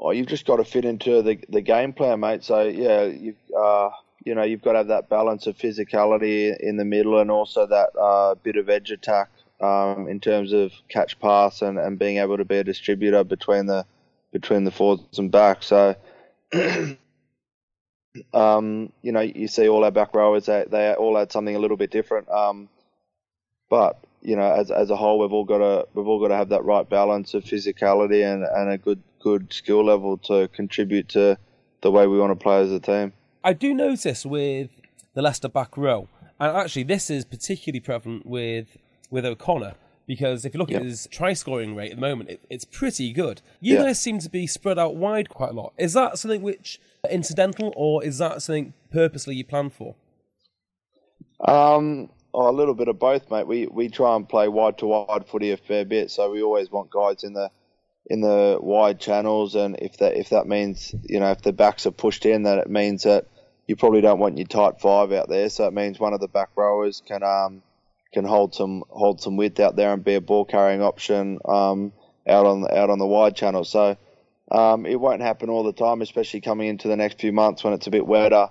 oh, 0.00 0.12
you've 0.12 0.28
just 0.28 0.46
got 0.46 0.56
to 0.56 0.64
fit 0.64 0.86
into 0.86 1.20
the 1.20 1.38
the 1.50 1.60
game 1.60 1.92
plan, 1.92 2.20
mate. 2.20 2.42
So 2.42 2.62
yeah, 2.62 3.04
you 3.04 3.34
uh, 3.54 3.90
you 4.24 4.34
know, 4.34 4.44
you've 4.44 4.62
got 4.62 4.72
to 4.72 4.78
have 4.78 4.88
that 4.88 5.10
balance 5.10 5.46
of 5.46 5.58
physicality 5.58 6.58
in 6.58 6.78
the 6.78 6.86
middle 6.86 7.18
and 7.18 7.30
also 7.30 7.66
that 7.66 7.90
uh, 8.00 8.34
bit 8.36 8.56
of 8.56 8.70
edge 8.70 8.92
attack 8.92 9.28
um, 9.60 10.08
in 10.08 10.20
terms 10.20 10.54
of 10.54 10.72
catch 10.88 11.20
pass 11.20 11.60
and, 11.60 11.78
and 11.78 11.98
being 11.98 12.16
able 12.16 12.38
to 12.38 12.46
be 12.46 12.56
a 12.56 12.64
distributor 12.64 13.24
between 13.24 13.66
the 13.66 13.84
between 14.32 14.64
the 14.64 14.70
forwards 14.70 15.18
and 15.18 15.30
backs. 15.30 15.66
So. 15.66 15.96
Um, 18.34 18.92
you 19.02 19.12
know, 19.12 19.20
you 19.20 19.46
see 19.46 19.68
all 19.68 19.84
our 19.84 19.90
back 19.90 20.14
rowers; 20.14 20.46
they, 20.46 20.64
they 20.68 20.92
all 20.94 21.16
add 21.18 21.30
something 21.30 21.54
a 21.54 21.58
little 21.58 21.76
bit 21.76 21.90
different. 21.90 22.28
Um, 22.28 22.68
but 23.68 23.98
you 24.22 24.36
know, 24.36 24.50
as 24.50 24.70
as 24.70 24.90
a 24.90 24.96
whole, 24.96 25.18
we've 25.18 25.32
all 25.32 25.44
got 25.44 25.58
to 25.58 25.86
we've 25.94 26.06
all 26.06 26.20
got 26.20 26.28
to 26.28 26.36
have 26.36 26.48
that 26.48 26.64
right 26.64 26.88
balance 26.88 27.34
of 27.34 27.44
physicality 27.44 28.24
and, 28.24 28.44
and 28.44 28.70
a 28.70 28.78
good 28.78 29.02
good 29.20 29.52
skill 29.52 29.84
level 29.84 30.18
to 30.18 30.48
contribute 30.48 31.08
to 31.10 31.38
the 31.82 31.90
way 31.90 32.06
we 32.06 32.18
want 32.18 32.30
to 32.30 32.42
play 32.42 32.60
as 32.60 32.72
a 32.72 32.80
team. 32.80 33.12
I 33.44 33.52
do 33.52 33.74
notice 33.74 34.26
with 34.26 34.70
the 35.14 35.22
Leicester 35.22 35.48
back 35.48 35.76
row, 35.76 36.08
and 36.40 36.56
actually 36.56 36.84
this 36.84 37.10
is 37.10 37.24
particularly 37.24 37.80
prevalent 37.80 38.26
with 38.26 38.76
with 39.10 39.24
O'Connor 39.24 39.74
because 40.08 40.44
if 40.44 40.54
you 40.54 40.58
look 40.58 40.70
Yep. 40.70 40.80
at 40.80 40.86
his 40.86 41.06
try 41.12 41.34
scoring 41.34 41.76
rate 41.76 41.90
at 41.92 41.96
the 41.96 42.00
moment, 42.00 42.30
it, 42.30 42.40
it's 42.50 42.64
pretty 42.64 43.12
good. 43.12 43.42
You 43.60 43.76
Yeah. 43.76 43.82
guys 43.84 44.00
seem 44.00 44.18
to 44.20 44.30
be 44.30 44.48
spread 44.48 44.78
out 44.78 44.96
wide 44.96 45.28
quite 45.28 45.50
a 45.50 45.52
lot. 45.52 45.74
Is 45.78 45.92
that 45.92 46.18
something 46.18 46.42
which 46.42 46.80
incidental, 47.08 47.72
or 47.76 48.02
is 48.02 48.18
that 48.18 48.42
something 48.42 48.72
purposely 48.90 49.36
you 49.36 49.44
plan 49.44 49.70
for? 49.70 49.94
Um, 51.40 52.10
oh, 52.34 52.50
a 52.50 52.52
little 52.52 52.74
bit 52.74 52.88
of 52.88 52.98
both, 52.98 53.30
mate. 53.30 53.46
We 53.46 53.66
we 53.68 53.88
try 53.88 54.16
and 54.16 54.28
play 54.28 54.48
wide 54.48 54.78
to 54.78 54.86
wide 54.86 55.26
footy 55.28 55.52
a 55.52 55.56
fair 55.56 55.84
bit, 55.84 56.10
so 56.10 56.30
we 56.30 56.42
always 56.42 56.70
want 56.72 56.90
guys 56.90 57.22
in 57.22 57.34
the 57.34 57.50
in 58.10 58.22
the 58.22 58.58
wide 58.60 58.98
channels, 58.98 59.54
and 59.54 59.76
if 59.80 59.98
that 59.98 60.16
if 60.16 60.30
that 60.30 60.46
means 60.48 60.94
you 61.04 61.20
know 61.20 61.30
if 61.30 61.42
the 61.42 61.52
backs 61.52 61.86
are 61.86 61.90
pushed 61.92 62.24
in, 62.26 62.42
then 62.42 62.58
it 62.58 62.70
means 62.70 63.02
that 63.04 63.26
you 63.66 63.76
probably 63.76 64.00
don't 64.00 64.18
want 64.18 64.38
your 64.38 64.46
tight 64.46 64.80
five 64.80 65.12
out 65.12 65.28
there. 65.28 65.48
So 65.50 65.66
it 65.66 65.74
means 65.74 66.00
one 66.00 66.14
of 66.14 66.20
the 66.20 66.28
back 66.28 66.48
rowers 66.56 67.02
can 67.06 67.22
um 67.22 67.62
can 68.12 68.24
hold 68.24 68.54
some 68.54 68.82
hold 68.88 69.20
some 69.20 69.36
width 69.36 69.60
out 69.60 69.76
there 69.76 69.92
and 69.92 70.04
be 70.04 70.14
a 70.14 70.20
ball 70.20 70.44
carrying 70.44 70.82
option 70.82 71.38
um 71.44 71.92
out 72.28 72.46
on 72.46 72.66
out 72.70 72.90
on 72.90 72.98
the 72.98 73.06
wide 73.06 73.36
channel. 73.36 73.64
So 73.64 73.96
um, 74.50 74.86
it 74.86 74.98
won't 74.98 75.20
happen 75.20 75.50
all 75.50 75.64
the 75.64 75.72
time, 75.72 76.00
especially 76.02 76.40
coming 76.40 76.68
into 76.68 76.88
the 76.88 76.96
next 76.96 77.20
few 77.20 77.32
months 77.32 77.64
when 77.64 77.72
it's 77.72 77.86
a 77.86 77.90
bit 77.90 78.06
wetter. 78.06 78.48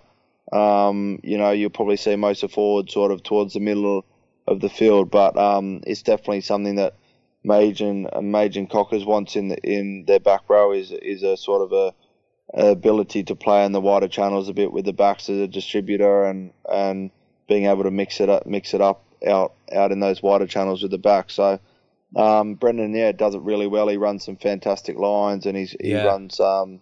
Um, 0.52 1.20
you 1.24 1.38
know, 1.38 1.52
you'll 1.52 1.70
probably 1.70 1.98
see 1.98 2.15
most 2.15 2.43
of 2.43 2.52
forward 2.52 2.89
sort 2.89 3.12
of 3.12 3.24
towards 3.24 3.54
the 3.54 3.60
middle 3.60 4.06
of 4.48 4.62
the 4.62 4.70
field, 4.70 5.12
but 5.12 5.38
um, 5.38 5.82
it's 5.86 6.04
definitely 6.04 6.41
something 6.41 6.76
that 6.76 6.96
Mage 7.43 7.82
and 7.82 8.10
Mage 8.22 8.58
and 8.58 8.70
Cockers 8.70 9.06
wants 9.06 9.36
in 9.36 9.50
the, 9.50 9.58
in 9.58 10.06
their 10.06 10.20
back 10.20 10.50
row 10.50 10.72
is 10.72 10.91
is 10.91 11.24
a 11.24 11.36
sort 11.36 11.62
of 11.62 11.72
a, 11.74 11.93
a 12.54 12.72
ability 12.72 13.24
to 13.24 13.36
play 13.36 13.65
in 13.65 13.72
the 13.72 13.82
wider 13.82 14.08
channels 14.08 14.50
a 14.50 14.54
bit 14.54 14.72
with 14.72 14.86
the 14.86 14.93
backs 14.93 15.30
as 15.30 15.38
a 15.38 15.48
distributor 15.48 16.26
and 16.26 16.52
and 16.72 17.12
being 17.48 17.65
able 17.65 17.84
to 17.84 17.91
mix 17.91 18.20
it 18.20 18.30
up 18.30 18.46
mix 18.46 18.74
it 18.74 18.82
up 18.82 19.04
out 19.25 19.53
out 19.73 19.91
in 19.91 19.99
those 19.99 20.21
wider 20.21 20.47
channels 20.47 20.82
with 20.82 20.91
the 20.91 20.97
back. 20.97 21.30
So 21.30 21.60
um, 22.15 22.56
Brendan, 22.56 22.93
yeah, 22.95 23.12
does 23.12 23.36
it 23.36 23.41
really 23.41 23.67
well. 23.67 23.88
He 23.88 23.97
runs 23.97 24.25
some 24.25 24.38
fantastic 24.38 24.97
lines, 24.97 25.45
and 25.45 25.58
he's 25.58 25.75
he 25.82 25.91
Yeah. 25.91 26.03
runs, 26.06 26.39
um, 26.39 26.80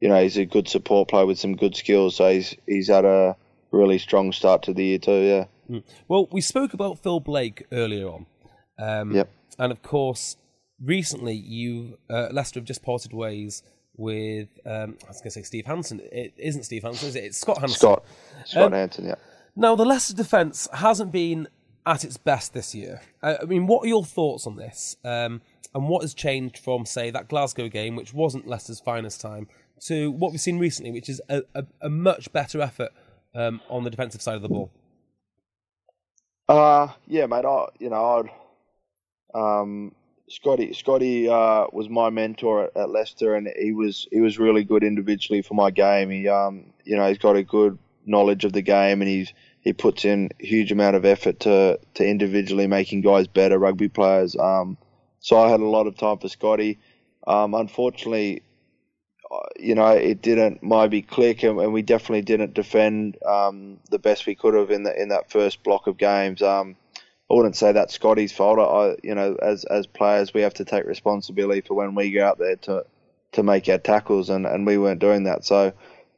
you 0.00 0.08
know, 0.08 0.22
he's 0.22 0.36
a 0.36 0.44
good 0.46 0.68
support 0.68 1.08
player 1.08 1.26
with 1.26 1.38
some 1.38 1.56
good 1.56 1.76
skills. 1.76 2.16
So 2.16 2.30
he's 2.32 2.54
he's 2.66 2.88
had 2.88 3.04
a 3.04 3.36
really 3.70 3.98
strong 3.98 4.32
start 4.32 4.62
to 4.64 4.72
the 4.74 4.84
year 4.84 4.98
too. 4.98 5.46
Yeah, 5.68 5.80
Well, 6.08 6.28
we 6.32 6.40
spoke 6.40 6.74
about 6.74 6.98
Phil 7.02 7.20
Blake 7.20 7.66
earlier 7.72 8.08
on. 8.08 8.26
Um, 8.78 9.14
Yep. 9.14 9.28
And 9.58 9.70
of 9.72 9.82
course, 9.82 10.36
recently 10.82 11.34
you 11.34 11.98
uh, 12.10 12.28
Leicester 12.32 12.58
have 12.60 12.66
just 12.66 12.82
parted 12.82 13.12
ways 13.12 13.62
with 13.96 14.48
um, 14.64 14.96
I 15.04 15.08
was 15.08 15.18
going 15.18 15.24
to 15.24 15.30
say 15.32 15.42
Steve 15.42 15.66
Hansen. 15.66 16.00
It 16.10 16.32
isn't 16.38 16.62
Steve 16.64 16.82
Hansen, 16.82 17.08
is 17.10 17.16
it? 17.16 17.24
It's 17.24 17.38
Scott 17.38 17.58
Hansen. 17.58 17.76
Scott 17.78 18.04
Scott 18.46 18.62
Um, 18.64 18.72
Hansen. 18.72 19.04
Yeah. 19.06 19.16
Now, 19.54 19.76
the 19.76 19.84
Leicester 19.84 20.14
defence 20.14 20.66
hasn't 20.72 21.12
been 21.12 21.46
at 21.86 22.04
its 22.04 22.16
best 22.16 22.54
this 22.54 22.74
year. 22.74 23.02
Uh, 23.22 23.36
I 23.42 23.44
mean, 23.44 23.66
what 23.66 23.84
are 23.84 23.88
your 23.88 24.04
thoughts 24.04 24.46
on 24.46 24.56
this? 24.56 24.96
Um, 25.04 25.40
and 25.74 25.88
what 25.88 26.02
has 26.02 26.14
changed 26.14 26.58
from, 26.58 26.84
say, 26.84 27.10
that 27.10 27.28
Glasgow 27.28 27.68
game, 27.68 27.96
which 27.96 28.12
wasn't 28.12 28.46
Leicester's 28.46 28.80
finest 28.80 29.20
time, 29.20 29.48
to 29.86 30.10
what 30.10 30.30
we've 30.30 30.40
seen 30.40 30.58
recently, 30.58 30.92
which 30.92 31.08
is 31.08 31.20
a, 31.28 31.42
a, 31.54 31.64
a 31.80 31.88
much 31.88 32.32
better 32.32 32.60
effort 32.60 32.90
um, 33.34 33.60
on 33.68 33.84
the 33.84 33.90
defensive 33.90 34.22
side 34.22 34.36
of 34.36 34.42
the 34.42 34.48
ball? 34.48 34.70
Uh 36.48 36.88
yeah, 37.06 37.26
mate. 37.26 37.44
I 37.44 37.66
you 37.78 37.88
know 37.88 38.28
I'd 39.34 39.38
um 39.38 39.94
Scotty 40.28 40.72
Scotty 40.72 41.28
uh, 41.28 41.66
was 41.72 41.88
my 41.88 42.10
mentor 42.10 42.64
at, 42.64 42.76
at 42.76 42.90
Leicester, 42.90 43.34
and 43.34 43.48
he 43.58 43.72
was 43.72 44.08
he 44.10 44.20
was 44.20 44.38
really 44.38 44.64
good 44.64 44.82
individually 44.82 45.42
for 45.42 45.54
my 45.54 45.70
game. 45.70 46.10
He 46.10 46.28
um 46.28 46.72
you 46.84 46.96
know 46.96 47.08
he's 47.08 47.18
got 47.18 47.36
a 47.36 47.42
good 47.42 47.78
knowledge 48.04 48.44
of 48.44 48.52
the 48.52 48.62
game, 48.62 49.00
and 49.00 49.08
he's 49.08 49.32
he 49.62 49.72
puts 49.72 50.04
in 50.04 50.28
a 50.40 50.46
huge 50.46 50.72
amount 50.72 50.96
of 50.96 51.04
effort 51.04 51.40
to 51.40 51.78
to 51.94 52.06
individually 52.06 52.66
making 52.66 53.00
guys 53.00 53.26
better 53.26 53.58
rugby 53.58 53.88
players. 53.88 54.36
Um, 54.36 54.76
so 55.20 55.38
I 55.38 55.48
had 55.48 55.60
a 55.60 55.64
lot 55.66 55.86
of 55.86 55.96
time 55.96 56.18
for 56.18 56.28
Scotty. 56.28 56.78
Um, 57.26 57.54
unfortunately, 57.54 58.42
uh, 59.30 59.38
you 59.58 59.76
know, 59.76 59.88
it 59.88 60.20
didn't 60.20 60.62
maybe 60.62 61.00
click, 61.00 61.44
and, 61.44 61.60
and 61.60 61.72
we 61.72 61.82
definitely 61.82 62.22
didn't 62.22 62.54
defend 62.54 63.16
um, 63.24 63.78
the 63.90 64.00
best 64.00 64.26
we 64.26 64.34
could 64.34 64.54
have 64.54 64.70
in 64.70 64.82
the 64.82 65.00
in 65.00 65.08
that 65.08 65.30
first 65.30 65.62
block 65.62 65.86
of 65.86 65.96
games. 65.96 66.42
Um, 66.42 66.76
I 67.30 67.34
wouldn't 67.34 67.56
say 67.56 67.72
that's 67.72 67.94
Scotty's 67.94 68.32
fault. 68.32 68.58
I, 68.58 68.96
you 69.02 69.14
know, 69.14 69.36
as 69.40 69.64
as 69.64 69.86
players, 69.86 70.34
we 70.34 70.42
have 70.42 70.54
to 70.54 70.64
take 70.64 70.84
responsibility 70.84 71.60
for 71.60 71.74
when 71.74 71.94
we 71.94 72.10
go 72.10 72.26
out 72.26 72.38
there 72.38 72.56
to 72.56 72.84
to 73.32 73.42
make 73.42 73.68
our 73.68 73.78
tackles, 73.78 74.28
and, 74.28 74.44
and 74.44 74.66
we 74.66 74.76
weren't 74.76 75.00
doing 75.00 75.24
that. 75.24 75.44
So, 75.44 75.72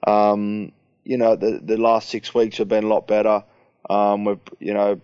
um, 0.06 0.72
you 1.04 1.16
know, 1.16 1.36
the 1.36 1.60
the 1.62 1.76
last 1.76 2.08
six 2.08 2.34
weeks 2.34 2.58
have 2.58 2.68
been 2.68 2.84
a 2.84 2.88
lot 2.88 3.06
better. 3.06 3.44
Um, 3.88 4.24
we've 4.24 4.40
you 4.58 4.74
know 4.74 5.00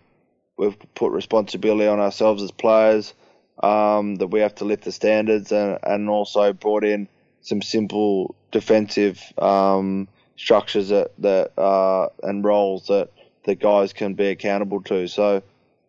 we've 0.57 0.77
put 0.95 1.13
responsibility 1.13 1.87
on 1.87 2.01
ourselves 2.01 2.43
as 2.43 2.51
players 2.51 3.15
um, 3.63 4.17
that 4.17 4.29
we 4.29 4.41
have 4.41 4.55
to 4.57 4.65
lift 4.65 4.85
the 4.85 4.93
standards, 4.93 5.53
and, 5.53 5.79
and 5.83 6.09
also 6.09 6.53
brought 6.53 6.85
in 6.85 7.09
some 7.43 7.63
simple 7.63 8.35
defensive 8.51 9.21
um, 9.39 10.09
structures 10.37 10.89
that 10.89 11.13
that 11.19 11.59
uh, 11.59 12.09
and 12.23 12.45
roles 12.45 12.87
that 12.87 13.11
the 13.45 13.55
guys 13.55 13.93
can 13.93 14.15
be 14.15 14.29
accountable 14.29 14.83
to. 14.83 15.07
So, 15.07 15.43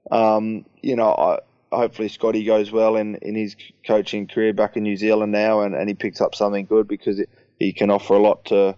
um, 0.09 0.65
you 0.81 0.95
know, 0.95 1.11
I, 1.11 1.39
hopefully 1.71 2.09
Scotty 2.09 2.43
goes 2.43 2.71
well 2.71 2.95
in, 2.95 3.15
in 3.15 3.35
his 3.35 3.55
coaching 3.85 4.27
career 4.27 4.53
back 4.53 4.77
in 4.77 4.83
New 4.83 4.97
Zealand 4.97 5.31
now, 5.31 5.61
and, 5.61 5.75
and 5.75 5.87
he 5.87 5.93
picks 5.93 6.21
up 6.21 6.35
something 6.35 6.65
good 6.65 6.87
because 6.87 7.19
it, 7.19 7.29
he 7.59 7.73
can 7.73 7.91
offer 7.91 8.13
a 8.13 8.19
lot 8.19 8.45
to 8.45 8.75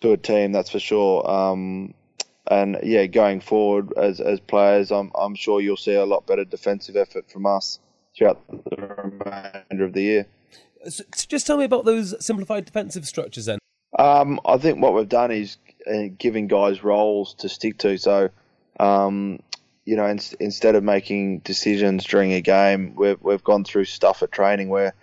to 0.00 0.12
a 0.12 0.16
team, 0.16 0.52
that's 0.52 0.70
for 0.70 0.80
sure. 0.80 1.28
Um, 1.28 1.94
and 2.50 2.78
yeah, 2.82 3.06
going 3.06 3.40
forward 3.40 3.92
as 3.96 4.20
as 4.20 4.40
players, 4.40 4.90
I'm 4.90 5.12
I'm 5.14 5.34
sure 5.34 5.60
you'll 5.60 5.76
see 5.76 5.94
a 5.94 6.06
lot 6.06 6.26
better 6.26 6.44
defensive 6.44 6.96
effort 6.96 7.30
from 7.30 7.46
us 7.46 7.78
throughout 8.16 8.40
the 8.48 8.76
remainder 8.76 9.84
of 9.84 9.92
the 9.92 10.02
year. 10.02 10.26
So 10.88 11.04
just 11.26 11.46
tell 11.46 11.56
me 11.56 11.64
about 11.64 11.84
those 11.84 12.14
simplified 12.24 12.64
defensive 12.64 13.06
structures 13.06 13.46
then. 13.46 13.58
Um, 13.98 14.40
I 14.44 14.58
think 14.58 14.80
what 14.80 14.94
we've 14.94 15.08
done 15.08 15.30
is 15.30 15.56
uh, 15.90 16.04
giving 16.16 16.46
guys 16.46 16.84
roles 16.84 17.34
to 17.34 17.48
stick 17.48 17.78
to. 17.78 17.98
So, 17.98 18.30
um, 18.78 19.40
you 19.84 19.96
know, 19.96 20.06
in, 20.06 20.20
instead 20.40 20.74
of 20.74 20.84
making 20.84 21.40
decisions 21.40 22.04
during 22.04 22.32
a 22.32 22.40
game, 22.40 22.94
we've 22.96 23.20
we've 23.20 23.44
gone 23.44 23.64
through 23.64 23.86
stuff 23.86 24.22
at 24.22 24.32
training 24.32 24.68
where 24.68 24.94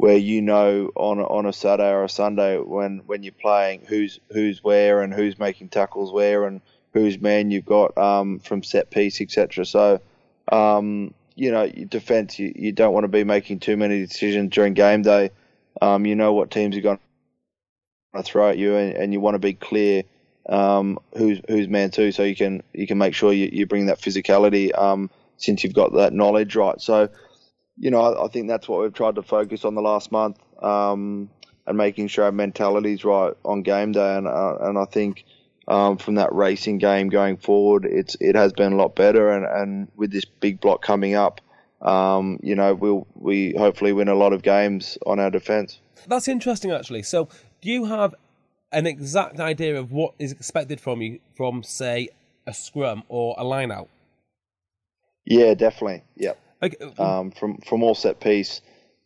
where 0.00 0.16
you 0.16 0.40
know 0.40 0.90
on 0.94 1.20
on 1.20 1.44
a 1.44 1.52
Saturday 1.52 1.90
or 1.90 2.04
a 2.04 2.08
Sunday 2.08 2.56
when, 2.56 3.02
when 3.04 3.22
you're 3.22 3.32
playing 3.32 3.82
who's 3.86 4.18
who's 4.32 4.64
where 4.64 5.02
and 5.02 5.12
who's 5.12 5.38
making 5.38 5.68
tackles 5.68 6.10
where 6.10 6.46
and 6.46 6.62
whose 6.94 7.20
man 7.20 7.50
you've 7.50 7.66
got 7.66 7.96
um, 7.98 8.38
from 8.38 8.62
set 8.62 8.90
piece, 8.90 9.20
etc. 9.20 9.66
So, 9.66 10.00
um, 10.50 11.12
you 11.34 11.50
know, 11.50 11.68
defence, 11.68 12.38
you, 12.38 12.50
you 12.56 12.72
don't 12.72 12.94
want 12.94 13.04
to 13.04 13.08
be 13.08 13.24
making 13.24 13.60
too 13.60 13.76
many 13.76 14.00
decisions 14.06 14.54
during 14.54 14.72
game 14.72 15.02
day. 15.02 15.32
Um, 15.82 16.06
you 16.06 16.16
know 16.16 16.32
what 16.32 16.50
teams 16.50 16.78
are 16.78 16.80
going 16.80 16.98
to 18.16 18.22
throw 18.22 18.48
at 18.48 18.56
you, 18.56 18.76
and, 18.76 18.96
and 18.96 19.12
you 19.12 19.20
want 19.20 19.34
to 19.34 19.38
be 19.38 19.52
clear 19.52 20.04
um, 20.48 20.98
who's 21.14 21.42
who's 21.46 21.68
man 21.68 21.90
too, 21.90 22.10
so 22.10 22.22
you 22.22 22.34
can 22.34 22.62
you 22.72 22.86
can 22.86 22.96
make 22.96 23.14
sure 23.14 23.34
you, 23.34 23.50
you 23.52 23.66
bring 23.66 23.84
that 23.86 24.00
physicality 24.00 24.76
um, 24.76 25.10
since 25.36 25.62
you've 25.62 25.74
got 25.74 25.92
that 25.92 26.14
knowledge 26.14 26.56
right. 26.56 26.80
So, 26.80 27.10
you 27.80 27.90
know, 27.90 28.00
I, 28.00 28.26
I 28.26 28.28
think 28.28 28.46
that's 28.46 28.68
what 28.68 28.82
we've 28.82 28.92
tried 28.92 29.16
to 29.16 29.22
focus 29.22 29.64
on 29.64 29.74
the 29.74 29.80
last 29.80 30.12
month, 30.12 30.38
um, 30.62 31.30
and 31.66 31.76
making 31.76 32.08
sure 32.08 32.24
our 32.24 32.32
mentality's 32.32 33.04
right 33.04 33.32
on 33.44 33.62
game 33.62 33.92
day, 33.92 34.16
and 34.16 34.28
uh, 34.28 34.58
and 34.60 34.78
I 34.78 34.84
think 34.84 35.24
um, 35.66 35.96
from 35.96 36.16
that 36.16 36.32
racing 36.34 36.78
game 36.78 37.08
going 37.08 37.38
forward, 37.38 37.86
it's 37.86 38.16
it 38.20 38.36
has 38.36 38.52
been 38.52 38.74
a 38.74 38.76
lot 38.76 38.94
better. 38.94 39.30
And, 39.30 39.46
and 39.46 39.88
with 39.96 40.12
this 40.12 40.24
big 40.24 40.60
block 40.60 40.82
coming 40.82 41.14
up, 41.14 41.40
um, 41.80 42.38
you 42.42 42.54
know, 42.54 42.74
we'll 42.74 43.06
we 43.14 43.54
hopefully 43.56 43.92
win 43.92 44.08
a 44.08 44.14
lot 44.14 44.34
of 44.34 44.42
games 44.42 44.98
on 45.06 45.18
our 45.18 45.30
defence. 45.30 45.80
That's 46.06 46.28
interesting, 46.28 46.70
actually. 46.70 47.02
So, 47.02 47.28
do 47.62 47.70
you 47.70 47.86
have 47.86 48.14
an 48.72 48.86
exact 48.86 49.40
idea 49.40 49.78
of 49.78 49.90
what 49.90 50.14
is 50.18 50.32
expected 50.32 50.80
from 50.80 51.00
you 51.00 51.20
from, 51.34 51.62
say, 51.62 52.10
a 52.46 52.52
scrum 52.52 53.04
or 53.08 53.34
a 53.38 53.44
line 53.44 53.70
out? 53.70 53.88
Yeah, 55.24 55.54
definitely. 55.54 56.02
Yep. 56.16 56.38
Okay. 56.62 56.76
Um, 56.98 57.30
from 57.30 57.58
from 57.58 57.82
all 57.82 57.94
set 57.94 58.20
piece, 58.20 58.60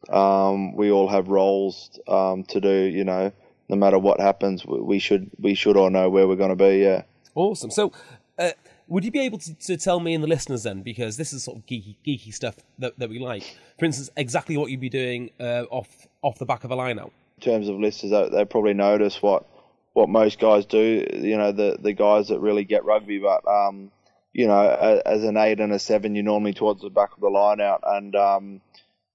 um, 0.08 0.74
we 0.74 0.90
all 0.90 1.08
have 1.08 1.28
roles 1.28 1.98
um, 2.08 2.44
to 2.44 2.60
do. 2.60 2.84
You 2.84 3.04
know, 3.04 3.32
no 3.68 3.76
matter 3.76 3.98
what 3.98 4.20
happens, 4.20 4.64
we 4.66 4.98
should 4.98 5.30
we 5.38 5.54
should 5.54 5.76
all 5.76 5.90
know 5.90 6.10
where 6.10 6.26
we're 6.26 6.36
going 6.36 6.56
to 6.56 6.56
be. 6.56 6.78
Yeah. 6.78 7.02
Awesome. 7.34 7.70
So, 7.70 7.92
uh, 8.38 8.50
would 8.86 9.04
you 9.04 9.10
be 9.10 9.20
able 9.20 9.38
to, 9.38 9.54
to, 9.54 9.76
tell 9.76 9.98
me 9.98 10.14
and 10.14 10.22
the 10.22 10.28
listeners 10.28 10.62
then, 10.62 10.82
because 10.82 11.16
this 11.16 11.32
is 11.32 11.44
sort 11.44 11.58
of 11.58 11.66
geeky 11.66 11.96
geeky 12.06 12.32
stuff 12.32 12.56
that, 12.78 12.98
that 12.98 13.08
we 13.08 13.18
like. 13.18 13.56
For 13.78 13.84
instance, 13.84 14.10
exactly 14.16 14.56
what 14.56 14.70
you'd 14.70 14.80
be 14.80 14.88
doing 14.90 15.30
uh, 15.40 15.64
off 15.70 16.06
off 16.22 16.38
the 16.38 16.46
back 16.46 16.64
of 16.64 16.70
a 16.70 16.74
line 16.74 16.98
out. 16.98 17.12
In 17.38 17.44
terms 17.44 17.68
of 17.68 17.78
listeners, 17.78 18.12
they, 18.12 18.36
they 18.36 18.44
probably 18.44 18.74
notice 18.74 19.22
what 19.22 19.46
what 19.94 20.08
most 20.08 20.38
guys 20.38 20.66
do. 20.66 21.06
You 21.12 21.36
know, 21.36 21.52
the 21.52 21.78
the 21.80 21.92
guys 21.92 22.28
that 22.28 22.40
really 22.40 22.64
get 22.64 22.84
rugby, 22.84 23.18
but 23.18 23.46
um, 23.48 23.90
you 24.34 24.48
know, 24.48 25.00
as 25.06 25.22
an 25.22 25.36
eight 25.36 25.60
and 25.60 25.72
a 25.72 25.78
seven, 25.78 26.14
you're 26.16 26.24
normally 26.24 26.52
towards 26.52 26.82
the 26.82 26.90
back 26.90 27.14
of 27.14 27.20
the 27.20 27.28
line 27.28 27.60
out, 27.60 27.82
and 27.86 28.14
um, 28.16 28.60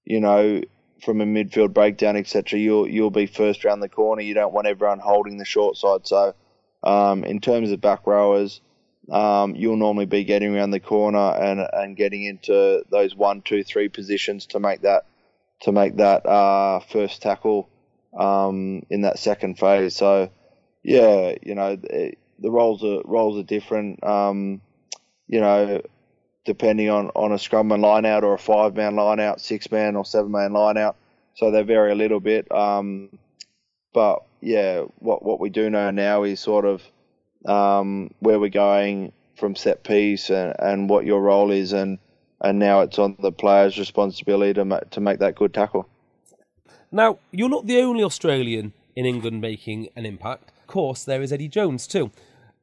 you 0.04 0.18
know, 0.18 0.62
from 1.04 1.20
a 1.20 1.26
midfield 1.26 1.74
breakdown, 1.74 2.16
etc., 2.16 2.58
you'll 2.58 2.88
you'll 2.88 3.10
be 3.10 3.26
first 3.26 3.64
round 3.64 3.82
the 3.82 3.88
corner. 3.88 4.22
You 4.22 4.32
don't 4.32 4.54
want 4.54 4.66
everyone 4.66 4.98
holding 4.98 5.36
the 5.36 5.44
short 5.44 5.76
side. 5.76 6.06
So, 6.06 6.34
um, 6.82 7.24
in 7.24 7.40
terms 7.40 7.70
of 7.70 7.82
back 7.82 8.06
rowers, 8.06 8.62
um, 9.10 9.54
you'll 9.54 9.76
normally 9.76 10.06
be 10.06 10.24
getting 10.24 10.56
around 10.56 10.70
the 10.70 10.80
corner 10.80 11.18
and 11.18 11.60
and 11.70 11.96
getting 11.98 12.24
into 12.24 12.82
those 12.90 13.14
one, 13.14 13.42
two, 13.42 13.62
three 13.62 13.90
positions 13.90 14.46
to 14.46 14.58
make 14.58 14.80
that 14.80 15.04
to 15.60 15.72
make 15.72 15.96
that 15.96 16.24
uh, 16.24 16.80
first 16.80 17.20
tackle 17.20 17.68
um, 18.18 18.86
in 18.88 19.02
that 19.02 19.18
second 19.18 19.58
phase. 19.58 19.94
So, 19.94 20.30
yeah, 20.82 21.34
you 21.42 21.54
know, 21.54 21.76
the, 21.76 22.14
the 22.38 22.50
roles 22.50 22.82
are 22.82 23.02
roles 23.04 23.38
are 23.38 23.46
different. 23.46 24.02
Um, 24.02 24.62
you 25.30 25.40
know, 25.40 25.80
depending 26.44 26.90
on, 26.90 27.08
on 27.14 27.30
a 27.30 27.38
scrum 27.38 27.68
man 27.68 27.80
line 27.80 28.04
out 28.04 28.24
or 28.24 28.34
a 28.34 28.38
five 28.38 28.74
man 28.74 28.96
line 28.96 29.20
out, 29.20 29.40
six 29.40 29.70
man 29.70 29.94
or 29.94 30.04
seven 30.04 30.32
man 30.32 30.52
line 30.52 30.76
out. 30.76 30.96
So 31.34 31.52
they 31.52 31.62
vary 31.62 31.92
a 31.92 31.94
little 31.94 32.18
bit. 32.18 32.50
Um, 32.50 33.10
but 33.94 34.24
yeah, 34.40 34.80
what 34.98 35.24
what 35.24 35.38
we 35.38 35.48
do 35.48 35.70
know 35.70 35.90
now 35.92 36.24
is 36.24 36.40
sort 36.40 36.64
of 36.64 36.82
um, 37.46 38.10
where 38.18 38.40
we're 38.40 38.50
going 38.50 39.12
from 39.36 39.54
set 39.54 39.84
piece 39.84 40.30
and, 40.30 40.54
and 40.58 40.90
what 40.90 41.06
your 41.06 41.22
role 41.22 41.52
is, 41.52 41.72
and 41.72 41.98
and 42.40 42.58
now 42.58 42.80
it's 42.80 42.98
on 42.98 43.16
the 43.20 43.30
player's 43.30 43.78
responsibility 43.78 44.54
to 44.54 44.64
ma- 44.64 44.80
to 44.90 45.00
make 45.00 45.20
that 45.20 45.36
good 45.36 45.54
tackle. 45.54 45.88
Now 46.90 47.18
you're 47.30 47.48
not 47.48 47.68
the 47.68 47.80
only 47.80 48.02
Australian 48.02 48.72
in 48.96 49.06
England 49.06 49.40
making 49.40 49.90
an 49.94 50.04
impact. 50.04 50.50
Of 50.60 50.66
course, 50.66 51.04
there 51.04 51.22
is 51.22 51.32
Eddie 51.32 51.48
Jones 51.48 51.86
too. 51.86 52.10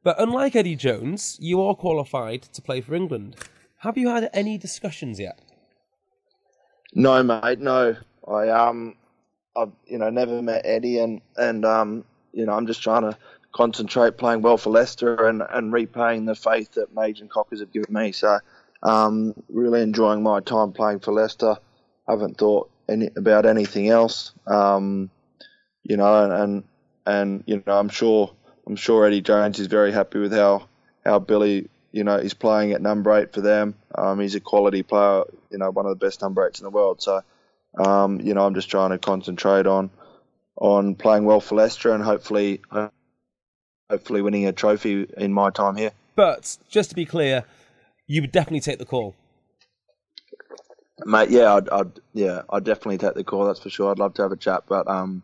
But 0.07 0.21
unlike 0.21 0.55
Eddie 0.55 0.77
Jones, 0.77 1.37
you 1.41 1.61
are 1.61 1.75
qualified 1.75 2.43
to 2.43 2.61
play 2.61 2.79
for 2.79 2.95
England. 2.95 3.35
Have 3.79 3.97
you 3.97 4.07
had 4.07 4.29
any 4.31 4.57
discussions 4.57 5.19
yet? 5.19 5.41
No, 6.93 7.21
mate. 7.23 7.59
No, 7.59 7.93
I 8.25 8.47
um, 8.47 8.95
I've 9.57 9.73
you 9.85 9.97
know 9.97 10.09
never 10.09 10.41
met 10.41 10.61
Eddie, 10.63 10.99
and 10.99 11.19
and 11.35 11.65
um, 11.65 12.05
you 12.31 12.45
know 12.45 12.53
I'm 12.53 12.67
just 12.67 12.81
trying 12.81 13.01
to 13.01 13.17
concentrate 13.51 14.17
playing 14.17 14.43
well 14.43 14.57
for 14.57 14.69
Leicester 14.69 15.27
and 15.27 15.43
and 15.49 15.73
repaying 15.73 16.23
the 16.23 16.35
faith 16.35 16.71
that 16.75 16.95
Mage 16.95 17.19
and 17.19 17.29
Cockers 17.29 17.59
have 17.59 17.73
given 17.73 17.93
me. 17.93 18.13
So, 18.13 18.39
um, 18.83 19.33
really 19.49 19.81
enjoying 19.81 20.23
my 20.23 20.39
time 20.39 20.71
playing 20.71 20.99
for 20.99 21.11
Leicester. 21.11 21.57
Haven't 22.07 22.37
thought 22.37 22.69
any 22.87 23.09
about 23.17 23.45
anything 23.45 23.89
else. 23.89 24.31
Um, 24.45 25.09
you 25.83 25.97
know, 25.97 26.31
and, 26.31 26.63
and 27.05 27.43
you 27.45 27.61
know 27.67 27.77
I'm 27.77 27.89
sure 27.89 28.31
I'm 28.67 28.75
sure 28.75 29.05
Eddie 29.05 29.21
Jones 29.21 29.59
is 29.59 29.67
very 29.67 29.91
happy 29.91 30.19
with 30.19 30.33
how 30.33 30.67
how 31.03 31.19
Billy 31.19 31.69
you 31.91 32.03
know, 32.03 32.19
he's 32.19 32.33
playing 32.35 32.73
at 32.73 32.81
number 32.81 33.17
eight 33.17 33.33
for 33.33 33.41
them. 33.41 33.73
Um, 33.95 34.19
he's 34.19 34.35
a 34.35 34.39
quality 34.39 34.83
player, 34.83 35.23
you 35.49 35.57
know, 35.57 35.71
one 35.71 35.87
of 35.87 35.97
the 35.97 36.05
best 36.05 36.21
number 36.21 36.45
eights 36.45 36.59
in 36.59 36.63
the 36.63 36.69
world. 36.69 37.01
So, 37.01 37.21
um, 37.77 38.21
you 38.21 38.35
know, 38.35 38.45
I'm 38.45 38.53
just 38.53 38.69
trying 38.69 38.91
to 38.91 38.99
concentrate 38.99 39.65
on 39.65 39.89
on 40.55 40.95
playing 40.95 41.25
well 41.25 41.39
for 41.39 41.55
Leicester 41.55 41.93
and 41.93 42.03
hopefully, 42.03 42.61
hopefully 43.89 44.21
winning 44.21 44.47
a 44.47 44.51
trophy 44.51 45.07
in 45.17 45.31
my 45.31 45.49
time 45.49 45.75
here. 45.75 45.91
But 46.15 46.57
just 46.69 46.89
to 46.89 46.95
be 46.95 47.05
clear, 47.05 47.45
you 48.07 48.21
would 48.21 48.31
definitely 48.31 48.61
take 48.61 48.79
the 48.79 48.85
call. 48.85 49.15
Mate, 51.05 51.29
yeah, 51.29 51.53
I'd, 51.53 51.69
I'd, 51.69 51.91
yeah, 52.13 52.41
I'd 52.49 52.63
definitely 52.63 52.97
take 52.97 53.13
the 53.13 53.23
call. 53.23 53.45
That's 53.45 53.59
for 53.59 53.69
sure. 53.69 53.91
I'd 53.91 53.99
love 53.99 54.15
to 54.15 54.23
have 54.23 54.31
a 54.31 54.37
chat, 54.37 54.63
but 54.67 54.87
um, 54.87 55.21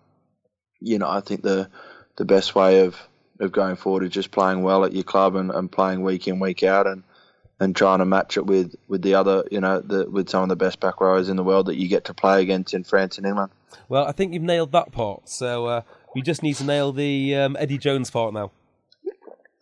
you 0.79 0.99
know, 0.99 1.09
I 1.09 1.21
think 1.21 1.41
the 1.41 1.69
the 2.15 2.25
best 2.25 2.53
way 2.53 2.81
of 2.81 2.95
of 3.39 3.51
going 3.51 3.75
forward 3.75 4.03
is 4.03 4.11
just 4.11 4.31
playing 4.31 4.63
well 4.63 4.85
at 4.85 4.93
your 4.93 5.03
club 5.03 5.35
and, 5.35 5.51
and 5.51 5.71
playing 5.71 6.01
week 6.03 6.27
in 6.27 6.39
week 6.39 6.63
out 6.63 6.87
and 6.87 7.03
and 7.59 7.75
trying 7.75 7.99
to 7.99 8.05
match 8.05 8.35
it 8.35 8.45
with, 8.45 8.75
with 8.87 9.01
the 9.01 9.15
other 9.15 9.43
you 9.51 9.61
know 9.61 9.79
the, 9.79 10.09
with 10.09 10.29
some 10.29 10.43
of 10.43 10.49
the 10.49 10.55
best 10.55 10.79
back 10.79 10.99
rowers 10.99 11.29
in 11.29 11.37
the 11.37 11.43
world 11.43 11.67
that 11.67 11.77
you 11.77 11.87
get 11.87 12.05
to 12.05 12.13
play 12.13 12.41
against 12.41 12.73
in 12.73 12.83
France 12.83 13.17
and 13.17 13.25
England. 13.25 13.51
Well, 13.89 14.05
I 14.05 14.11
think 14.11 14.33
you've 14.33 14.43
nailed 14.43 14.71
that 14.71 14.91
part. 14.91 15.29
So 15.29 15.65
uh, 15.67 15.81
we 16.15 16.21
just 16.21 16.43
need 16.43 16.55
to 16.55 16.63
nail 16.63 16.91
the 16.91 17.35
um, 17.35 17.57
Eddie 17.59 17.77
Jones 17.77 18.09
part 18.09 18.33
now. 18.33 18.51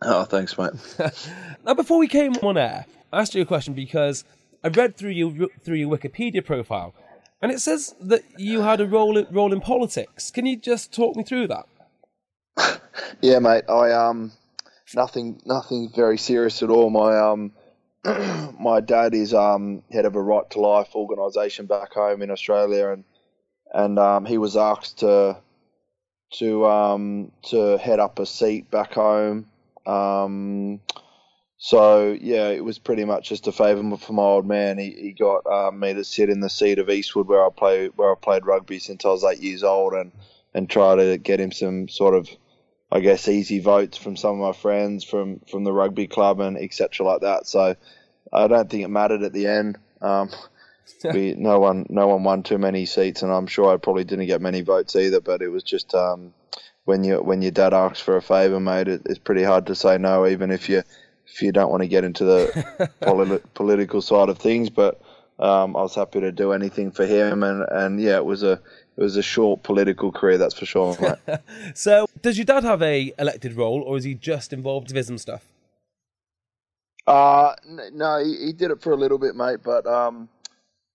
Oh, 0.04 0.24
thanks, 0.24 0.58
mate. 0.58 0.72
now, 1.66 1.76
before 1.76 2.00
we 2.00 2.08
came 2.08 2.34
on 2.38 2.58
air, 2.58 2.86
I 3.14 3.22
asked 3.22 3.36
you 3.36 3.42
a 3.42 3.46
question 3.46 3.74
because 3.74 4.24
I 4.64 4.70
read 4.70 4.98
through 4.98 5.12
your 5.12 5.50
through 5.64 5.76
your 5.76 5.96
Wikipedia 5.96 6.44
profile, 6.44 6.96
and 7.42 7.52
it 7.52 7.60
says 7.60 7.94
that 8.02 8.24
you 8.38 8.62
had 8.62 8.82
a 8.82 8.88
role 8.88 9.24
role 9.26 9.54
in 9.54 9.62
politics. 9.62 10.32
Can 10.32 10.46
you 10.46 10.58
just 10.58 10.92
talk 10.92 11.16
me 11.16 11.24
through 11.24 11.48
that? 11.48 11.68
Yeah, 13.22 13.40
mate. 13.40 13.64
I 13.70 13.92
um 13.92 14.32
nothing 14.96 15.42
nothing 15.46 15.92
very 15.96 16.18
serious 16.18 16.64
at 16.64 16.70
all. 16.70 16.90
My 16.90 17.18
um 17.18 17.52
my 18.60 18.80
dad 18.80 19.14
is 19.14 19.34
um 19.34 19.84
head 19.92 20.06
of 20.06 20.16
a 20.16 20.22
right 20.22 20.50
to 20.52 20.60
life 20.60 20.96
organisation 20.96 21.66
back 21.66 21.94
home 21.94 22.22
in 22.22 22.32
Australia, 22.32 22.90
and 22.90 23.04
and 23.74 23.98
um, 24.00 24.26
he 24.26 24.38
was 24.38 24.58
asked 24.58 25.00
to 25.00 25.38
to 26.34 26.66
um, 26.66 27.32
to 27.44 27.78
head 27.78 28.00
up 28.00 28.20
a 28.20 28.26
seat 28.26 28.70
back 28.72 28.94
home. 28.94 29.48
Um, 29.86 30.80
so 31.58 32.18
yeah, 32.20 32.50
it 32.50 32.64
was 32.64 32.80
pretty 32.80 33.06
much 33.06 33.30
just 33.30 33.48
a 33.48 33.52
favour 33.52 33.98
for 33.98 34.14
my 34.14 34.24
old 34.24 34.48
man. 34.48 34.78
He, 34.78 34.92
he 34.92 35.12
got 35.14 35.46
um, 35.46 35.80
me 35.80 35.94
to 35.94 36.04
sit 36.04 36.30
in 36.30 36.40
the 36.40 36.50
seat 36.50 36.80
of 36.80 36.90
Eastwood 36.90 37.28
where 37.28 37.46
I 37.46 37.50
play 37.50 37.88
where 37.88 38.12
I 38.12 38.16
played 38.16 38.46
rugby 38.46 38.80
since 38.80 39.06
I 39.06 39.10
was 39.10 39.24
eight 39.24 39.40
years 39.40 39.64
old, 39.64 39.94
and 39.94 40.12
and 40.54 40.70
try 40.70 40.96
to 40.96 41.18
get 41.18 41.40
him 41.40 41.52
some 41.52 41.88
sort 41.88 42.16
of 42.16 42.30
I 42.92 43.00
guess 43.00 43.28
easy 43.28 43.60
votes 43.60 43.98
from 43.98 44.18
some 44.18 44.42
of 44.42 44.48
my 44.48 44.60
friends 44.60 45.04
from 45.04 45.40
from 45.50 45.64
the 45.64 45.72
rugby 45.72 46.08
club 46.08 46.40
and 46.40 46.58
etc. 46.58 47.06
like 47.06 47.22
that. 47.22 47.48
So 47.48 47.76
I 48.34 48.48
don't 48.48 48.70
think 48.70 48.84
it 48.84 48.90
mattered 48.90 49.24
at 49.24 49.34
the 49.34 49.48
end. 49.48 49.78
Um, 50.02 50.30
we 51.14 51.34
no 51.36 51.60
one 51.60 51.86
no 51.90 52.08
one 52.08 52.24
won 52.24 52.44
too 52.44 52.58
many 52.58 52.86
seats, 52.86 53.22
and 53.22 53.32
I'm 53.32 53.48
sure 53.48 53.74
I 53.74 53.78
probably 53.78 54.04
didn't 54.04 54.28
get 54.28 54.42
many 54.42 54.62
votes 54.62 54.96
either. 54.96 55.22
But 55.22 55.42
it 55.42 55.48
was 55.48 55.64
just 55.64 55.96
um, 55.96 56.34
when 56.84 57.04
you 57.04 57.22
when 57.22 57.42
your 57.42 57.52
dad 57.52 57.74
asks 57.74 58.02
for 58.02 58.18
a 58.18 58.22
favour, 58.22 58.60
mate, 58.60 58.90
it, 58.90 59.04
it's 59.06 59.20
pretty 59.20 59.44
hard 59.44 59.68
to 59.68 59.76
say 59.76 59.98
no, 59.98 60.28
even 60.28 60.52
if 60.52 60.68
you 60.68 60.84
if 61.28 61.42
you 61.42 61.54
don't 61.54 61.72
want 61.72 61.84
to 61.84 61.88
get 61.88 62.04
into 62.04 62.26
the 62.26 62.90
politi- 63.02 63.42
political 63.54 64.02
side 64.02 64.28
of 64.28 64.38
things. 64.38 64.70
But 64.70 65.02
um, 65.40 65.76
I 65.76 65.82
was 65.82 65.96
happy 65.96 66.20
to 66.20 66.32
do 66.32 66.52
anything 66.52 66.92
for 66.92 67.06
him, 67.06 67.44
and, 67.44 67.66
and 67.70 68.02
yeah, 68.02 68.18
it 68.18 68.26
was 68.26 68.44
a 68.44 68.62
it 69.02 69.06
was 69.06 69.18
a 69.18 69.24
short 69.24 69.64
political 69.64 70.12
career, 70.12 70.38
that's 70.38 70.54
for 70.54 70.68
sure. 70.68 70.96
Mate. 71.02 71.40
so, 71.74 72.08
does 72.22 72.38
your 72.38 72.46
dad 72.46 72.64
have 72.64 72.84
a 72.84 73.12
elected 73.18 73.54
role, 73.54 73.82
or 73.82 73.98
is 73.98 74.04
he 74.04 74.14
just 74.14 74.54
involved 74.54 74.94
with 74.94 75.06
some 75.08 75.18
stuff? 75.18 75.44
Uh, 77.08 77.56
no, 77.94 78.24
he, 78.24 78.46
he, 78.46 78.54
did 78.54 78.70
it 78.70 78.80
for 78.80 78.94
a 78.94 78.96
little 78.96 79.18
bit, 79.18 79.36
mate. 79.36 79.62
But 79.64 79.88
um, 79.88 80.30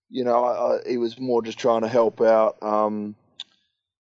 you 0.09 0.23
know, 0.23 0.45
I, 0.45 0.77
I, 0.77 0.89
he 0.89 0.99
was 0.99 1.19
more 1.19 1.43
just 1.43 1.59
trying 1.59 1.81
to 1.81 1.89
help 1.89 2.21
out. 2.21 2.63
Um, 2.63 3.17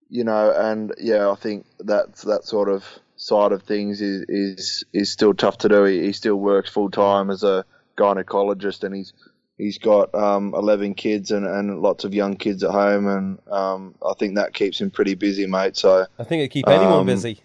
you 0.08 0.22
know, 0.22 0.52
and 0.52 0.94
yeah, 0.98 1.28
I 1.28 1.34
think 1.34 1.66
that's 1.80 2.22
that 2.22 2.44
sort 2.44 2.68
of 2.68 2.84
side 3.16 3.50
of 3.50 3.64
things 3.64 4.00
is 4.00 4.24
is 4.28 4.84
is 4.92 5.10
still 5.10 5.34
tough 5.34 5.58
to 5.58 5.68
do. 5.68 5.82
He, 5.82 6.02
he 6.02 6.12
still 6.12 6.36
works 6.36 6.70
full 6.70 6.92
time 6.92 7.28
as 7.28 7.42
a 7.42 7.64
gynecologist, 7.98 8.84
and 8.84 8.94
he's 8.94 9.12
he's 9.58 9.78
got 9.78 10.14
um, 10.14 10.54
11 10.54 10.94
kids 10.94 11.30
and, 11.30 11.46
and 11.46 11.80
lots 11.80 12.04
of 12.04 12.14
young 12.14 12.36
kids 12.36 12.62
at 12.62 12.70
home, 12.70 13.06
and 13.06 13.38
um, 13.50 13.94
I 14.04 14.12
think 14.18 14.36
that 14.36 14.54
keeps 14.54 14.80
him 14.80 14.90
pretty 14.90 15.14
busy, 15.14 15.46
mate. 15.46 15.76
So 15.76 16.06
I 16.18 16.24
think 16.24 16.42
it 16.42 16.48
keep 16.48 16.68
anyone 16.68 17.00
um, 17.00 17.06
busy. 17.06 17.40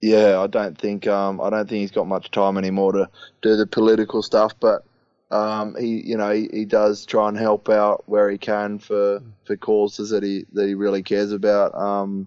Yeah, 0.00 0.40
I 0.40 0.48
don't 0.48 0.76
think 0.76 1.06
um, 1.06 1.40
I 1.40 1.50
don't 1.50 1.68
think 1.68 1.80
he's 1.80 1.92
got 1.92 2.08
much 2.08 2.30
time 2.30 2.58
anymore 2.58 2.92
to 2.92 3.08
do 3.40 3.56
the 3.56 3.66
political 3.66 4.22
stuff, 4.22 4.52
but 4.58 4.84
um, 5.30 5.76
he 5.78 6.02
you 6.04 6.16
know 6.16 6.30
he, 6.32 6.48
he 6.52 6.64
does 6.64 7.06
try 7.06 7.28
and 7.28 7.38
help 7.38 7.68
out 7.68 8.02
where 8.06 8.28
he 8.28 8.36
can 8.36 8.78
for, 8.78 9.22
for 9.44 9.56
causes 9.56 10.10
that 10.10 10.22
he 10.22 10.44
that 10.54 10.66
he 10.66 10.74
really 10.74 11.02
cares 11.02 11.32
about. 11.32 11.74
Um, 11.74 12.26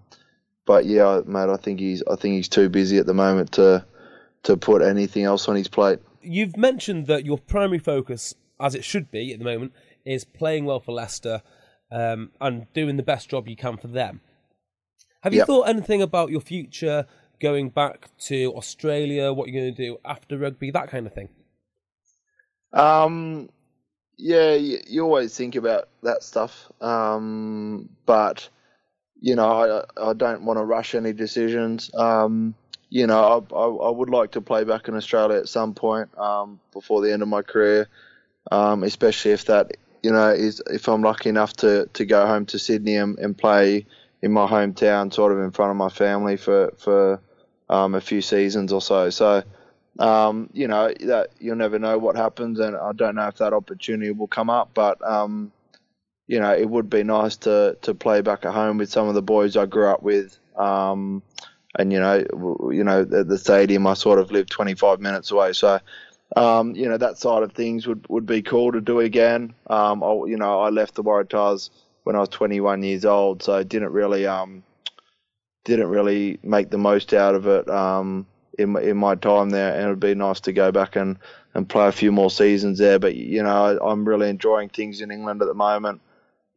but 0.66 0.86
yeah, 0.86 1.22
mate, 1.26 1.50
I 1.50 1.58
think 1.58 1.80
he's 1.80 2.02
I 2.10 2.16
think 2.16 2.36
he's 2.36 2.50
too 2.50 2.70
busy 2.70 2.98
at 2.98 3.06
the 3.06 3.14
moment 3.14 3.52
to 3.54 3.86
to 4.44 4.56
put 4.56 4.82
anything 4.82 5.24
else 5.26 5.50
on 5.50 5.56
his 5.56 5.68
plate. 5.68 6.00
You've 6.22 6.56
mentioned 6.56 7.08
that 7.08 7.26
your 7.26 7.38
primary 7.38 7.80
focus 7.80 8.36
as 8.60 8.76
it 8.76 8.84
should 8.84 9.12
be 9.12 9.34
at 9.34 9.40
the 9.40 9.46
moment, 9.46 9.74
is 10.06 10.24
playing 10.24 10.66
well 10.66 10.80
for 10.80 10.94
Leicester 10.94 11.42
um, 11.92 12.32
and 12.42 12.72
doing 12.74 12.98
the 12.98 13.04
best 13.04 13.30
job 13.30 13.48
you 13.48 13.56
can 13.56 13.78
for 13.78 13.88
them. 13.88 14.22
Have 15.22 15.34
you 15.34 15.40
yep. 15.40 15.48
thought 15.48 15.68
anything 15.68 16.02
about 16.02 16.30
your 16.30 16.42
future 16.42 17.08
going 17.40 17.70
back 17.70 18.10
to 18.18 18.54
Australia, 18.56 19.34
what 19.34 19.50
you're 19.50 19.62
going 19.62 19.74
to 19.74 19.86
do 19.86 19.98
after 20.06 20.38
rugby, 20.38 20.72
that 20.72 20.90
kind 20.90 21.08
of 21.08 21.14
thing? 21.14 21.30
Um, 22.74 23.50
yeah, 24.18 24.54
you, 24.54 24.80
you 24.88 25.04
always 25.04 25.36
think 25.36 25.56
about 25.56 25.90
that 26.04 26.24
stuff, 26.24 26.72
um, 26.82 27.90
but 28.06 28.50
you 29.20 29.36
know, 29.36 29.86
I, 29.98 30.10
I 30.10 30.14
don't 30.14 30.44
want 30.44 30.60
to 30.60 30.64
rush 30.64 30.94
any 30.94 31.14
decisions. 31.14 31.90
Um, 31.96 32.54
you 32.90 33.08
know, 33.08 33.44
I, 33.52 33.56
I, 33.56 33.68
I, 33.88 33.90
would 33.90 34.10
like 34.10 34.32
to 34.32 34.42
play 34.42 34.64
back 34.64 34.88
in 34.88 34.96
Australia 34.96 35.38
at 35.38 35.50
some 35.50 35.74
point 35.74 36.16
um, 36.18 36.60
before 36.72 37.02
the 37.02 37.12
end 37.12 37.24
of 37.24 37.28
my 37.28 37.42
career 37.42 37.88
um, 38.52 38.84
especially 38.84 39.32
if 39.32 39.46
that 39.46 39.78
you 40.04 40.12
know 40.12 40.30
is 40.30 40.62
if 40.68 40.88
I'm 40.88 41.02
lucky 41.02 41.30
enough 41.30 41.54
to, 41.58 41.88
to 41.94 42.06
go 42.06 42.26
home 42.26 42.46
to 42.48 42.60
Sydney 42.60 42.96
and, 42.96 43.18
and 43.20 43.38
play 43.38 43.86
in 44.22 44.32
my 44.32 44.48
hometown, 44.48 45.14
sort 45.14 45.32
of 45.32 45.40
in 45.40 45.52
front 45.52 45.72
of 45.72 45.78
my 45.78 45.90
family 45.90 46.38
for 46.38 46.74
for 46.78 47.22
um, 47.70 47.96
a 47.96 48.02
few 48.02 48.22
seasons 48.22 48.72
or 48.72 48.82
so. 48.82 49.10
So 49.10 49.44
um, 50.00 50.50
you 50.54 50.68
know 50.68 50.94
that 51.02 51.30
you'll 51.40 51.56
never 51.56 51.80
know 51.80 51.98
what 51.98 52.16
happens, 52.16 52.60
and 52.60 52.76
I 52.76 52.92
don't 52.94 53.16
know 53.16 53.28
if 53.28 53.38
that 53.38 53.54
opportunity 53.54 54.12
will 54.12 54.28
come 54.28 54.50
up, 54.50 54.72
but 54.74 55.04
um, 55.08 55.52
you 56.28 56.40
know 56.40 56.54
it 56.54 56.70
would 56.70 56.90
be 56.90 57.04
nice 57.04 57.38
to 57.38 57.78
to 57.82 57.94
play 57.94 58.22
back 58.22 58.46
at 58.46 58.54
home 58.54 58.78
with 58.78 58.90
some 58.90 59.08
of 59.08 59.16
the 59.16 59.22
boys 59.22 59.58
I 59.58 59.66
grew 59.66 59.88
up 59.88 60.04
with. 60.04 60.38
Um, 60.56 61.22
and 61.78 61.92
you 61.92 62.00
know, 62.00 62.24
you 62.72 62.84
know, 62.84 63.04
the, 63.04 63.24
the 63.24 63.38
stadium 63.38 63.86
I 63.86 63.96
sort 63.96 64.20
of 64.20 64.32
live 64.32 64.48
25 64.48 65.00
minutes 65.00 65.32
away, 65.32 65.54
so 65.54 65.80
um, 66.36 66.76
you 66.76 66.88
know 66.88 66.98
that 66.98 67.18
side 67.18 67.44
of 67.44 67.54
things 67.54 67.88
would, 67.88 68.06
would 68.10 68.26
be 68.26 68.42
cool 68.42 68.72
to 68.72 68.82
do 68.82 69.00
again. 69.00 69.54
Um, 69.68 70.04
I, 70.04 70.14
you 70.28 70.38
know, 70.38 70.62
I 70.62 70.70
left 70.70 70.96
the 70.96 71.04
Waratahs 71.04 71.70
when 72.04 72.16
I 72.16 72.20
was 72.20 72.30
21 72.30 72.84
years 72.84 73.06
old, 73.06 73.42
so 73.42 73.64
didn't 73.64 73.92
really 73.92 74.28
um, 74.28 74.64
didn't 75.64 75.88
really 75.88 76.40
make 76.44 76.70
the 76.70 76.78
most 76.78 77.14
out 77.14 77.36
of 77.36 77.48
it 77.48 77.70
um, 77.70 78.26
in 78.58 78.70
my, 78.70 78.82
in 78.82 78.98
my 78.98 79.16
time 79.16 79.50
there, 79.50 79.74
and 79.74 79.84
it'd 79.84 80.00
be 80.00 80.16
nice 80.16 80.40
to 80.42 80.54
go 80.54 80.72
back 80.72 80.96
and, 80.96 81.18
and 81.54 81.68
play 81.68 81.88
a 81.88 81.92
few 81.92 82.12
more 82.12 82.30
seasons 82.30 82.80
there. 82.80 83.00
But 83.00 83.16
you 83.16 83.44
know, 83.44 83.80
I, 83.82 83.92
am 83.92 84.08
really 84.08 84.30
enjoying 84.30 84.70
things 84.70 85.02
in 85.02 85.12
England 85.12 85.42
at 85.42 85.48
the 85.48 85.54
moment. 85.54 86.02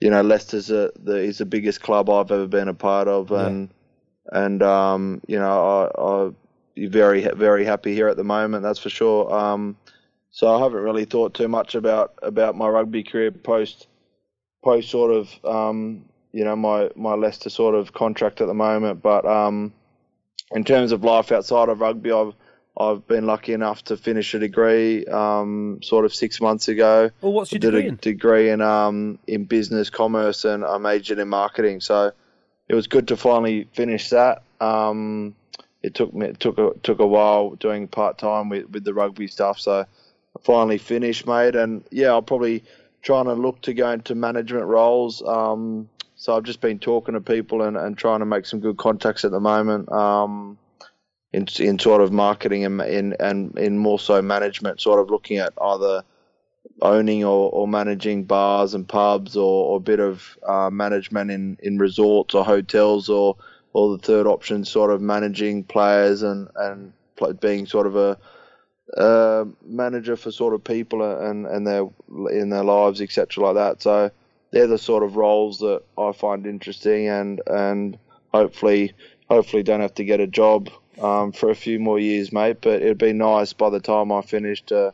You 0.01 0.11
know, 0.11 0.23
Leicester's 0.23 0.71
a, 0.71 0.93
the 1.03 1.17
is 1.17 1.39
the 1.39 1.47
biggest 1.47 1.81
club 1.81 2.11
I've 2.11 2.31
ever 2.31 2.47
been 2.47 2.69
a 2.69 2.75
part 2.75 3.09
of, 3.09 3.33
and 3.33 3.71
yeah. 4.33 4.45
and 4.45 4.63
um, 4.63 5.21
you 5.27 5.39
know, 5.39 5.91
I, 5.97 6.01
I 6.01 6.31
very 6.87 7.23
very 7.35 7.65
happy 7.65 7.95
here 7.95 8.09
at 8.09 8.17
the 8.17 8.25
moment. 8.25 8.63
That's 8.63 8.79
for 8.79 8.91
sure. 8.91 9.33
Um, 9.33 9.77
so 10.31 10.55
I 10.55 10.59
haven't 10.63 10.83
really 10.83 11.05
thought 11.05 11.35
too 11.35 11.49
much 11.49 11.75
about 11.75 12.15
about 12.23 12.57
my 12.57 12.69
rugby 12.69 13.03
career 13.03 13.31
post 13.31 13.89
post 14.63 14.91
sort 14.91 15.11
of 15.11 15.45
um, 15.45 16.05
you 16.33 16.45
know 16.45 16.57
my 16.57 16.91
my 16.95 17.15
Leicester 17.15 17.51
sort 17.51 17.75
of 17.75 17.93
contract 17.93 18.41
at 18.41 18.47
the 18.47 18.55
moment. 18.55 19.03
But 19.03 19.27
um, 19.27 19.73
in 20.53 20.65
terms 20.65 20.93
of 20.93 21.05
life 21.05 21.33
outside 21.33 21.69
of 21.69 21.81
rugby, 21.81 22.13
I've 22.13 22.35
I've 22.79 23.07
been 23.09 23.27
lucky 23.27 23.53
enough 23.55 23.83
to 23.85 23.97
finish 23.97 24.35
a 24.35 24.39
degree 24.39 25.05
um, 25.07 25.81
sort 25.83 26.05
of 26.05 26.15
six 26.15 26.41
months 26.41 26.69
ago. 26.69 27.11
Well, 27.21 27.33
what's 27.33 27.51
your 27.51 27.59
I 27.59 27.61
did 27.61 27.71
degree 27.73 27.85
a 27.85 27.89
in? 27.89 27.97
degree 27.97 28.51
in 28.51 28.61
um, 28.61 29.19
in 29.27 29.45
business 29.45 29.91
commerce 29.91 30.45
and 30.45 30.65
I 30.65 30.79
majored 30.79 31.19
in 31.19 31.29
marketing. 31.29 31.81
So 31.81 32.13
it 32.69 32.75
was 32.75 32.87
good 32.87 33.09
to 33.09 33.17
finally 33.17 33.67
finish 33.73 34.11
that. 34.11 34.43
Um, 34.61 35.35
it 35.89 35.95
took 35.95 36.15
me 36.15 36.27
it 36.27 36.39
took 36.39 36.59
a 36.59 36.73
took 36.83 37.01
a 37.01 37.07
while 37.07 37.51
doing 37.57 37.89
part 37.89 38.19
time 38.19 38.49
with, 38.49 38.69
with 38.71 38.85
the 38.85 38.95
rugby 38.95 39.27
stuff. 39.27 39.59
So 39.59 39.81
I 39.81 40.41
finally 40.43 40.79
finished, 40.79 41.27
mate. 41.27 41.57
And 41.57 41.83
yeah, 41.91 42.09
I'll 42.09 42.23
probably 42.23 42.63
trying 43.03 43.25
to 43.25 43.33
look 43.33 43.63
to 43.63 43.75
go 43.75 43.91
into 43.91 44.15
management 44.15 44.67
roles. 44.67 45.23
Um, 45.23 45.89
so 46.15 46.37
I've 46.37 46.43
just 46.45 46.61
been 46.61 46.79
talking 46.79 47.15
to 47.15 47.21
people 47.21 47.63
and, 47.63 47.77
and 47.77 47.97
trying 47.97 48.21
to 48.21 48.27
make 48.27 48.45
some 48.45 48.61
good 48.61 48.77
contacts 48.77 49.25
at 49.25 49.31
the 49.31 49.41
moment. 49.41 49.91
Um, 49.91 50.59
in, 51.33 51.47
in 51.59 51.79
sort 51.79 52.01
of 52.01 52.11
marketing 52.11 52.65
and 52.65 52.81
in 52.81 53.15
and 53.21 53.57
in 53.59 53.79
more 53.79 53.99
so 53.99 54.21
management, 54.23 54.81
sort 54.81 55.01
of 55.01 55.11
looking 55.11 55.39
at 55.39 55.53
either 55.61 56.03
owning 56.81 57.25
or, 57.25 57.51
or 57.51 57.67
managing 57.67 58.25
bars 58.25 58.75
and 58.75 58.87
pubs 58.89 59.37
or, 59.37 59.71
or 59.71 59.77
a 59.77 59.81
bit 59.81 60.01
of 60.01 60.39
uh, 60.47 60.71
management 60.71 61.31
in, 61.31 61.59
in 61.63 61.79
resorts 61.79 62.35
or 62.35 62.45
hotels 62.45 63.09
or 63.09 63.37
or 63.79 63.97
the 63.97 64.03
third 64.03 64.27
option, 64.27 64.65
sort 64.65 64.91
of 64.91 65.01
managing 65.01 65.63
players 65.63 66.23
and 66.23 66.49
and 66.57 66.93
being 67.41 67.67
sort 67.67 67.87
of 67.87 67.97
a 67.97 68.19
uh, 68.97 69.45
manager 69.65 70.17
for 70.17 70.33
sort 70.33 70.55
of 70.55 70.65
people 70.65 71.03
and 71.03 71.47
and 71.47 71.67
their 71.67 71.89
in 72.31 72.51
their 72.51 72.65
lives, 72.65 73.01
etc. 73.01 73.45
like 73.45 73.55
that. 73.55 73.83
So 73.83 74.11
they're 74.51 74.67
the 74.67 74.79
sort 74.79 75.03
of 75.03 75.17
roles 75.17 75.59
that 75.59 75.83
I 75.97 76.13
find 76.13 76.47
interesting 76.47 77.09
and 77.09 77.41
and 77.47 77.99
hopefully 78.33 78.95
hopefully 79.29 79.63
don't 79.63 79.81
have 79.81 79.95
to 79.95 80.05
get 80.05 80.21
a 80.21 80.27
job 80.27 80.71
um, 81.01 81.33
for 81.33 81.51
a 81.51 81.55
few 81.55 81.79
more 81.79 82.01
years, 82.01 82.33
mate. 82.33 82.59
But 82.61 82.83
it'd 82.83 82.99
be 82.99 83.13
nice 83.13 83.53
by 83.53 83.71
the 83.71 83.81
time 83.81 84.11
I 84.11 84.23
finish 84.23 84.63
to 84.67 84.93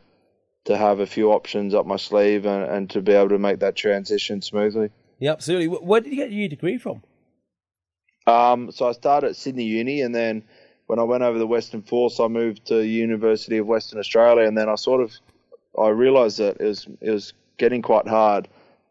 to 0.65 0.77
have 0.77 0.99
a 0.99 1.07
few 1.07 1.31
options 1.31 1.73
up 1.73 1.85
my 1.85 1.97
sleeve 1.97 2.45
and, 2.45 2.63
and 2.69 2.89
to 2.91 3.01
be 3.01 3.13
able 3.13 3.29
to 3.29 3.39
make 3.39 3.59
that 3.59 3.75
transition 3.75 4.41
smoothly. 4.41 4.89
Yeah, 5.19 5.31
absolutely. 5.31 5.67
Where 5.67 6.01
did 6.01 6.11
you 6.11 6.17
get 6.17 6.31
your 6.31 6.49
degree 6.49 6.77
from? 6.77 7.01
Um, 8.27 8.71
so 8.71 8.87
I 8.87 8.91
started 8.93 9.29
at 9.29 9.35
Sydney 9.35 9.65
Uni, 9.65 10.01
and 10.01 10.13
then 10.13 10.43
when 10.87 10.99
I 10.99 11.03
went 11.03 11.23
over 11.23 11.37
the 11.37 11.47
Western 11.47 11.81
Force, 11.81 12.19
I 12.19 12.27
moved 12.27 12.65
to 12.67 12.85
University 12.85 13.57
of 13.57 13.67
Western 13.67 13.99
Australia, 13.99 14.47
and 14.47 14.57
then 14.57 14.69
I 14.69 14.75
sort 14.75 15.01
of 15.01 15.13
I 15.79 15.89
realised 15.89 16.39
that 16.39 16.57
it 16.59 16.65
was 16.65 16.87
it 17.01 17.11
was 17.11 17.33
getting 17.57 17.81
quite 17.81 18.07
hard 18.07 18.47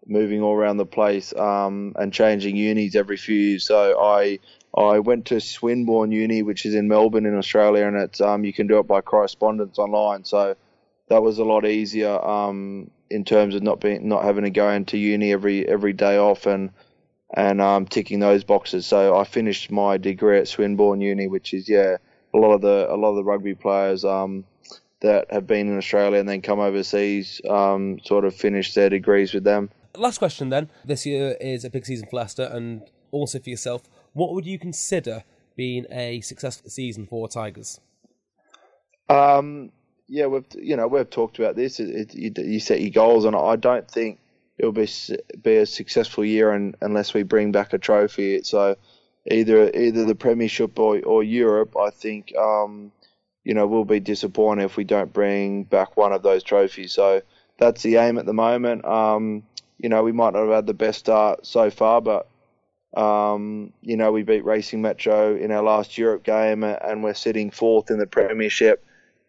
moving 0.07 0.43
all 0.43 0.55
around 0.55 0.76
the 0.76 0.87
place 0.87 1.35
um, 1.35 1.95
and 1.99 2.12
changing 2.12 2.57
unis 2.57 2.95
every 2.95 3.16
few 3.16 3.37
years. 3.37 3.66
So 3.66 4.01
I 4.01 4.39
I 4.76 4.99
went 4.99 5.26
to 5.26 5.41
Swinburne 5.41 6.12
Uni, 6.12 6.43
which 6.43 6.66
is 6.66 6.74
in 6.74 6.89
Melbourne 6.89 7.26
in 7.26 7.37
Australia, 7.37 7.87
and 7.87 7.97
it's 7.97 8.20
um, 8.20 8.45
you 8.45 8.53
can 8.53 8.66
do 8.66 8.78
it 8.78 8.87
by 8.87 9.01
correspondence 9.01 9.78
online. 9.78 10.24
So 10.24 10.57
that 11.09 11.22
was 11.22 11.39
a 11.39 11.45
lot 11.45 11.66
easier 11.66 12.18
um, 12.24 12.91
in 13.11 13.24
terms 13.24 13.55
of 13.55 13.62
not 13.62 13.80
being 13.80 14.09
not 14.09 14.24
having 14.24 14.45
to 14.45 14.51
go 14.51 14.70
into 14.70 14.99
uni 14.99 15.32
every 15.32 15.66
every 15.68 15.93
day 15.93 16.18
off 16.18 16.47
and 16.47 16.70
and 17.35 17.61
um, 17.61 17.85
ticking 17.85 18.20
those 18.20 18.45
boxes. 18.45 18.87
So 18.87 19.16
I 19.16 19.24
finished 19.24 19.70
my 19.70 19.99
degree 19.99 20.39
at 20.39 20.49
Swinburne 20.49 21.01
Uni, 21.01 21.26
which 21.26 21.53
is 21.53 21.68
yeah 21.68 21.99
a 22.32 22.39
lot 22.39 22.53
of 22.53 22.61
the 22.62 22.87
a 22.91 22.97
lot 22.97 23.11
of 23.11 23.16
the 23.16 23.24
rugby 23.24 23.55
players 23.55 24.05
um, 24.05 24.45
that 25.01 25.30
have 25.30 25.47
been 25.47 25.68
in 25.68 25.76
Australia 25.76 26.18
and 26.18 26.28
then 26.28 26.41
come 26.41 26.61
overseas 26.61 27.41
um, 27.49 27.99
sort 28.05 28.24
of 28.24 28.35
finish 28.35 28.72
their 28.74 28.89
degrees 28.89 29.35
with 29.35 29.45
them. 29.45 29.70
Last 29.97 30.18
question 30.18 30.49
then. 30.49 30.70
This 30.85 31.07
year 31.07 31.37
is 31.41 31.64
a 31.64 31.70
big 31.70 31.87
season 31.87 32.09
for 32.09 32.16
Leicester 32.16 32.45
and 32.45 32.82
also 33.11 33.39
for 33.39 33.51
yourself. 33.51 33.82
What 34.12 34.32
would 34.32 34.47
you 34.47 34.59
consider 34.59 35.24
being 35.57 35.87
a 35.91 36.20
successful 36.20 36.70
season 36.70 37.07
for 37.07 37.28
Tigers? 37.28 37.80
Um, 39.09 39.70
yeah, 40.09 40.26
we've 40.26 40.47
you 40.55 40.76
know 40.76 40.87
we've 40.87 41.09
talked 41.09 41.39
about 41.39 41.57
this. 41.57 41.80
It, 41.80 42.14
it, 42.14 42.14
you, 42.14 42.32
you, 42.45 42.61
set 42.61 42.80
your 42.80 42.91
goals, 42.91 43.24
and 43.24 43.37
I 43.37 43.57
don't 43.57 43.89
think 43.91 44.18
it'll 44.59 44.72
be 44.72 44.88
be 45.42 45.57
a 45.57 45.66
successful 45.66 46.24
year 46.24 46.52
in, 46.52 46.74
unless 46.80 47.14
we 47.14 47.22
bring 47.22 47.52
back 47.52 47.72
a 47.72 47.78
trophy. 47.78 48.42
So 48.42 48.76
either 49.30 49.70
either 49.70 50.05
the 50.05 50.14
Premiership 50.14 50.78
or, 50.78 51.00
or 51.00 51.22
Europe, 51.22 51.76
I 51.76 51.90
think 51.90 52.34
um, 52.36 52.92
you 53.44 53.55
know 53.55 53.66
we'll 53.66 53.84
be 53.84 54.00
disappointed 54.00 54.64
if 54.64 54.76
we 54.76 54.84
don't 54.84 55.12
bring 55.12 55.64
back 55.64 55.96
one 55.96 56.12
of 56.12 56.22
those 56.22 56.42
trophies. 56.42 56.92
So 56.92 57.22
that's 57.59 57.82
the 57.82 57.96
aim 57.96 58.18
at 58.18 58.26
the 58.26 58.34
moment. 58.34 58.84
Um, 58.84 59.42
you 59.78 59.88
know 59.88 60.02
we 60.02 60.12
might 60.12 60.34
not 60.34 60.44
have 60.44 60.55
had 60.55 60.66
the 60.66 60.74
best 60.74 61.00
start 61.00 61.46
so 61.46 61.70
far, 61.70 62.00
but 62.00 62.28
um, 62.96 63.72
you 63.82 63.96
know 63.96 64.12
we 64.12 64.22
beat 64.22 64.44
Racing 64.44 64.82
Metro 64.82 65.36
in 65.36 65.50
our 65.50 65.62
last 65.62 65.98
Europe 65.98 66.22
game, 66.22 66.62
and 66.62 67.02
we're 67.02 67.14
sitting 67.14 67.50
fourth 67.50 67.90
in 67.90 67.98
the 67.98 68.07
Premiership 68.07 68.84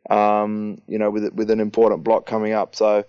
um, 0.09 0.81
you 0.87 0.97
know, 0.97 1.09
with 1.09 1.33
with 1.33 1.49
an 1.49 1.59
important 1.59 2.03
block 2.03 2.25
coming 2.25 2.53
up. 2.53 2.75
So 2.75 3.05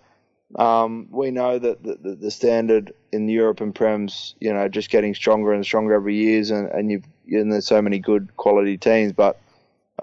um, 0.55 1.09
we 1.11 1.31
know 1.31 1.59
that 1.59 1.83
the, 1.83 2.15
the, 2.15 2.31
standard 2.31 2.95
in 3.11 3.29
Europe 3.29 3.61
and 3.61 3.75
Prem's, 3.75 4.37
you 4.41 4.53
know, 4.53 4.69
just 4.69 4.91
getting 4.91 5.15
stronger 5.15 5.53
and 5.53 5.65
stronger 5.65 5.95
every 5.95 6.15
year, 6.15 6.39
and 6.39 6.69
and 6.69 6.91
you've 6.91 7.05
and 7.29 7.53
there's 7.53 7.67
so 7.67 7.83
many 7.83 7.99
good 7.99 8.37
quality 8.37 8.79
teams, 8.79 9.13
but 9.13 9.41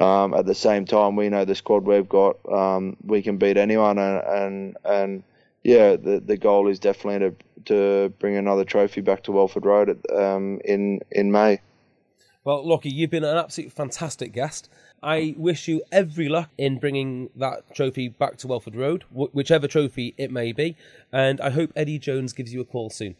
um, 0.01 0.33
at 0.33 0.45
the 0.45 0.55
same 0.55 0.85
time, 0.85 1.15
we 1.15 1.29
know 1.29 1.45
the 1.45 1.55
squad 1.55 1.85
we've 1.85 2.09
got, 2.09 2.37
um, 2.51 2.97
we 3.03 3.21
can 3.21 3.37
beat 3.37 3.57
anyone, 3.57 3.97
and 3.97 4.23
and, 4.25 4.77
and 4.83 5.23
yeah, 5.63 5.95
the 5.95 6.19
the 6.19 6.37
goal 6.37 6.67
is 6.67 6.79
definitely 6.79 7.29
to 7.29 7.35
to 7.65 8.13
bring 8.19 8.35
another 8.35 8.65
trophy 8.65 8.99
back 8.99 9.23
to 9.23 9.31
Welford 9.31 9.65
Road 9.65 9.89
at, 9.89 10.13
um, 10.13 10.59
in 10.65 10.99
in 11.09 11.31
May. 11.31 11.61
Well, 12.43 12.67
Locky, 12.67 12.89
you've 12.89 13.09
been 13.09 13.23
an 13.23 13.37
absolute 13.37 13.71
fantastic 13.71 14.33
guest. 14.33 14.69
I 15.03 15.35
wish 15.37 15.67
you 15.67 15.83
every 15.91 16.29
luck 16.29 16.49
in 16.57 16.79
bringing 16.79 17.29
that 17.35 17.75
trophy 17.75 18.07
back 18.07 18.37
to 18.37 18.47
Welford 18.47 18.75
Road, 18.75 19.03
whichever 19.11 19.67
trophy 19.67 20.15
it 20.17 20.31
may 20.31 20.53
be. 20.53 20.77
And 21.11 21.41
I 21.41 21.49
hope 21.49 21.73
Eddie 21.75 21.99
Jones 21.99 22.31
gives 22.31 22.53
you 22.53 22.61
a 22.61 22.65
call 22.65 22.89
soon. 22.89 23.17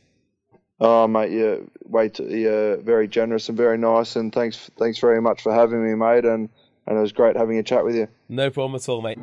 Oh, 0.80 1.08
mate, 1.08 1.32
yeah, 1.32 1.58
wait, 1.84 2.20
you're 2.20 2.78
very 2.78 3.08
generous 3.08 3.50
and 3.50 3.58
very 3.58 3.78
nice, 3.78 4.16
and 4.16 4.34
thanks, 4.34 4.72
thanks 4.80 4.98
very 4.98 5.22
much 5.22 5.42
for 5.42 5.54
having 5.54 5.86
me, 5.86 5.94
mate. 5.94 6.26
And 6.26 6.50
and 6.86 6.98
it 6.98 7.02
was 7.02 7.12
great 7.12 7.36
having 7.36 7.58
a 7.58 7.64
chat 7.64 7.86
with 7.86 7.96
you. 7.96 8.08
No 8.28 8.50
problem 8.50 8.76
at 8.76 8.90
all, 8.90 9.02
mate. 9.02 9.18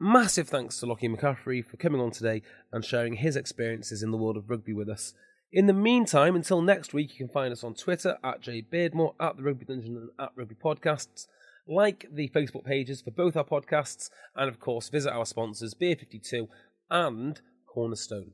Massive 0.00 0.48
thanks 0.48 0.78
to 0.78 0.86
Locky 0.86 1.08
McCaffrey 1.08 1.64
for 1.64 1.76
coming 1.76 2.00
on 2.00 2.12
today 2.12 2.42
and 2.72 2.84
sharing 2.84 3.14
his 3.14 3.34
experiences 3.34 4.02
in 4.02 4.12
the 4.12 4.16
world 4.16 4.36
of 4.36 4.48
rugby 4.48 4.72
with 4.72 4.88
us. 4.88 5.14
In 5.50 5.66
the 5.66 5.72
meantime, 5.72 6.36
until 6.36 6.60
next 6.60 6.92
week, 6.92 7.12
you 7.12 7.16
can 7.16 7.32
find 7.32 7.52
us 7.52 7.64
on 7.64 7.72
Twitter 7.72 8.18
at 8.22 8.42
jbeardmore, 8.42 9.14
at 9.18 9.36
the 9.36 9.42
Rugby 9.42 9.64
Dungeon, 9.64 9.96
and 9.96 10.10
at 10.18 10.32
Rugby 10.36 10.54
Podcasts. 10.54 11.26
Like 11.66 12.06
the 12.12 12.28
Facebook 12.28 12.64
pages 12.64 13.00
for 13.00 13.10
both 13.10 13.34
our 13.34 13.44
podcasts, 13.44 14.10
and 14.36 14.48
of 14.48 14.60
course, 14.60 14.90
visit 14.90 15.10
our 15.10 15.24
sponsors, 15.24 15.72
Beer 15.72 15.96
52 15.96 16.48
and 16.90 17.40
Cornerstone. 17.66 18.32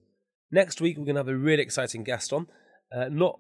Next 0.51 0.81
week, 0.81 0.99
we're 0.99 1.05
going 1.05 1.15
to 1.15 1.21
have 1.21 1.29
a 1.29 1.37
really 1.37 1.63
exciting 1.63 2.03
guest 2.03 2.33
on. 2.33 2.49
Uh, 2.93 3.09
not 3.09 3.39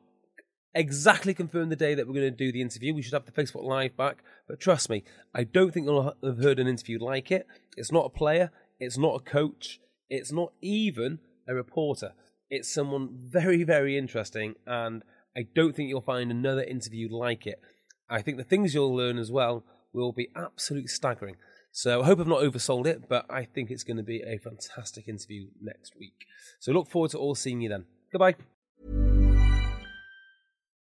exactly 0.72 1.34
confirmed 1.34 1.72
the 1.72 1.76
day 1.76 1.96
that 1.96 2.06
we're 2.06 2.14
going 2.14 2.30
to 2.30 2.36
do 2.36 2.52
the 2.52 2.60
interview. 2.60 2.94
We 2.94 3.02
should 3.02 3.12
have 3.12 3.26
the 3.26 3.32
Facebook 3.32 3.64
Live 3.64 3.96
back, 3.96 4.22
but 4.48 4.60
trust 4.60 4.88
me, 4.88 5.02
I 5.34 5.42
don't 5.42 5.74
think 5.74 5.86
you'll 5.86 6.14
have 6.22 6.38
heard 6.38 6.60
an 6.60 6.68
interview 6.68 7.02
like 7.02 7.32
it. 7.32 7.46
It's 7.76 7.92
not 7.92 8.06
a 8.06 8.10
player, 8.10 8.52
it's 8.78 8.98
not 8.98 9.16
a 9.16 9.20
coach, 9.20 9.80
it's 10.08 10.30
not 10.30 10.52
even 10.60 11.18
a 11.48 11.54
reporter. 11.54 12.12
It's 12.55 12.72
someone 12.72 13.09
very, 13.12 13.64
very 13.64 13.98
interesting, 13.98 14.55
and 14.64 15.02
I 15.36 15.46
don't 15.55 15.74
think 15.74 15.88
you'll 15.88 16.00
find 16.00 16.30
another 16.30 16.62
interview 16.62 17.09
like 17.11 17.48
it. 17.48 17.61
I 18.09 18.22
think 18.22 18.36
the 18.36 18.44
things 18.44 18.74
you'll 18.74 18.94
learn 18.94 19.18
as 19.18 19.32
well 19.32 19.64
will 19.92 20.12
be 20.12 20.28
absolutely 20.36 20.88
staggering. 20.88 21.36
So 21.72 22.02
I 22.02 22.07
hope 22.07 22.20
I've 22.20 22.28
not 22.28 22.42
oversold 22.42 22.86
it, 22.86 23.09
but 23.09 23.26
I 23.28 23.44
think 23.44 23.70
it's 23.70 23.82
going 23.82 23.96
to 23.96 24.05
be 24.05 24.22
a 24.22 24.38
fantastic 24.38 25.09
interview 25.09 25.48
next 25.61 25.98
week. 25.98 26.26
So 26.61 26.70
look 26.70 26.88
forward 26.88 27.11
to 27.11 27.18
all 27.18 27.34
seeing 27.34 27.61
you 27.61 27.68
then. 27.68 27.86
Goodbye. 28.12 28.36